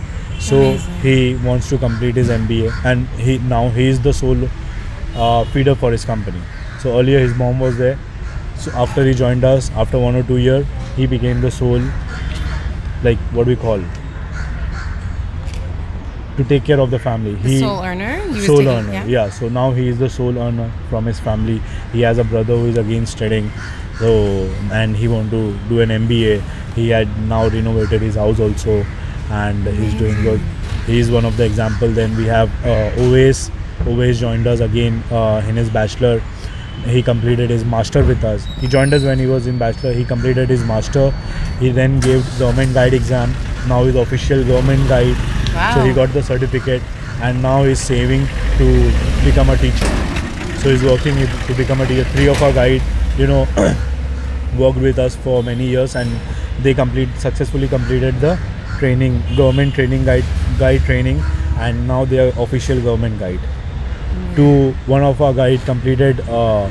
so 0.41 0.57
Amazing. 0.57 0.95
he 1.03 1.35
wants 1.47 1.69
to 1.71 1.79
complete 1.79 2.17
his 2.17 2.29
mba 2.31 2.73
and 2.91 3.07
he 3.27 3.39
now 3.39 3.69
he 3.69 3.87
is 3.89 4.01
the 4.01 4.13
sole 4.13 4.49
uh, 5.17 5.45
feeder 5.53 5.75
for 5.75 5.93
his 5.93 6.05
company. 6.05 6.41
So 6.81 6.99
earlier 6.99 7.19
his 7.19 7.35
mom 7.35 7.61
was 7.61 7.77
there. 7.77 7.99
So 8.57 8.71
after 8.73 9.05
he 9.05 9.13
joined 9.15 9.45
us 9.45 9.71
after 9.73 9.99
one 9.99 10.17
or 10.17 10.23
two 10.23 10.39
year 10.39 10.65
he 10.97 11.07
became 11.07 11.41
the 11.41 11.51
sole 11.51 11.83
like 13.05 13.19
what 13.39 13.47
we 13.47 13.57
call 13.57 13.83
to 16.37 16.45
take 16.45 16.65
care 16.65 16.81
of 16.81 16.91
the 16.91 16.99
family. 16.99 17.35
The 17.35 17.49
he 17.49 17.59
sole 17.61 17.83
earner. 17.85 18.19
He 18.33 18.41
sole 18.47 18.57
taking- 18.59 18.69
earner 18.73 19.05
yeah. 19.07 19.29
so 19.31 19.49
now 19.49 19.73
he 19.73 19.89
is 19.89 19.99
the 19.99 20.09
sole 20.09 20.39
earner 20.39 20.71
from 20.89 21.05
his 21.07 21.21
family. 21.21 21.61
He 21.93 22.01
has 22.03 22.19
a 22.19 22.25
brother 22.25 22.57
who 22.57 22.67
is 22.67 22.79
again 22.79 23.07
studying. 23.07 23.51
So 23.99 24.49
and 24.73 24.97
he 24.97 25.09
want 25.09 25.31
to 25.33 25.55
do 25.69 25.81
an 25.81 25.91
mba 25.91 26.41
he 26.75 26.89
had 26.89 27.09
now 27.29 27.49
renovated 27.49 28.01
his 28.01 28.15
house 28.15 28.39
also 28.41 28.87
and 29.31 29.67
he's 29.67 29.95
doing 29.95 30.23
good. 30.23 30.41
He 30.87 30.99
is 30.99 31.11
one 31.11 31.25
of 31.25 31.37
the 31.37 31.45
example. 31.45 31.89
Then 31.89 32.17
we 32.17 32.25
have 32.27 32.51
uh, 32.67 32.93
always 32.99 33.51
always 33.87 34.21
joined 34.21 34.47
us 34.47 34.61
again 34.61 35.03
uh, 35.11 35.43
in 35.49 35.57
his 35.57 35.71
bachelor. 35.71 36.21
He 36.85 37.03
completed 37.03 37.51
his 37.51 37.65
master 37.65 38.05
with 38.05 38.25
us. 38.25 38.45
He 38.61 38.67
joined 38.67 38.95
us 38.95 39.03
when 39.03 39.19
he 39.19 39.27
was 39.27 39.47
in 39.47 39.59
bachelor. 39.59 39.93
He 39.93 40.05
completed 40.05 40.49
his 40.49 40.65
master. 40.65 41.11
He 41.59 41.71
then 41.71 42.01
gave 42.01 42.25
government 42.39 42.73
guide 42.75 42.95
exam. 42.95 43.35
Now 43.69 43.85
he's 43.85 43.97
official 43.97 44.45
government 44.45 44.89
guide. 44.89 45.17
So 45.75 45.85
he 45.85 45.93
got 45.93 46.13
the 46.13 46.23
certificate 46.23 46.83
and 47.21 47.43
now 47.43 47.65
he's 47.65 47.81
saving 47.81 48.27
to 48.57 48.93
become 49.25 49.51
a 49.51 49.57
teacher. 49.57 49.91
So 50.63 50.71
he's 50.71 50.83
working 50.83 51.15
to 51.17 51.55
become 51.55 51.81
a 51.81 51.87
teacher. 51.87 52.05
Three 52.05 52.29
of 52.29 52.43
our 52.43 52.53
guide 52.53 52.83
you 53.19 53.27
know 53.27 53.47
worked 54.59 54.79
with 54.79 54.99
us 54.99 55.17
for 55.17 55.43
many 55.43 55.67
years 55.67 55.95
and 55.97 56.11
they 56.63 56.75
complete 56.75 57.09
successfully 57.19 57.69
completed 57.69 58.15
the 58.21 58.39
training 58.81 59.23
government 59.37 59.75
training 59.75 60.05
guide 60.05 60.25
guide 60.59 60.81
training 60.91 61.23
and 61.67 61.87
now 61.87 62.05
they 62.05 62.19
are 62.25 62.33
official 62.47 62.81
government 62.89 63.19
guide 63.21 63.41
to 64.37 64.51
one 64.97 65.03
of 65.03 65.21
our 65.23 65.33
guide 65.33 65.61
completed 65.71 66.21
uh, 66.29 66.67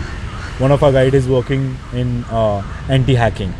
one 0.65 0.71
of 0.71 0.83
our 0.83 0.91
guide 0.91 1.13
is 1.13 1.27
working 1.27 1.65
in 1.93 2.23
uh, 2.41 2.61
anti-hacking 2.89 3.53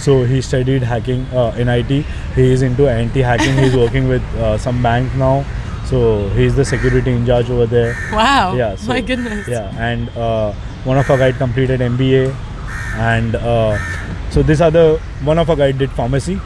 so 0.00 0.24
he 0.24 0.40
studied 0.40 0.82
hacking 0.82 1.26
uh, 1.26 1.54
in 1.58 1.68
IT. 1.68 1.90
He 2.34 2.52
is 2.52 2.62
into 2.62 2.88
anti-hacking. 2.88 3.58
He's 3.58 3.76
working 3.84 4.08
with 4.08 4.22
uh, 4.36 4.56
some 4.56 4.82
bank 4.82 5.14
now. 5.14 5.44
So 5.84 6.28
he's 6.30 6.56
the 6.56 6.64
security 6.64 7.12
in 7.12 7.26
charge 7.26 7.50
over 7.50 7.66
there. 7.66 7.96
Wow. 8.12 8.54
Yeah. 8.54 8.76
So, 8.76 8.88
My 8.88 9.02
goodness. 9.02 9.46
Yeah, 9.46 9.68
and 9.76 10.08
uh, 10.16 10.52
one 10.84 10.96
of 10.96 11.10
our 11.10 11.18
guide 11.18 11.36
completed 11.36 11.80
MBA, 11.80 12.34
and 12.94 13.34
uh, 13.34 13.76
so 14.30 14.42
this 14.42 14.60
other 14.60 14.98
one 15.22 15.38
of 15.38 15.50
our 15.50 15.56
guide 15.56 15.76
did 15.76 15.90
pharmacy. 15.90 16.40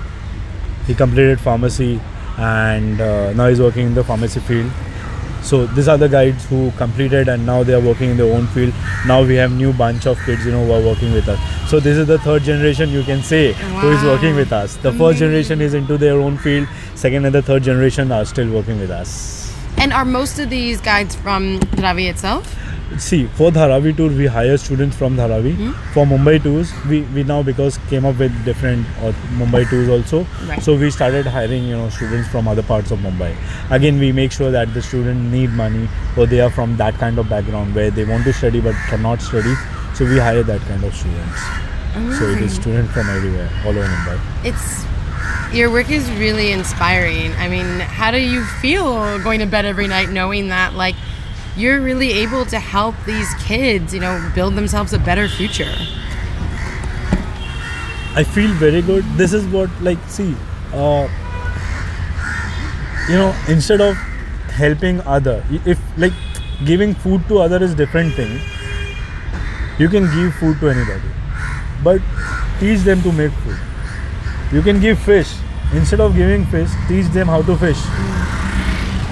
He 0.87 0.95
completed 0.95 1.41
pharmacy, 1.41 2.01
and 2.39 3.01
uh, 3.01 3.33
now 3.33 3.49
he's 3.49 3.61
working 3.61 3.87
in 3.87 3.95
the 3.95 4.05
pharmacy 4.05 4.41
field. 4.41 4.71
So 5.45 5.67
these 5.67 5.89
are 5.89 5.99
the 5.99 6.09
guides 6.09 6.47
who 6.47 6.71
completed 6.79 7.29
and 7.29 7.45
now 7.45 7.63
they 7.63 7.75
are 7.75 7.81
working 7.81 8.09
in 8.09 8.17
their 8.17 8.33
own 8.33 8.47
field. 8.47 8.73
Now 9.07 9.23
we 9.23 9.35
have 9.35 9.53
new 9.53 9.75
bunch 9.75 10.07
of 10.07 10.19
kids, 10.25 10.47
you 10.47 10.53
know, 10.53 10.65
who 10.65 10.73
are 10.73 10.81
working 10.81 11.13
with 11.13 11.29
us. 11.29 11.39
So 11.71 11.81
this 11.81 11.99
is 11.99 12.07
the 12.07 12.19
third 12.19 12.45
generation 12.45 12.89
you 12.89 13.03
can 13.03 13.23
say 13.23 13.53
who 13.53 13.91
is 13.91 14.03
working 14.03 14.37
with 14.37 14.55
us. 14.55 14.77
The 14.77 14.91
first 14.95 15.19
generation 15.19 15.61
is 15.61 15.75
into 15.75 15.99
their 15.99 16.15
own 16.15 16.39
field. 16.39 16.67
Second 16.95 17.27
and 17.27 17.35
the 17.35 17.43
third 17.43 17.63
generation 17.63 18.11
are 18.11 18.25
still 18.25 18.51
working 18.51 18.81
with 18.81 18.91
us. 18.91 19.53
And 19.77 19.93
are 19.93 20.07
most 20.07 20.39
of 20.39 20.49
these 20.49 20.81
guides 20.81 21.15
from 21.15 21.61
Dharavi 21.61 22.09
itself? 22.09 22.57
See, 22.99 23.27
for 23.27 23.51
Dharavi 23.51 23.97
tour, 23.97 24.09
we 24.09 24.27
hire 24.27 24.57
students 24.57 24.97
from 24.97 25.17
Dharavi. 25.17 25.55
Hmm? 25.57 25.93
For 25.93 26.07
Mumbai 26.07 26.43
tours, 26.43 26.73
we, 26.89 27.03
we 27.15 27.25
now 27.25 27.43
because 27.43 27.79
came 27.89 28.05
up 28.05 28.19
with 28.19 28.33
different 28.45 28.87
uh, 28.99 29.13
Mumbai 29.39 29.69
tours 29.69 29.89
also. 29.89 30.27
Right. 30.47 30.63
So 30.63 30.77
we 30.77 30.91
started 30.91 31.27
hiring 31.27 31.65
you 31.65 31.77
know 31.77 31.89
students 31.89 32.29
from 32.29 32.47
other 32.47 32.63
parts 32.63 32.91
of 32.91 33.01
Mumbai. 33.01 33.35
Again, 33.71 33.99
we 33.99 34.13
make 34.13 34.33
sure 34.33 34.51
that 34.51 34.73
the 34.75 34.83
student 34.83 35.33
need 35.33 35.51
money 35.51 35.89
or 36.17 36.27
they 36.27 36.41
are 36.41 36.51
from 36.51 36.77
that 36.77 36.95
kind 36.95 37.19
of 37.19 37.29
background 37.29 37.75
where 37.75 37.91
they 37.91 38.05
want 38.05 38.25
to 38.25 38.33
study 38.33 38.61
but 38.61 38.75
cannot 38.89 39.21
study. 39.21 39.55
So 39.95 40.05
we 40.05 40.19
hire 40.19 40.43
that 40.43 40.61
kind 40.63 40.85
of 40.85 40.95
students. 40.95 41.41
So 42.19 42.25
it 42.27 42.41
is 42.41 42.55
students 42.55 42.93
from 42.93 43.09
everywhere, 43.09 43.49
all 43.65 43.71
over 43.71 43.87
Mumbai. 43.87 44.21
It's 44.45 44.85
your 45.55 45.71
work 45.71 45.91
is 45.91 46.11
really 46.13 46.51
inspiring. 46.51 47.33
I 47.35 47.49
mean, 47.49 47.81
how 47.81 48.11
do 48.11 48.19
you 48.19 48.45
feel 48.45 49.19
going 49.21 49.41
to 49.41 49.47
bed 49.47 49.65
every 49.65 49.87
night 49.87 50.11
knowing 50.11 50.49
that 50.49 50.75
like 50.75 50.97
you're 51.57 51.81
really 51.81 52.13
able 52.13 52.45
to 52.47 52.59
help 52.59 52.95
these 53.07 53.33
kids, 53.35 53.95
you 53.95 54.01
know, 54.01 54.31
build 54.35 54.55
themselves 54.55 54.93
a 54.93 54.99
better 54.99 55.29
future? 55.29 55.75
I 58.17 58.23
feel 58.25 58.53
very 58.55 58.83
good. 58.83 59.05
This 59.17 59.33
is 59.33 59.45
what 59.47 59.71
like 59.83 59.99
see, 60.09 60.35
uh, 60.73 61.09
you 63.09 63.17
know, 63.17 63.35
instead 63.49 63.81
of 63.81 63.97
helping 64.55 65.01
other, 65.03 65.45
if 65.65 65.81
like 65.97 66.13
giving 66.65 66.95
food 66.95 67.27
to 67.29 67.39
other 67.39 67.63
is 67.63 67.75
different 67.75 68.15
thing. 68.15 68.41
You 69.79 69.89
can 69.89 70.05
give 70.15 70.35
food 70.37 70.61
to 70.61 70.69
anybody, 70.69 71.09
but 71.83 72.01
teach 72.61 72.81
them 72.81 73.03
to 73.03 73.13
make 73.13 73.33
food. 73.33 73.59
You 74.53 74.63
can 74.63 74.81
give 74.81 74.99
fish. 74.99 75.35
Instead 75.73 76.01
of 76.01 76.15
giving 76.15 76.47
fish, 76.47 76.71
teach 76.87 77.07
them 77.07 77.27
how 77.27 77.43
to 77.43 77.57
fish. 77.57 77.81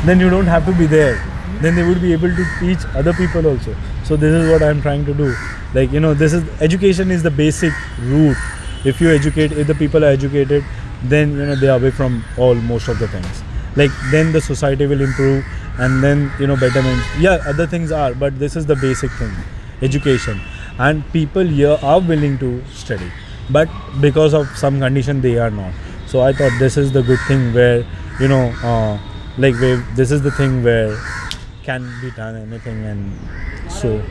Then 0.07 0.21
you 0.21 0.31
don't 0.31 0.47
have 0.47 0.65
to 0.67 0.73
be 0.73 0.87
there. 0.87 1.32
Then 1.63 1.77
they 1.77 1.83
would 1.83 2.01
be 2.03 2.13
able 2.13 2.35
to 2.35 2.45
teach 2.61 2.85
other 2.95 3.13
people 3.13 3.47
also. 3.47 3.75
So 4.05 4.17
this 4.17 4.35
is 4.35 4.51
what 4.51 4.63
I'm 4.63 4.83
trying 4.83 5.05
to 5.07 5.15
do. 5.15 5.35
Like 5.75 5.93
you 5.93 6.01
know, 6.01 6.15
this 6.15 6.33
is 6.33 6.45
education 6.61 7.11
is 7.11 7.23
the 7.23 7.31
basic 7.31 7.73
root. 8.01 8.37
If 8.85 9.01
you 9.01 9.11
educate, 9.11 9.53
if 9.53 9.67
the 9.67 9.75
people 9.75 10.05
are 10.05 10.09
educated, 10.09 10.65
then 11.05 11.31
you 11.33 11.47
know 11.47 11.55
they 11.55 11.69
are 11.69 11.79
away 11.79 11.91
from 11.91 12.25
all 12.37 12.55
most 12.55 12.89
of 12.89 12.99
the 12.99 13.09
things. 13.09 13.43
Like 13.77 13.91
then 14.11 14.33
the 14.33 14.41
society 14.41 14.87
will 14.87 15.01
improve, 15.01 15.45
and 15.79 16.03
then 16.03 16.31
you 16.41 16.47
know 16.47 16.57
betterment. 16.57 17.01
Yeah, 17.19 17.39
other 17.47 17.67
things 17.67 17.93
are, 17.93 18.13
but 18.15 18.39
this 18.39 18.57
is 18.57 18.67
the 18.67 18.77
basic 18.77 19.11
thing, 19.13 19.33
education. 19.81 20.41
And 20.79 21.05
people 21.13 21.47
here 21.47 21.79
are 21.83 22.01
willing 22.01 22.39
to 22.39 22.65
study, 22.67 23.11
but 23.51 23.69
because 24.01 24.35
of 24.35 24.49
some 24.57 24.81
condition 24.81 25.21
they 25.21 25.39
are 25.39 25.51
not. 25.51 25.73
So 26.07 26.21
I 26.21 26.33
thought 26.33 26.53
this 26.59 26.77
is 26.77 26.93
the 26.93 27.03
good 27.03 27.21
thing 27.29 27.55
where 27.55 27.87
you 28.21 28.29
know, 28.29 28.53
uh, 28.63 28.99
like 29.39 29.55
where 29.61 29.77
this 29.95 30.11
is 30.11 30.23
the 30.23 30.31
thing 30.31 30.63
where 30.63 30.97
can 31.63 31.91
be 32.01 32.11
done 32.11 32.37
anything, 32.37 32.85
and 32.85 33.19
so 33.71 34.03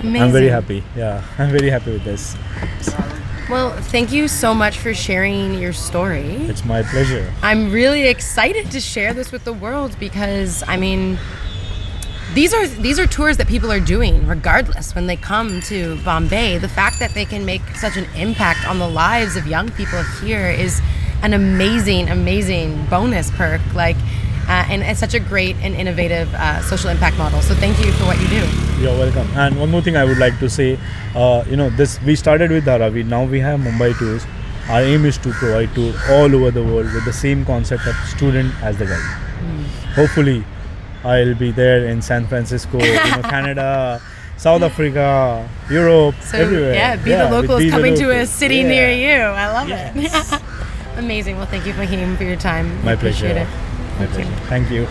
Amazing. 0.00 0.22
I'm 0.22 0.32
very 0.32 0.48
happy. 0.48 0.84
Yeah, 0.96 1.24
I'm 1.38 1.50
very 1.50 1.70
happy 1.70 1.92
with 1.92 2.04
this. 2.04 2.36
Well, 3.50 3.70
thank 3.70 4.10
you 4.12 4.26
so 4.28 4.54
much 4.54 4.78
for 4.78 4.94
sharing 4.94 5.54
your 5.54 5.72
story. 5.72 6.36
It's 6.48 6.64
my 6.64 6.82
pleasure. 6.82 7.30
I'm 7.42 7.70
really 7.70 8.08
excited 8.08 8.70
to 8.70 8.80
share 8.80 9.12
this 9.12 9.32
with 9.32 9.44
the 9.44 9.52
world 9.52 9.96
because 10.00 10.62
I 10.66 10.76
mean 10.78 11.18
these 12.32 12.54
are 12.54 12.66
these 12.66 12.98
are 12.98 13.06
tours 13.06 13.36
that 13.36 13.46
people 13.46 13.70
are 13.70 13.80
doing 13.80 14.26
regardless 14.26 14.94
when 14.94 15.06
they 15.06 15.16
come 15.16 15.60
to 15.62 16.02
Bombay. 16.04 16.58
The 16.58 16.68
fact 16.68 16.98
that 17.00 17.12
they 17.12 17.26
can 17.26 17.44
make 17.44 17.62
such 17.76 17.96
an 17.96 18.06
impact 18.16 18.66
on 18.66 18.78
the 18.78 18.88
lives 18.88 19.36
of 19.36 19.46
young 19.46 19.70
people 19.72 20.02
here 20.22 20.48
is 20.48 20.80
an 21.22 21.34
amazing 21.34 22.08
amazing 22.08 22.86
bonus 22.86 23.30
perk 23.30 23.60
like 23.74 23.96
uh, 24.48 24.66
and 24.68 24.82
it's 24.82 25.00
such 25.00 25.14
a 25.14 25.20
great 25.20 25.56
and 25.56 25.74
innovative 25.74 26.32
uh, 26.34 26.60
social 26.62 26.90
impact 26.90 27.16
model. 27.18 27.40
So 27.40 27.54
thank 27.54 27.78
you 27.84 27.92
for 27.92 28.04
what 28.04 28.20
you 28.20 28.28
do. 28.28 28.42
You're 28.80 28.96
welcome. 28.98 29.28
And 29.36 29.58
one 29.58 29.70
more 29.70 29.82
thing 29.82 29.96
I 29.96 30.04
would 30.04 30.18
like 30.18 30.38
to 30.40 30.50
say, 30.50 30.78
uh, 31.14 31.44
you 31.48 31.56
know, 31.56 31.70
this 31.70 32.00
we 32.02 32.16
started 32.16 32.50
with 32.50 32.64
Dharavi. 32.64 33.06
Now 33.06 33.24
we 33.24 33.40
have 33.40 33.60
Mumbai 33.60 33.98
tours. 33.98 34.24
Our 34.68 34.80
aim 34.80 35.04
is 35.04 35.18
to 35.18 35.30
provide 35.30 35.74
tour 35.74 35.92
all 36.10 36.34
over 36.34 36.50
the 36.50 36.62
world 36.62 36.92
with 36.92 37.04
the 37.04 37.12
same 37.12 37.44
concept 37.44 37.86
of 37.86 37.94
student 38.08 38.54
as 38.62 38.78
the 38.78 38.86
guide. 38.86 39.20
Mm. 39.42 39.64
Hopefully, 39.94 40.44
I'll 41.04 41.34
be 41.34 41.50
there 41.50 41.84
in 41.86 42.00
San 42.00 42.26
Francisco, 42.26 42.78
you 42.78 42.94
know, 42.94 43.22
Canada. 43.34 44.00
South 44.36 44.62
Africa, 44.62 45.48
Europe, 45.70 46.16
so, 46.20 46.38
everywhere. 46.38 46.74
Yeah, 46.74 46.96
be 46.96 47.10
yeah, 47.10 47.28
the 47.28 47.40
locals 47.40 47.62
be 47.62 47.70
coming 47.70 47.94
the 47.94 48.00
locals. 48.02 48.18
to 48.18 48.22
a 48.22 48.26
city 48.26 48.56
yeah. 48.56 48.68
near 48.68 48.90
you. 48.90 49.22
I 49.22 49.52
love 49.52 49.68
yes. 49.68 50.32
it. 50.32 50.42
Amazing. 50.98 51.36
Well, 51.36 51.46
thank 51.46 51.66
you, 51.66 51.72
Fahim, 51.72 52.16
for 52.16 52.24
your 52.24 52.36
time. 52.36 52.84
My 52.84 52.96
pleasure. 52.96 53.26
It. 53.26 53.46
Pleasure. 53.96 54.24
Thank 54.48 54.70
you. 54.70 54.86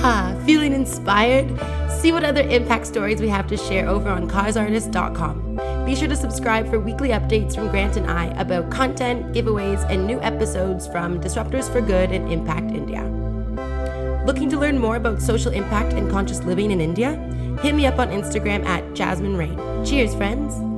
Ha, 0.00 0.42
feeling 0.44 0.72
inspired? 0.72 1.48
See 1.90 2.12
what 2.12 2.24
other 2.24 2.42
impact 2.42 2.86
stories 2.86 3.20
we 3.20 3.28
have 3.28 3.46
to 3.48 3.56
share 3.56 3.88
over 3.88 4.08
on 4.08 4.28
causeartist.com. 4.28 5.84
Be 5.86 5.94
sure 5.94 6.08
to 6.08 6.16
subscribe 6.16 6.68
for 6.68 6.80
weekly 6.80 7.10
updates 7.10 7.54
from 7.54 7.68
Grant 7.68 7.96
and 7.96 8.10
I 8.10 8.26
about 8.40 8.70
content, 8.70 9.32
giveaways, 9.32 9.88
and 9.88 10.06
new 10.06 10.20
episodes 10.20 10.86
from 10.88 11.20
Disruptors 11.20 11.70
for 11.70 11.80
Good 11.80 12.10
and 12.10 12.30
Impact 12.32 12.72
India. 12.72 13.02
Looking 14.26 14.50
to 14.50 14.58
learn 14.58 14.78
more 14.78 14.96
about 14.96 15.22
social 15.22 15.52
impact 15.52 15.92
and 15.92 16.10
conscious 16.10 16.42
living 16.42 16.72
in 16.72 16.80
India? 16.80 17.14
Hit 17.62 17.76
me 17.76 17.86
up 17.86 17.98
on 18.00 18.08
Instagram 18.08 18.66
at 18.66 18.94
Jasmine 18.94 19.36
Rain. 19.36 19.56
Cheers, 19.84 20.14
friends! 20.16 20.75